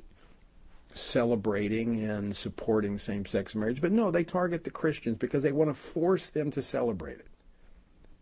celebrating 0.93 2.03
and 2.03 2.35
supporting 2.35 2.99
same 2.99 3.25
sex 3.27 3.55
marriage. 3.55 3.81
But 3.81 3.93
no, 3.93 4.11
they 4.11 4.25
target 4.25 4.65
the 4.65 4.71
Christians 4.71 5.19
because 5.19 5.43
they 5.43 5.53
want 5.53 5.71
to 5.71 5.75
force 5.75 6.31
them 6.31 6.51
to 6.53 6.63
celebrate 6.63 7.19
it. 7.19 7.29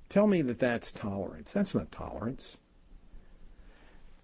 Tell 0.08 0.26
me 0.26 0.42
that 0.42 0.58
that's 0.58 0.92
tolerance. 0.92 1.52
That's 1.52 1.74
not 1.74 1.90
tolerance. 1.90 2.58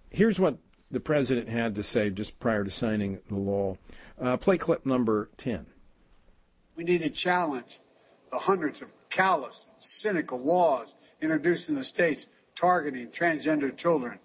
Here's 0.09 0.39
what 0.39 0.57
the 0.91 0.99
president 0.99 1.49
had 1.49 1.75
to 1.75 1.83
say 1.83 2.09
just 2.09 2.39
prior 2.39 2.63
to 2.63 2.71
signing 2.71 3.19
the 3.29 3.35
law. 3.35 3.77
Uh, 4.19 4.37
play 4.37 4.57
clip 4.57 4.85
number 4.85 5.29
10. 5.37 5.65
We 6.75 6.83
need 6.83 7.01
to 7.01 7.09
challenge 7.09 7.79
the 8.31 8.39
hundreds 8.39 8.81
of 8.81 8.91
callous, 9.09 9.67
cynical 9.77 10.39
laws 10.39 10.97
introduced 11.21 11.69
in 11.69 11.75
the 11.75 11.83
states 11.83 12.27
targeting 12.55 13.07
transgender 13.07 13.75
children, 13.75 14.19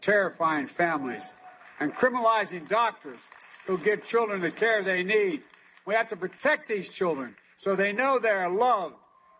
terrifying 0.00 0.66
families, 0.66 1.32
and 1.80 1.94
criminalizing 1.94 2.68
doctors 2.68 3.20
who 3.66 3.78
give 3.78 4.04
children 4.04 4.40
the 4.40 4.50
care 4.50 4.82
they 4.82 5.02
need. 5.02 5.42
We 5.86 5.94
have 5.94 6.08
to 6.08 6.16
protect 6.16 6.68
these 6.68 6.90
children 6.90 7.36
so 7.56 7.74
they 7.74 7.92
know 7.92 8.18
they're 8.18 8.48
loved 8.48 8.96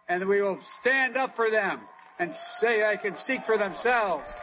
and 0.08 0.26
we 0.26 0.40
will 0.40 0.58
stand 0.58 1.16
up 1.16 1.30
for 1.30 1.50
them 1.50 1.80
and 2.18 2.34
say 2.34 2.80
they 2.80 2.96
can 2.96 3.14
seek 3.14 3.44
for 3.44 3.58
themselves. 3.58 4.38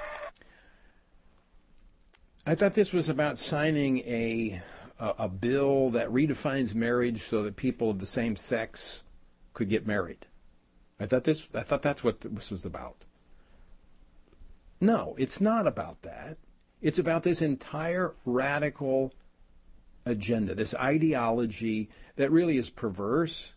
I 2.46 2.54
thought 2.54 2.74
this 2.74 2.94
was 2.94 3.10
about 3.10 3.40
signing 3.40 4.00
a, 4.00 4.62
a, 5.00 5.14
a 5.20 5.30
bill 5.30 5.90
that 5.92 6.10
redefines 6.10 6.76
marriage 6.76 7.22
so 7.22 7.44
that 7.44 7.56
people 7.56 7.90
of 7.90 8.00
the 8.00 8.06
same 8.06 8.36
sex 8.36 9.04
could 9.54 9.70
get 9.70 9.88
married. 9.88 10.26
I 11.00 11.06
thought 11.06 11.24
this 11.24 11.50
I 11.54 11.62
thought 11.62 11.82
that's 11.82 12.04
what 12.04 12.22
this 12.22 12.52
was 12.52 12.66
about. 12.66 13.06
No, 14.80 15.16
it's 15.18 15.42
not 15.42 15.68
about 15.68 16.02
that. 16.04 16.38
It's 16.82 17.00
about 17.00 17.24
this 17.24 17.42
entire 17.42 18.14
radical 18.26 19.14
agenda, 20.06 20.54
this 20.54 20.76
ideology 20.76 21.90
that 22.16 22.32
really 22.32 22.58
is 22.58 22.70
perverse, 22.70 23.56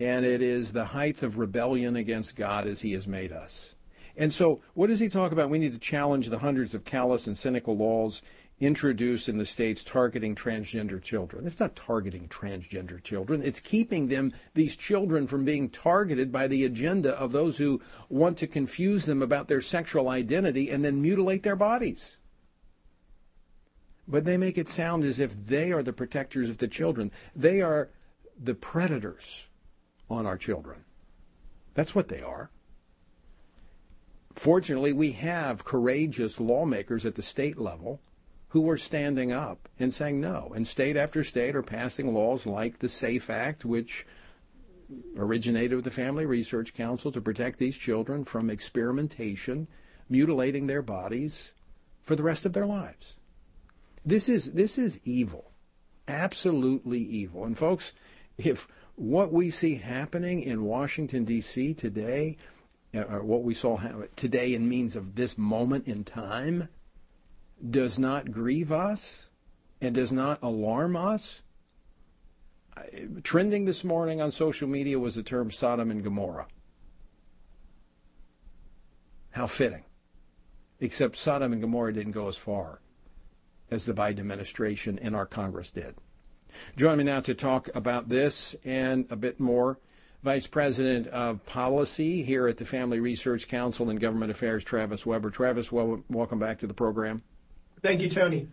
and 0.00 0.26
it 0.26 0.42
is 0.42 0.72
the 0.72 0.86
height 0.86 1.22
of 1.22 1.38
rebellion 1.38 1.96
against 1.96 2.36
God 2.36 2.66
as 2.66 2.80
He 2.80 2.92
has 2.92 3.06
made 3.06 3.32
us. 3.32 3.74
And 4.16 4.32
so, 4.32 4.60
what 4.74 4.86
does 4.86 5.00
he 5.00 5.08
talk 5.08 5.32
about? 5.32 5.50
We 5.50 5.58
need 5.58 5.74
to 5.74 5.78
challenge 5.78 6.28
the 6.28 6.38
hundreds 6.38 6.74
of 6.74 6.84
callous 6.84 7.26
and 7.26 7.36
cynical 7.36 7.76
laws 7.76 8.22
introduced 8.58 9.28
in 9.28 9.36
the 9.36 9.44
states 9.44 9.84
targeting 9.84 10.34
transgender 10.34 11.02
children. 11.02 11.46
It's 11.46 11.60
not 11.60 11.76
targeting 11.76 12.28
transgender 12.28 13.02
children. 13.02 13.42
It's 13.42 13.60
keeping 13.60 14.08
them, 14.08 14.32
these 14.54 14.76
children, 14.76 15.26
from 15.26 15.44
being 15.44 15.68
targeted 15.68 16.32
by 16.32 16.46
the 16.46 16.64
agenda 16.64 17.12
of 17.18 17.32
those 17.32 17.58
who 17.58 17.82
want 18.08 18.38
to 18.38 18.46
confuse 18.46 19.04
them 19.04 19.20
about 19.20 19.48
their 19.48 19.60
sexual 19.60 20.08
identity 20.08 20.70
and 20.70 20.84
then 20.84 21.02
mutilate 21.02 21.42
their 21.42 21.56
bodies 21.56 22.16
but 24.08 24.24
they 24.24 24.36
make 24.36 24.56
it 24.56 24.68
sound 24.68 25.04
as 25.04 25.18
if 25.18 25.34
they 25.46 25.72
are 25.72 25.82
the 25.82 25.92
protectors 25.92 26.48
of 26.48 26.58
the 26.58 26.68
children. 26.68 27.10
They 27.34 27.60
are 27.60 27.90
the 28.38 28.54
predators 28.54 29.46
on 30.08 30.26
our 30.26 30.38
children. 30.38 30.84
That's 31.74 31.94
what 31.94 32.08
they 32.08 32.22
are. 32.22 32.50
Fortunately, 34.34 34.92
we 34.92 35.12
have 35.12 35.64
courageous 35.64 36.38
lawmakers 36.38 37.04
at 37.04 37.14
the 37.14 37.22
state 37.22 37.58
level 37.58 38.00
who 38.56 38.70
are 38.70 38.78
standing 38.78 39.32
up 39.32 39.68
and 39.78 39.92
saying 39.92 40.18
no. 40.18 40.50
And 40.56 40.66
state 40.66 40.96
after 40.96 41.22
state 41.22 41.54
are 41.54 41.62
passing 41.62 42.14
laws 42.14 42.46
like 42.46 42.78
the 42.78 42.88
SAFE 42.88 43.28
Act, 43.28 43.66
which 43.66 44.06
originated 45.14 45.76
with 45.76 45.84
the 45.84 45.90
Family 45.90 46.24
Research 46.24 46.72
Council 46.72 47.12
to 47.12 47.20
protect 47.20 47.58
these 47.58 47.76
children 47.76 48.24
from 48.24 48.48
experimentation, 48.48 49.68
mutilating 50.08 50.68
their 50.68 50.80
bodies 50.80 51.52
for 52.00 52.16
the 52.16 52.22
rest 52.22 52.46
of 52.46 52.54
their 52.54 52.64
lives. 52.64 53.16
This 54.06 54.26
is 54.26 54.52
this 54.52 54.78
is 54.78 55.00
evil, 55.04 55.52
absolutely 56.08 57.00
evil. 57.00 57.44
And 57.44 57.58
folks, 57.58 57.92
if 58.38 58.66
what 58.94 59.34
we 59.34 59.50
see 59.50 59.74
happening 59.74 60.40
in 60.40 60.64
Washington 60.64 61.26
D.C. 61.26 61.74
today, 61.74 62.38
uh, 62.94 63.02
or 63.02 63.22
what 63.22 63.42
we 63.42 63.52
saw 63.52 63.78
today 64.16 64.54
in 64.54 64.66
means 64.66 64.96
of 64.96 65.14
this 65.14 65.36
moment 65.36 65.86
in 65.86 66.04
time, 66.04 66.70
does 67.70 67.98
not 67.98 68.30
grieve 68.30 68.70
us 68.70 69.30
and 69.80 69.94
does 69.94 70.12
not 70.12 70.42
alarm 70.42 70.96
us. 70.96 71.42
Trending 73.22 73.64
this 73.64 73.84
morning 73.84 74.20
on 74.20 74.30
social 74.30 74.68
media 74.68 74.98
was 74.98 75.14
the 75.14 75.22
term 75.22 75.50
Sodom 75.50 75.90
and 75.90 76.04
Gomorrah. 76.04 76.48
How 79.30 79.46
fitting. 79.46 79.84
Except 80.80 81.16
Sodom 81.16 81.52
and 81.52 81.62
Gomorrah 81.62 81.94
didn't 81.94 82.12
go 82.12 82.28
as 82.28 82.36
far 82.36 82.80
as 83.70 83.86
the 83.86 83.94
Biden 83.94 84.20
administration 84.20 84.98
and 84.98 85.16
our 85.16 85.26
Congress 85.26 85.70
did. 85.70 85.94
Join 86.76 86.98
me 86.98 87.04
now 87.04 87.20
to 87.20 87.34
talk 87.34 87.68
about 87.74 88.08
this 88.08 88.54
and 88.64 89.06
a 89.10 89.16
bit 89.16 89.40
more. 89.40 89.78
Vice 90.22 90.46
President 90.46 91.06
of 91.08 91.44
Policy 91.46 92.22
here 92.22 92.48
at 92.48 92.56
the 92.56 92.64
Family 92.64 93.00
Research 93.00 93.48
Council 93.48 93.90
and 93.90 94.00
Government 94.00 94.30
Affairs, 94.30 94.64
Travis 94.64 95.06
Weber. 95.06 95.30
Travis, 95.30 95.70
well, 95.70 96.02
welcome 96.08 96.38
back 96.38 96.58
to 96.58 96.66
the 96.66 96.74
program. 96.74 97.22
Thank 97.86 98.00
you, 98.00 98.10
Tony. 98.10 98.48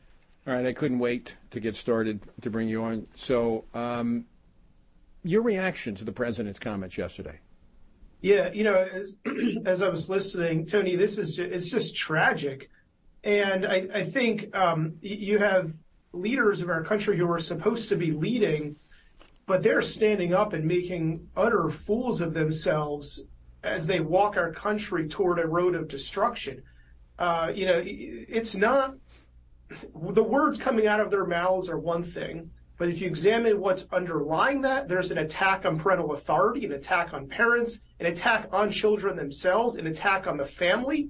All 0.46 0.54
right, 0.54 0.66
I 0.66 0.74
couldn't 0.74 1.00
wait 1.00 1.36
to 1.52 1.60
get 1.60 1.76
started 1.76 2.22
to 2.42 2.50
bring 2.50 2.68
you 2.68 2.84
on. 2.84 3.08
So, 3.16 3.66
um, 3.74 4.26
your 5.24 5.42
reaction 5.42 5.96
to 5.96 6.04
the 6.04 6.12
president's 6.12 6.60
comments 6.60 6.98
yesterday? 6.98 7.40
Yeah, 8.22 8.52
you 8.52 8.64
know, 8.64 8.76
as, 8.76 9.16
as 9.66 9.82
I 9.82 9.90
was 9.90 10.10
listening, 10.10 10.66
Tony, 10.66 10.96
this 10.96 11.18
is 11.18 11.36
just, 11.36 11.52
it's 11.52 11.70
just 11.72 11.96
tragic 11.96 12.70
and 13.24 13.66
I, 13.66 13.88
I 13.94 14.04
think 14.04 14.56
um, 14.56 14.96
you 15.02 15.40
have 15.40 15.74
leaders 16.12 16.62
of 16.62 16.70
our 16.70 16.84
country 16.84 17.18
who 17.18 17.30
are 17.32 17.40
supposed 17.40 17.90
to 17.90 17.96
be 17.96 18.12
leading, 18.12 18.76
but 19.46 19.64
they're 19.64 19.82
standing 19.82 20.34
up 20.34 20.54
and 20.54 20.66
making 20.66 21.28
utter 21.36 21.70
fools 21.70 22.22
of 22.22 22.34
themselves 22.34 23.24
as 23.64 23.88
they 23.88 24.02
walk 24.02 24.36
our 24.36 24.52
country 24.52 25.08
toward 25.08 25.40
a 25.40 25.48
road 25.48 25.74
of 25.74 25.88
destruction. 25.88 26.62
Uh, 27.18 27.52
you 27.54 27.66
know, 27.66 27.82
it's 27.84 28.56
not 28.56 28.96
the 30.12 30.24
words 30.24 30.58
coming 30.58 30.88
out 30.88 31.00
of 31.00 31.10
their 31.10 31.26
mouths 31.26 31.70
are 31.70 31.80
one 31.80 32.04
thing, 32.04 32.50
but 32.78 32.90
if 32.90 33.02
you 33.02 33.08
examine 33.08 33.60
what's 33.60 33.86
underlying 33.92 34.62
that, 34.62 34.88
there's 34.88 35.12
an 35.12 35.20
attack 35.20 35.66
on 35.66 35.78
parental 35.78 36.14
authority, 36.14 36.66
an 36.66 36.72
attack 36.74 37.14
on 37.14 37.28
parents, 37.28 37.80
an 38.00 38.08
attack 38.08 38.48
on 38.52 38.72
children 38.72 39.16
themselves, 39.16 39.76
an 39.76 39.88
attack 39.88 40.28
on 40.28 40.38
the 40.38 40.46
family. 40.46 41.10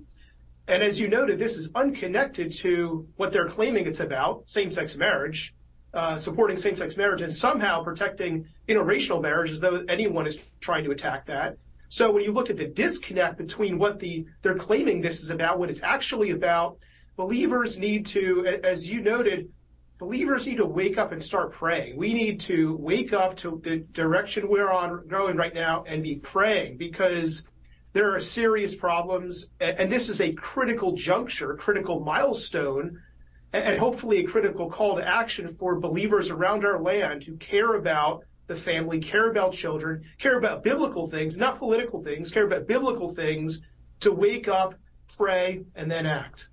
And 0.68 0.84
as 0.84 1.00
you 1.00 1.08
noted, 1.08 1.40
this 1.40 1.58
is 1.58 1.72
unconnected 1.74 2.52
to 2.60 3.08
what 3.16 3.32
they're 3.32 3.50
claiming 3.50 3.88
it's 3.88 4.02
about, 4.02 4.44
same-sex 4.48 4.98
marriage. 4.98 5.54
uh, 5.94 6.18
supporting 6.18 6.58
same-sex 6.58 6.98
marriage 6.98 7.22
and 7.22 7.34
somehow 7.34 7.84
protecting 7.84 8.46
interracial 8.68 9.22
marriage 9.22 9.52
as 9.52 9.60
though 9.60 9.84
anyone 9.88 10.26
is 10.26 10.40
trying 10.60 10.84
to 10.84 10.92
attack 10.92 11.26
that. 11.26 11.56
So 11.90 12.12
when 12.12 12.24
you 12.24 12.32
look 12.32 12.50
at 12.50 12.58
the 12.58 12.66
disconnect 12.66 13.38
between 13.38 13.78
what 13.78 14.00
the 14.00 14.26
they're 14.42 14.56
claiming 14.56 15.02
this 15.02 15.22
is 15.22 15.30
about, 15.30 15.60
what 15.60 15.70
it's 15.70 15.84
actually 15.84 16.32
about, 16.32 16.78
believers 17.16 17.78
need 17.78 18.06
to, 18.08 18.46
as 18.64 18.90
you 18.90 19.02
noted, 19.02 19.52
believers 20.00 20.48
need 20.48 20.58
to 20.58 20.66
wake 20.66 20.98
up 20.98 21.12
and 21.12 21.22
start 21.22 21.54
praying. 21.54 21.98
We 21.98 22.14
need 22.14 22.40
to 22.42 22.76
wake 22.78 23.14
up 23.14 23.38
to 23.38 23.62
the 23.64 23.78
direction 23.92 24.50
we're 24.50 24.72
on 24.72 25.08
going 25.08 25.38
right 25.38 25.54
now 25.54 25.84
and 25.88 26.04
be 26.04 26.16
praying 26.16 26.78
because 26.78 27.46
there 27.94 28.14
are 28.14 28.20
serious 28.20 28.76
problems, 28.76 29.48
and 29.60 29.92
this 29.92 30.10
is 30.10 30.20
a 30.20 30.34
critical 30.34 30.94
juncture, 30.94 31.56
critical 31.56 32.00
milestone, 32.00 33.00
and 33.54 33.78
hopefully 33.78 34.20
a 34.20 34.28
critical 34.28 34.68
call 34.68 34.96
to 34.96 35.08
action 35.08 35.52
for 35.52 35.80
believers 35.80 36.32
around 36.32 36.66
our 36.66 36.82
land 36.82 37.24
who 37.24 37.38
care 37.38 37.76
about 37.76 38.24
the 38.48 38.56
family, 38.56 39.00
care 39.00 39.30
about 39.30 39.54
children, 39.54 40.04
care 40.18 40.40
about 40.40 40.64
biblical 40.64 41.08
things, 41.08 41.38
not 41.38 41.60
political 41.60 42.02
things, 42.02 42.32
care 42.32 42.48
about 42.48 42.68
biblical 42.68 43.14
things, 43.14 43.62
to 44.00 44.12
wake 44.12 44.48
up, 44.48 44.74
pray, 45.16 45.64
and 45.76 45.90
then 45.90 46.08
act. 46.08 46.48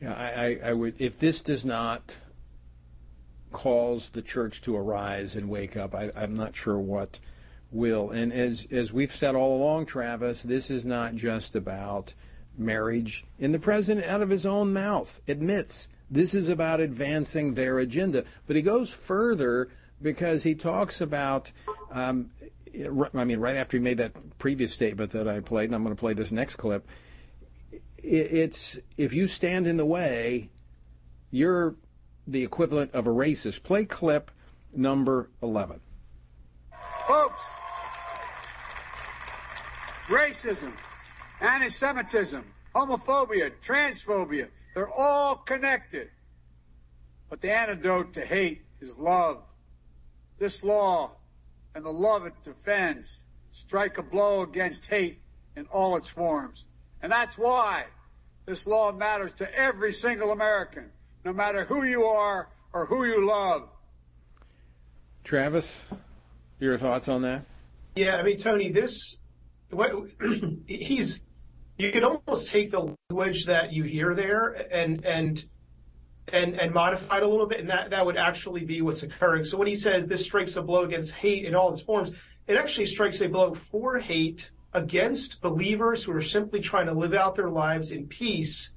Yeah, 0.00 0.14
I, 0.14 0.58
I 0.64 0.72
would. 0.72 1.00
If 1.00 1.18
this 1.18 1.42
does 1.42 1.64
not 1.64 2.16
cause 3.52 4.10
the 4.10 4.22
church 4.22 4.62
to 4.62 4.76
arise 4.76 5.36
and 5.36 5.48
wake 5.48 5.76
up, 5.76 5.94
I, 5.94 6.10
I'm 6.16 6.34
not 6.34 6.56
sure 6.56 6.78
what 6.78 7.20
will. 7.70 8.10
And 8.10 8.32
as 8.32 8.66
as 8.70 8.92
we've 8.92 9.14
said 9.14 9.34
all 9.34 9.56
along, 9.56 9.86
Travis, 9.86 10.42
this 10.42 10.70
is 10.70 10.86
not 10.86 11.16
just 11.16 11.54
about 11.54 12.14
marriage. 12.56 13.24
And 13.38 13.54
the 13.54 13.58
president, 13.58 14.06
out 14.06 14.22
of 14.22 14.30
his 14.30 14.46
own 14.46 14.72
mouth, 14.72 15.20
admits 15.28 15.86
this 16.10 16.34
is 16.34 16.48
about 16.48 16.80
advancing 16.80 17.54
their 17.54 17.78
agenda. 17.78 18.24
But 18.46 18.56
he 18.56 18.62
goes 18.62 18.90
further 18.90 19.68
because 20.00 20.42
he 20.42 20.54
talks 20.54 21.00
about. 21.00 21.52
Um, 21.90 22.30
I 23.14 23.24
mean, 23.24 23.40
right 23.40 23.56
after 23.56 23.76
he 23.76 23.82
made 23.82 23.98
that 23.98 24.38
previous 24.38 24.72
statement 24.72 25.10
that 25.10 25.26
I 25.26 25.40
played, 25.40 25.64
and 25.64 25.74
I'm 25.74 25.82
going 25.82 25.94
to 25.94 25.98
play 25.98 26.14
this 26.14 26.30
next 26.30 26.54
clip. 26.54 26.86
It's 28.02 28.78
if 28.96 29.12
you 29.12 29.26
stand 29.26 29.66
in 29.66 29.76
the 29.76 29.86
way, 29.86 30.50
you're 31.30 31.76
the 32.26 32.42
equivalent 32.42 32.92
of 32.92 33.06
a 33.06 33.10
racist. 33.10 33.62
Play 33.62 33.84
clip 33.84 34.30
number 34.74 35.30
11. 35.42 35.80
Folks, 37.06 37.42
racism, 40.08 40.72
anti 41.40 41.68
Semitism, 41.68 42.44
homophobia, 42.74 43.52
transphobia, 43.62 44.48
they're 44.74 44.92
all 44.92 45.36
connected. 45.36 46.10
But 47.28 47.40
the 47.40 47.52
antidote 47.52 48.12
to 48.14 48.22
hate 48.22 48.62
is 48.80 48.98
love. 48.98 49.42
This 50.38 50.64
law 50.64 51.12
and 51.74 51.84
the 51.84 51.92
love 51.92 52.26
it 52.26 52.34
defends 52.42 53.24
strike 53.50 53.98
a 53.98 54.02
blow 54.02 54.42
against 54.42 54.88
hate 54.88 55.20
in 55.56 55.66
all 55.66 55.96
its 55.96 56.08
forms. 56.08 56.66
And 57.02 57.10
that's 57.10 57.38
why 57.38 57.84
this 58.46 58.66
law 58.66 58.92
matters 58.92 59.32
to 59.34 59.58
every 59.58 59.92
single 59.92 60.32
American, 60.32 60.90
no 61.24 61.32
matter 61.32 61.64
who 61.64 61.84
you 61.84 62.04
are 62.04 62.48
or 62.72 62.86
who 62.86 63.04
you 63.04 63.26
love. 63.26 63.68
Travis, 65.24 65.86
your 66.58 66.76
thoughts 66.76 67.08
on 67.08 67.22
that? 67.22 67.44
Yeah, 67.96 68.16
I 68.16 68.22
mean, 68.22 68.38
Tony, 68.38 68.70
this 68.70 69.18
what 69.70 69.92
he's 70.66 71.22
you 71.78 71.92
could 71.92 72.04
almost 72.04 72.50
take 72.50 72.70
the 72.70 72.94
language 73.08 73.46
that 73.46 73.72
you 73.72 73.84
hear 73.84 74.14
there 74.14 74.48
and 74.70 75.04
and 75.04 75.44
and 76.32 76.60
and 76.60 76.72
modify 76.74 77.18
it 77.18 77.22
a 77.22 77.26
little 77.26 77.46
bit, 77.46 77.60
and 77.60 77.70
that 77.70 77.90
that 77.90 78.04
would 78.04 78.16
actually 78.16 78.64
be 78.64 78.82
what's 78.82 79.02
occurring. 79.02 79.44
So 79.44 79.56
when 79.56 79.66
he 79.66 79.74
says 79.74 80.06
this 80.06 80.24
strikes 80.24 80.56
a 80.56 80.62
blow 80.62 80.84
against 80.84 81.14
hate 81.14 81.44
in 81.44 81.54
all 81.54 81.72
its 81.72 81.82
forms, 81.82 82.12
it 82.46 82.56
actually 82.56 82.86
strikes 82.86 83.20
a 83.20 83.28
blow 83.28 83.54
for 83.54 83.98
hate 83.98 84.50
against 84.72 85.40
believers 85.40 86.04
who 86.04 86.12
are 86.12 86.22
simply 86.22 86.60
trying 86.60 86.86
to 86.86 86.92
live 86.92 87.14
out 87.14 87.34
their 87.34 87.50
lives 87.50 87.90
in 87.90 88.06
peace, 88.06 88.72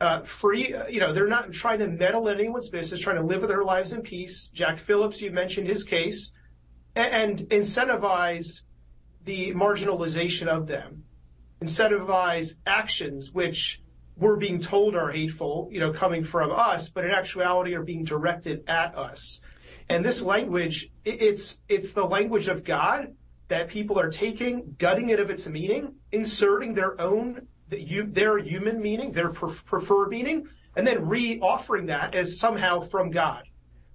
uh, 0.00 0.22
free. 0.22 0.74
Uh, 0.74 0.86
you 0.86 1.00
know, 1.00 1.12
they're 1.12 1.26
not 1.26 1.52
trying 1.52 1.78
to 1.80 1.88
meddle 1.88 2.28
in 2.28 2.38
anyone's 2.38 2.68
business, 2.68 3.00
trying 3.00 3.16
to 3.16 3.22
live 3.22 3.46
their 3.46 3.64
lives 3.64 3.92
in 3.92 4.02
peace. 4.02 4.50
Jack 4.50 4.78
Phillips, 4.78 5.20
you 5.20 5.30
mentioned 5.30 5.66
his 5.66 5.84
case, 5.84 6.32
and, 6.94 7.40
and 7.40 7.50
incentivize 7.50 8.62
the 9.24 9.52
marginalization 9.52 10.46
of 10.46 10.66
them, 10.66 11.04
incentivize 11.60 12.56
actions 12.66 13.32
which 13.32 13.82
we're 14.16 14.36
being 14.36 14.60
told 14.60 14.94
are 14.94 15.10
hateful, 15.10 15.68
you 15.70 15.80
know, 15.80 15.92
coming 15.92 16.24
from 16.24 16.50
us, 16.50 16.88
but 16.88 17.04
in 17.04 17.10
actuality 17.10 17.74
are 17.74 17.82
being 17.82 18.04
directed 18.04 18.64
at 18.68 18.96
us. 18.96 19.40
And 19.88 20.04
this 20.04 20.22
language, 20.22 20.90
it's 21.04 21.58
it's 21.68 21.92
the 21.92 22.04
language 22.04 22.48
of 22.48 22.64
God 22.64 23.14
that 23.48 23.68
people 23.68 23.98
are 23.98 24.10
taking, 24.10 24.74
gutting 24.78 25.10
it 25.10 25.20
of 25.20 25.30
its 25.30 25.48
meaning, 25.48 25.94
inserting 26.12 26.74
their 26.74 27.00
own 27.00 27.46
their 27.68 28.38
human 28.38 28.80
meaning, 28.80 29.12
their 29.12 29.30
preferred 29.30 30.08
meaning, 30.08 30.46
and 30.76 30.86
then 30.86 31.06
re-offering 31.06 31.86
that 31.86 32.14
as 32.14 32.38
somehow 32.38 32.80
from 32.80 33.10
God. 33.10 33.42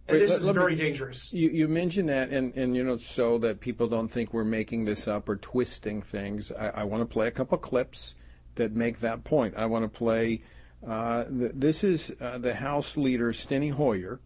And 0.07 0.15
Wait, 0.15 0.19
this 0.19 0.31
let, 0.31 0.39
is 0.39 0.45
let 0.45 0.55
very 0.55 0.75
me, 0.75 0.81
dangerous. 0.81 1.31
You, 1.31 1.49
you 1.49 1.67
mentioned 1.67 2.09
that, 2.09 2.29
and, 2.31 2.53
and 2.55 2.75
you 2.75 2.83
know, 2.83 2.97
so 2.97 3.37
that 3.37 3.61
people 3.61 3.87
don't 3.87 4.09
think 4.09 4.33
we're 4.33 4.43
making 4.43 4.85
this 4.85 5.07
up 5.07 5.29
or 5.29 5.37
twisting 5.37 6.01
things. 6.01 6.51
I, 6.51 6.69
I 6.69 6.83
want 6.83 7.01
to 7.01 7.05
play 7.05 7.27
a 7.27 7.31
couple 7.31 7.57
clips 7.59 8.15
that 8.55 8.73
make 8.73 8.99
that 8.99 9.23
point. 9.23 9.53
I 9.55 9.67
want 9.67 9.85
to 9.85 9.89
play. 9.89 10.41
Uh, 10.85 11.25
th- 11.25 11.51
this 11.53 11.83
is 11.83 12.11
uh, 12.19 12.39
the 12.39 12.55
House 12.55 12.97
Leader 12.97 13.31
Steny 13.31 13.71
Hoyer, 13.71 14.19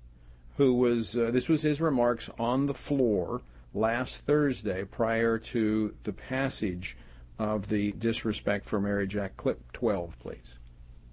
who 0.58 0.74
was. 0.74 1.16
Uh, 1.16 1.30
this 1.30 1.48
was 1.48 1.62
his 1.62 1.80
remarks 1.80 2.30
on 2.40 2.66
the 2.66 2.74
floor 2.74 3.42
last 3.76 4.26
Thursday 4.26 4.86
prior 4.86 5.38
to 5.38 5.94
the 6.04 6.14
passage 6.14 6.98
of 7.38 7.68
the 7.68 7.92
Disrespect 7.92 8.66
for 8.66 8.80
Marriage 8.80 9.18
Act. 9.18 9.36
Clip 9.36 9.72
12, 9.74 10.18
please. 10.20 10.58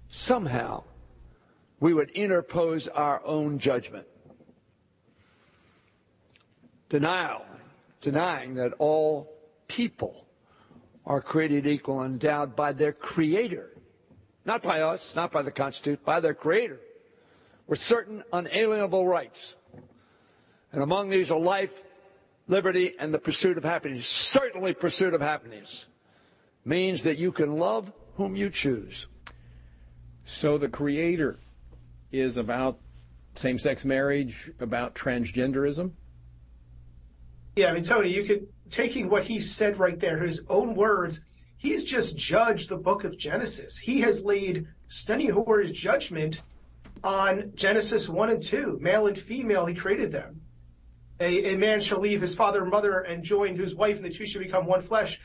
Somehow, 0.07 0.83
we 1.79 1.93
would 1.93 2.09
interpose 2.11 2.87
our 2.87 3.21
own 3.25 3.59
judgment. 3.59 4.07
Denial, 6.87 7.45
denying 8.01 8.55
that 8.55 8.73
all 8.79 9.29
people 9.67 10.25
are 11.05 11.19
created 11.19 11.67
equal 11.67 12.01
and 12.01 12.13
endowed 12.13 12.55
by 12.55 12.71
their 12.71 12.93
Creator. 12.93 13.71
Not 14.45 14.61
by 14.61 14.81
us, 14.81 15.13
not 15.15 15.31
by 15.31 15.41
the 15.41 15.51
Constitution, 15.51 15.99
by 16.05 16.21
their 16.21 16.33
Creator, 16.33 16.79
with 17.67 17.79
certain 17.79 18.23
unalienable 18.31 19.05
rights. 19.05 19.55
And 20.71 20.81
among 20.81 21.09
these 21.09 21.31
are 21.31 21.39
life, 21.39 21.81
liberty, 22.47 22.93
and 22.99 23.13
the 23.13 23.19
pursuit 23.19 23.57
of 23.57 23.63
happiness. 23.63 24.07
Certainly, 24.07 24.73
pursuit 24.75 25.13
of 25.13 25.21
happiness 25.21 25.85
means 26.65 27.03
that 27.03 27.17
you 27.17 27.31
can 27.31 27.57
love 27.57 27.91
whom 28.15 28.35
you 28.35 28.49
choose. 28.49 29.07
So 30.23 30.57
the 30.57 30.69
Creator 30.69 31.39
is 32.11 32.37
about 32.37 32.79
same 33.35 33.57
sex 33.57 33.83
marriage, 33.83 34.51
about 34.59 34.95
transgenderism? 34.95 35.91
Yeah, 37.55 37.69
I 37.69 37.73
mean, 37.73 37.83
Tony, 37.83 38.09
you 38.09 38.23
could 38.23 38.47
taking 38.69 39.09
what 39.09 39.23
he 39.23 39.39
said 39.39 39.77
right 39.77 39.99
there, 39.99 40.17
his 40.17 40.41
own 40.49 40.73
words, 40.73 41.21
he's 41.57 41.83
just 41.83 42.17
judged 42.17 42.69
the 42.69 42.77
book 42.77 43.03
of 43.03 43.17
Genesis. 43.17 43.77
He 43.77 44.01
has 44.01 44.23
laid 44.23 44.67
Steny 44.89 45.29
Hoyer's 45.29 45.71
judgment 45.71 46.41
on 47.03 47.51
Genesis 47.55 48.09
1 48.09 48.29
and 48.29 48.41
2. 48.41 48.79
Male 48.81 49.07
and 49.07 49.17
female, 49.17 49.65
he 49.65 49.75
created 49.75 50.11
them. 50.11 50.41
A, 51.19 51.53
a 51.53 51.57
man 51.57 51.79
shall 51.79 51.99
leave 51.99 52.21
his 52.21 52.35
father 52.35 52.61
and 52.61 52.71
mother 52.71 53.01
and 53.01 53.23
join 53.23 53.55
his 53.55 53.75
wife, 53.75 53.97
and 53.97 54.05
the 54.05 54.09
two 54.09 54.25
shall 54.25 54.41
become 54.41 54.65
one 54.65 54.81
flesh. 54.81 55.19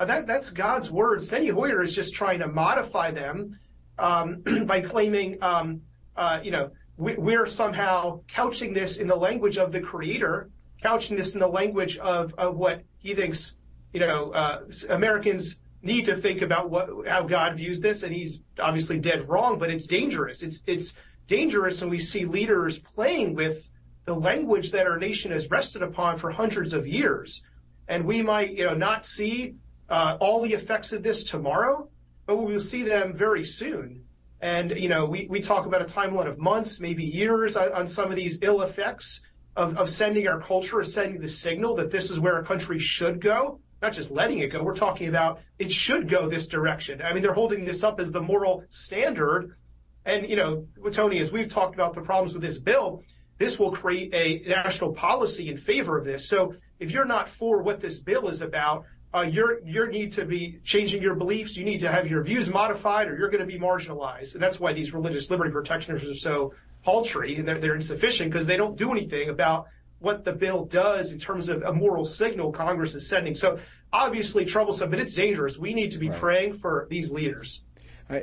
Uh, 0.00 0.04
that, 0.06 0.26
that's 0.26 0.50
God's 0.50 0.90
word. 0.90 1.20
Steny 1.20 1.52
Hoyer 1.52 1.82
is 1.82 1.94
just 1.94 2.14
trying 2.14 2.40
to 2.40 2.48
modify 2.48 3.10
them 3.10 3.58
um, 3.98 4.42
by 4.66 4.80
claiming, 4.80 5.42
um, 5.42 5.82
uh, 6.16 6.40
you 6.42 6.50
know, 6.50 6.70
we, 6.96 7.14
we're 7.16 7.46
somehow 7.46 8.20
couching 8.28 8.72
this 8.72 8.96
in 8.96 9.06
the 9.06 9.16
language 9.16 9.58
of 9.58 9.70
the 9.72 9.80
Creator 9.80 10.50
couching 10.84 11.16
this 11.16 11.34
in 11.34 11.40
the 11.40 11.48
language 11.48 11.96
of, 11.98 12.34
of 12.34 12.56
what 12.56 12.82
he 12.98 13.14
thinks, 13.14 13.56
you 13.92 14.00
know, 14.00 14.30
uh, 14.32 14.60
Americans 14.90 15.58
need 15.82 16.04
to 16.04 16.14
think 16.14 16.42
about 16.42 16.70
what 16.70 17.08
how 17.08 17.22
God 17.22 17.56
views 17.56 17.80
this, 17.80 18.02
and 18.02 18.14
he's 18.14 18.40
obviously 18.58 18.98
dead 18.98 19.28
wrong. 19.28 19.58
But 19.58 19.70
it's 19.70 19.86
dangerous. 19.86 20.42
It's 20.42 20.62
it's 20.66 20.94
dangerous, 21.26 21.82
and 21.82 21.90
we 21.90 21.98
see 21.98 22.24
leaders 22.24 22.78
playing 22.78 23.34
with 23.34 23.68
the 24.04 24.14
language 24.14 24.70
that 24.72 24.86
our 24.86 24.98
nation 24.98 25.32
has 25.32 25.50
rested 25.50 25.82
upon 25.82 26.18
for 26.18 26.30
hundreds 26.30 26.72
of 26.72 26.86
years, 26.86 27.42
and 27.88 28.04
we 28.04 28.22
might, 28.22 28.52
you 28.52 28.64
know, 28.64 28.74
not 28.74 29.06
see 29.06 29.54
uh, 29.88 30.16
all 30.20 30.42
the 30.42 30.52
effects 30.52 30.92
of 30.92 31.02
this 31.02 31.24
tomorrow, 31.24 31.88
but 32.26 32.36
we 32.36 32.52
will 32.52 32.60
see 32.60 32.82
them 32.82 33.14
very 33.14 33.44
soon. 33.44 34.04
And 34.40 34.72
you 34.72 34.88
know, 34.88 35.06
we, 35.06 35.26
we 35.28 35.40
talk 35.40 35.66
about 35.66 35.82
a 35.82 35.86
timeline 35.86 36.26
of 36.26 36.38
months, 36.38 36.80
maybe 36.80 37.04
years 37.04 37.56
on, 37.56 37.72
on 37.72 37.88
some 37.88 38.10
of 38.10 38.16
these 38.16 38.38
ill 38.42 38.62
effects 38.62 39.22
of, 39.56 39.76
of 39.78 39.88
sending 39.88 40.26
our 40.28 40.40
culture, 40.40 40.80
of 40.80 40.86
sending 40.86 41.20
the 41.20 41.28
signal 41.28 41.74
that 41.76 41.90
this 41.90 42.10
is 42.10 42.20
where 42.20 42.38
a 42.38 42.44
country 42.44 42.78
should 42.78 43.20
go, 43.20 43.60
not 43.80 43.92
just 43.92 44.10
letting 44.10 44.38
it 44.38 44.48
go. 44.48 44.62
We're 44.62 44.74
talking 44.74 45.08
about 45.08 45.40
it 45.58 45.70
should 45.70 46.08
go 46.08 46.28
this 46.28 46.46
direction. 46.46 47.00
I 47.02 47.12
mean, 47.12 47.22
they're 47.22 47.34
holding 47.34 47.64
this 47.64 47.84
up 47.84 48.00
as 48.00 48.12
the 48.12 48.20
moral 48.20 48.64
standard. 48.70 49.56
And, 50.04 50.28
you 50.28 50.36
know, 50.36 50.66
Tony, 50.92 51.20
as 51.20 51.32
we've 51.32 51.48
talked 51.48 51.74
about 51.74 51.94
the 51.94 52.02
problems 52.02 52.34
with 52.34 52.42
this 52.42 52.58
bill, 52.58 53.02
this 53.38 53.58
will 53.58 53.72
create 53.72 54.14
a 54.14 54.48
national 54.48 54.92
policy 54.92 55.48
in 55.48 55.56
favor 55.56 55.98
of 55.98 56.04
this. 56.04 56.28
So 56.28 56.54
if 56.78 56.90
you're 56.90 57.04
not 57.04 57.28
for 57.28 57.62
what 57.62 57.80
this 57.80 57.98
bill 57.98 58.28
is 58.28 58.42
about, 58.42 58.84
uh, 59.14 59.22
you're 59.22 59.64
you 59.64 59.86
need 59.88 60.12
to 60.12 60.24
be 60.24 60.58
changing 60.64 61.00
your 61.00 61.14
beliefs. 61.14 61.56
You 61.56 61.64
need 61.64 61.78
to 61.80 61.90
have 61.90 62.10
your 62.10 62.22
views 62.22 62.50
modified, 62.50 63.08
or 63.08 63.16
you're 63.16 63.30
going 63.30 63.46
to 63.46 63.46
be 63.46 63.58
marginalized. 63.58 64.34
And 64.34 64.42
that's 64.42 64.58
why 64.58 64.72
these 64.72 64.92
religious 64.92 65.30
liberty 65.30 65.52
protectionists 65.52 66.10
are 66.10 66.14
so 66.14 66.54
paltry 66.82 67.36
and 67.36 67.46
they're, 67.46 67.58
they're 67.58 67.76
insufficient 67.76 68.30
because 68.30 68.46
they 68.46 68.56
don't 68.56 68.76
do 68.76 68.90
anything 68.90 69.30
about 69.30 69.66
what 70.00 70.24
the 70.24 70.32
bill 70.32 70.64
does 70.66 71.12
in 71.12 71.18
terms 71.18 71.48
of 71.48 71.62
a 71.62 71.72
moral 71.72 72.04
signal 72.04 72.52
Congress 72.52 72.94
is 72.94 73.08
sending. 73.08 73.34
So 73.34 73.58
obviously 73.92 74.44
troublesome, 74.44 74.90
but 74.90 74.98
it's 74.98 75.14
dangerous. 75.14 75.58
We 75.58 75.72
need 75.72 75.92
to 75.92 75.98
be 75.98 76.10
right. 76.10 76.20
praying 76.20 76.58
for 76.58 76.86
these 76.90 77.10
leaders. 77.10 77.62
Uh, 78.10 78.20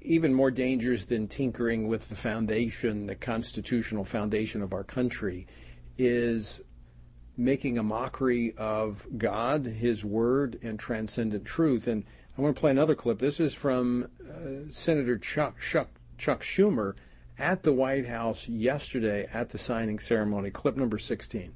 even 0.00 0.32
more 0.32 0.50
dangerous 0.50 1.04
than 1.04 1.28
tinkering 1.28 1.88
with 1.88 2.08
the 2.08 2.14
foundation, 2.14 3.06
the 3.06 3.14
constitutional 3.14 4.02
foundation 4.02 4.62
of 4.62 4.72
our 4.72 4.84
country, 4.84 5.46
is 5.98 6.62
making 7.36 7.76
a 7.76 7.82
mockery 7.82 8.54
of 8.56 9.06
God, 9.18 9.66
His 9.66 10.04
Word, 10.04 10.58
and 10.62 10.78
transcendent 10.78 11.44
truth. 11.44 11.86
And 11.86 12.04
I 12.36 12.42
want 12.42 12.56
to 12.56 12.60
play 12.60 12.70
another 12.70 12.94
clip. 12.94 13.18
This 13.18 13.40
is 13.40 13.54
from 13.54 14.08
uh, 14.26 14.70
Senator 14.70 15.18
Chuck, 15.18 15.60
Chuck, 15.60 15.88
Chuck 16.16 16.42
Schumer 16.42 16.94
at 17.38 17.62
the 17.62 17.72
White 17.72 18.06
House 18.06 18.48
yesterday 18.48 19.26
at 19.32 19.50
the 19.50 19.58
signing 19.58 19.98
ceremony. 19.98 20.50
Clip 20.50 20.76
number 20.76 20.98
16. 20.98 21.52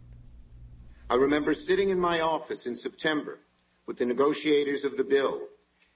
I 1.10 1.14
remember 1.16 1.52
sitting 1.52 1.90
in 1.90 2.00
my 2.00 2.20
office 2.20 2.66
in 2.66 2.76
September 2.76 3.38
with 3.86 3.98
the 3.98 4.06
negotiators 4.06 4.84
of 4.84 4.96
the 4.96 5.04
bill, 5.04 5.48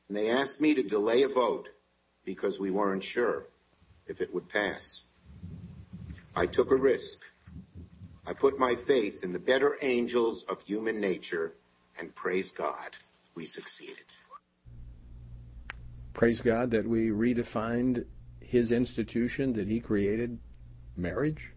and 0.08 0.16
they 0.16 0.30
asked 0.30 0.60
me 0.60 0.74
to 0.74 0.82
delay 0.82 1.22
a 1.22 1.28
vote 1.28 1.70
because 2.24 2.58
we 2.58 2.70
weren't 2.70 3.02
sure 3.02 3.46
if 4.06 4.20
it 4.20 4.32
would 4.32 4.48
pass. 4.48 5.10
I 6.34 6.46
took 6.46 6.70
a 6.70 6.76
risk. 6.76 7.26
I 8.26 8.32
put 8.32 8.58
my 8.58 8.74
faith 8.74 9.24
in 9.24 9.32
the 9.32 9.38
better 9.38 9.76
angels 9.82 10.44
of 10.44 10.62
human 10.62 11.00
nature, 11.00 11.54
and 11.98 12.14
praise 12.14 12.52
God, 12.52 12.96
we 13.34 13.44
succeeded. 13.44 14.04
Praise 16.12 16.40
God 16.40 16.70
that 16.72 16.86
we 16.86 17.08
redefined 17.08 18.04
his 18.40 18.72
institution 18.72 19.52
that 19.54 19.68
he 19.68 19.80
created, 19.80 20.38
marriage. 20.96 21.52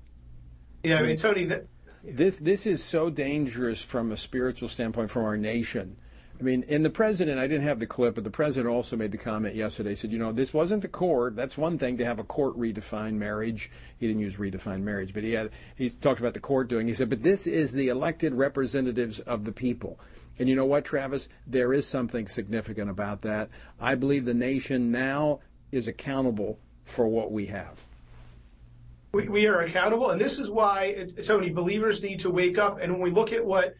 Yeah, 0.83 0.99
I 0.99 1.03
mean, 1.03 1.17
Tony, 1.17 1.45
that 1.45 1.67
this 2.03 2.37
this 2.37 2.65
is 2.65 2.83
so 2.83 3.09
dangerous 3.09 3.81
from 3.81 4.11
a 4.11 4.17
spiritual 4.17 4.67
standpoint 4.67 5.09
from 5.09 5.23
our 5.23 5.37
nation. 5.37 5.97
I 6.41 6.43
mean, 6.43 6.63
in 6.63 6.81
the 6.81 6.89
president, 6.89 7.37
I 7.37 7.45
didn't 7.45 7.67
have 7.67 7.77
the 7.77 7.85
clip, 7.85 8.15
but 8.15 8.23
the 8.23 8.31
president 8.31 8.73
also 8.73 8.95
made 8.95 9.11
the 9.11 9.17
comment 9.19 9.53
yesterday. 9.53 9.93
Said, 9.93 10.11
you 10.11 10.17
know, 10.17 10.31
this 10.31 10.55
wasn't 10.55 10.81
the 10.81 10.87
court. 10.87 11.35
That's 11.35 11.55
one 11.55 11.77
thing 11.77 11.99
to 11.99 12.05
have 12.05 12.17
a 12.17 12.23
court 12.23 12.57
redefine 12.57 13.13
marriage. 13.13 13.69
He 13.99 14.07
didn't 14.07 14.23
use 14.23 14.37
redefine 14.37 14.81
marriage, 14.81 15.13
but 15.13 15.23
he 15.23 15.33
had 15.33 15.51
he 15.75 15.91
talked 15.91 16.19
about 16.19 16.33
the 16.33 16.39
court 16.39 16.67
doing. 16.67 16.87
He 16.87 16.95
said, 16.95 17.09
but 17.09 17.21
this 17.21 17.45
is 17.45 17.73
the 17.73 17.89
elected 17.89 18.33
representatives 18.33 19.19
of 19.19 19.45
the 19.45 19.51
people. 19.51 19.99
And 20.39 20.49
you 20.49 20.55
know 20.55 20.65
what, 20.65 20.83
Travis? 20.83 21.29
There 21.45 21.73
is 21.73 21.85
something 21.85 22.27
significant 22.27 22.89
about 22.89 23.21
that. 23.21 23.49
I 23.79 23.93
believe 23.93 24.25
the 24.25 24.33
nation 24.33 24.91
now 24.91 25.41
is 25.71 25.87
accountable 25.87 26.57
for 26.85 27.07
what 27.07 27.31
we 27.31 27.45
have. 27.47 27.85
We, 29.13 29.27
we 29.27 29.45
are 29.45 29.59
accountable, 29.59 30.09
and 30.09 30.19
this 30.19 30.39
is 30.39 30.49
why, 30.49 31.09
Tony, 31.23 31.51
believers 31.51 32.01
need 32.01 32.21
to 32.21 32.31
wake 32.31 32.57
up. 32.57 32.79
And 32.81 32.93
when 32.93 33.01
we 33.01 33.11
look 33.11 33.31
at 33.31 33.45
what 33.45 33.75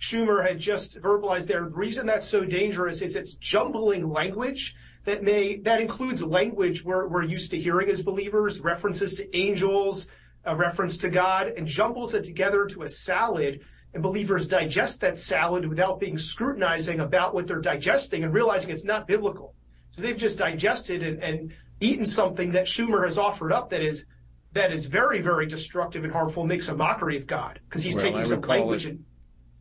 Schumer 0.00 0.46
had 0.46 0.58
just 0.58 1.00
verbalized 1.00 1.46
there, 1.46 1.64
the 1.64 1.70
reason 1.70 2.06
that's 2.06 2.28
so 2.28 2.44
dangerous 2.44 3.02
is 3.02 3.16
it's 3.16 3.34
jumbling 3.34 4.10
language 4.10 4.74
that 5.04 5.22
may 5.22 5.58
that 5.58 5.80
includes 5.80 6.22
language 6.22 6.84
we're, 6.84 7.06
we're 7.06 7.22
used 7.22 7.50
to 7.50 7.60
hearing 7.60 7.88
as 7.88 8.02
believers, 8.02 8.60
references 8.60 9.14
to 9.16 9.36
angels, 9.36 10.06
a 10.44 10.56
reference 10.56 10.96
to 10.98 11.08
God, 11.08 11.48
and 11.56 11.66
jumbles 11.66 12.14
it 12.14 12.24
together 12.24 12.66
to 12.66 12.82
a 12.82 12.88
salad. 12.88 13.60
And 13.92 14.02
believers 14.02 14.48
digest 14.48 15.00
that 15.02 15.18
salad 15.18 15.68
without 15.68 16.00
being 16.00 16.18
scrutinizing 16.18 16.98
about 16.98 17.32
what 17.32 17.46
they're 17.46 17.60
digesting 17.60 18.24
and 18.24 18.34
realizing 18.34 18.70
it's 18.70 18.84
not 18.84 19.06
biblical. 19.06 19.54
So 19.92 20.02
they've 20.02 20.16
just 20.16 20.40
digested 20.40 21.04
and, 21.04 21.22
and 21.22 21.52
eaten 21.80 22.04
something 22.04 22.50
that 22.52 22.66
Schumer 22.66 23.04
has 23.04 23.18
offered 23.18 23.52
up 23.52 23.70
that 23.70 23.82
is 23.82 24.06
that 24.52 24.72
is 24.72 24.86
very, 24.86 25.20
very 25.20 25.46
destructive 25.46 26.04
and 26.04 26.12
harmful, 26.12 26.44
makes 26.44 26.68
a 26.68 26.74
mockery 26.74 27.16
of 27.16 27.26
God 27.26 27.60
because 27.68 27.82
he's 27.82 27.96
taking 27.96 28.24
some 28.24 28.40
language. 28.40 28.86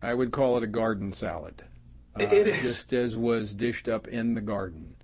I 0.03 0.13
would 0.13 0.31
call 0.31 0.57
it 0.57 0.63
a 0.63 0.67
garden 0.67 1.13
salad. 1.13 1.63
Uh, 2.19 2.23
it 2.23 2.47
is 2.47 2.61
just 2.61 2.93
as 2.93 3.17
was 3.17 3.53
dished 3.53 3.87
up 3.87 4.07
in 4.07 4.35
the 4.35 4.41
garden. 4.41 4.95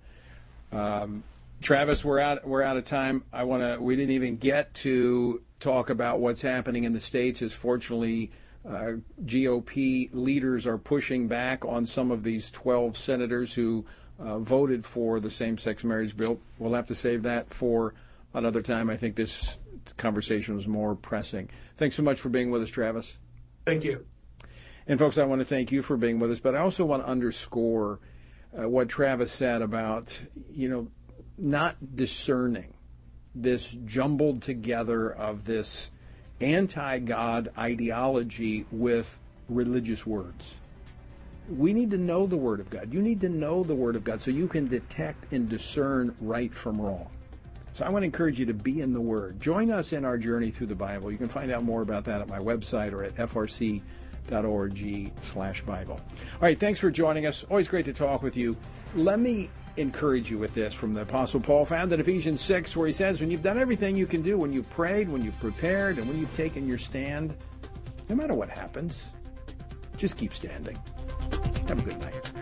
Um, 0.72 1.24
Travis, 1.62 2.04
we're 2.04 2.20
out. 2.20 2.46
We're 2.46 2.62
out 2.62 2.76
of 2.76 2.84
time. 2.84 3.24
I 3.32 3.44
want 3.44 3.62
to. 3.62 3.82
We 3.82 3.96
didn't 3.96 4.12
even 4.12 4.36
get 4.36 4.72
to 4.74 5.42
talk 5.58 5.90
about 5.90 6.20
what's 6.20 6.42
happening 6.42 6.84
in 6.84 6.92
the 6.92 7.00
states. 7.00 7.42
As 7.42 7.52
fortunately, 7.52 8.30
uh, 8.66 8.92
GOP 9.24 10.10
leaders 10.12 10.66
are 10.66 10.78
pushing 10.78 11.28
back 11.28 11.64
on 11.64 11.86
some 11.86 12.10
of 12.10 12.22
these 12.22 12.50
12 12.50 12.96
senators 12.96 13.54
who 13.54 13.84
uh, 14.18 14.38
voted 14.38 14.84
for 14.84 15.18
the 15.18 15.30
same-sex 15.30 15.82
marriage 15.82 16.16
bill. 16.16 16.38
We'll 16.58 16.74
have 16.74 16.86
to 16.86 16.94
save 16.94 17.22
that 17.24 17.48
for 17.48 17.94
another 18.34 18.62
time. 18.62 18.90
I 18.90 18.96
think 18.96 19.16
this 19.16 19.56
conversation 19.96 20.54
was 20.54 20.68
more 20.68 20.94
pressing. 20.94 21.48
Thanks 21.76 21.96
so 21.96 22.02
much 22.02 22.20
for 22.20 22.28
being 22.28 22.50
with 22.50 22.62
us, 22.62 22.70
Travis. 22.70 23.18
Thank 23.64 23.84
you. 23.84 24.04
And 24.90 24.98
folks, 24.98 25.18
I 25.18 25.24
want 25.24 25.40
to 25.40 25.44
thank 25.44 25.70
you 25.70 25.82
for 25.82 25.96
being 25.96 26.18
with 26.18 26.32
us, 26.32 26.40
but 26.40 26.56
I 26.56 26.58
also 26.58 26.84
want 26.84 27.04
to 27.04 27.08
underscore 27.08 28.00
uh, 28.58 28.68
what 28.68 28.88
Travis 28.88 29.30
said 29.30 29.62
about, 29.62 30.20
you 30.50 30.68
know, 30.68 30.88
not 31.38 31.94
discerning 31.94 32.74
this 33.32 33.78
jumbled 33.84 34.42
together 34.42 35.08
of 35.08 35.44
this 35.44 35.92
anti-God 36.40 37.50
ideology 37.56 38.66
with 38.72 39.20
religious 39.48 40.04
words 40.04 40.56
we 41.56 41.72
need 41.72 41.90
to 41.90 41.98
know 41.98 42.26
the 42.26 42.36
Word 42.36 42.60
of 42.60 42.70
God. 42.70 42.92
You 42.92 43.02
need 43.02 43.20
to 43.22 43.28
know 43.28 43.64
the 43.64 43.74
Word 43.74 43.96
of 43.96 44.04
God 44.04 44.20
so 44.20 44.30
you 44.30 44.46
can 44.46 44.68
detect 44.68 45.32
and 45.32 45.48
discern 45.48 46.14
right 46.20 46.54
from 46.54 46.80
wrong. 46.80 47.10
So 47.72 47.84
I 47.84 47.88
want 47.88 48.02
to 48.02 48.06
encourage 48.06 48.38
you 48.38 48.46
to 48.46 48.54
be 48.54 48.80
in 48.80 48.92
the 48.92 49.00
Word. 49.00 49.40
Join 49.40 49.70
us 49.70 49.92
in 49.92 50.04
our 50.04 50.16
journey 50.16 50.50
through 50.50 50.68
the 50.68 50.76
Bible. 50.76 51.10
You 51.10 51.18
can 51.18 51.28
find 51.28 51.50
out 51.50 51.64
more 51.64 51.82
about 51.82 52.04
that 52.04 52.20
at 52.20 52.28
my 52.28 52.38
website 52.38 52.92
or 52.92 53.02
at 53.02 53.14
frc.org 54.30 55.12
slash 55.20 55.62
Bible. 55.62 55.94
All 55.94 56.40
right, 56.40 56.58
thanks 56.58 56.80
for 56.80 56.90
joining 56.90 57.26
us. 57.26 57.44
Always 57.50 57.68
great 57.68 57.84
to 57.86 57.92
talk 57.92 58.22
with 58.22 58.36
you. 58.36 58.56
Let 58.94 59.20
me 59.20 59.50
encourage 59.76 60.30
you 60.30 60.38
with 60.38 60.54
this 60.54 60.74
from 60.74 60.92
the 60.92 61.02
Apostle 61.02 61.40
Paul 61.40 61.64
found 61.64 61.92
in 61.92 62.00
Ephesians 62.00 62.40
6, 62.40 62.76
where 62.76 62.86
he 62.86 62.92
says, 62.92 63.20
When 63.20 63.30
you've 63.30 63.42
done 63.42 63.58
everything 63.58 63.96
you 63.96 64.06
can 64.06 64.22
do, 64.22 64.38
when 64.38 64.52
you've 64.52 64.68
prayed, 64.70 65.08
when 65.08 65.22
you've 65.22 65.38
prepared, 65.40 65.98
and 65.98 66.08
when 66.08 66.18
you've 66.18 66.34
taken 66.34 66.66
your 66.66 66.78
stand, 66.78 67.34
no 68.08 68.16
matter 68.16 68.34
what 68.34 68.48
happens, 68.48 69.04
just 69.96 70.16
keep 70.16 70.34
standing. 70.34 70.78
Have 71.68 71.78
a 71.78 71.82
good 71.82 72.00
night. 72.00 72.32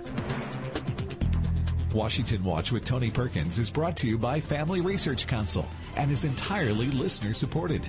Washington 1.95 2.45
Watch 2.45 2.71
with 2.71 2.85
Tony 2.85 3.11
Perkins 3.11 3.59
is 3.59 3.71
brought 3.71 3.97
to 3.99 4.07
you 4.07 4.19
by 4.19 4.41
Family 4.41 4.81
Research 4.81 5.27
Council 5.27 5.67
and 5.97 6.11
is 6.11 6.25
entirely 6.25 6.87
listener 6.87 7.35
supported. 7.35 7.89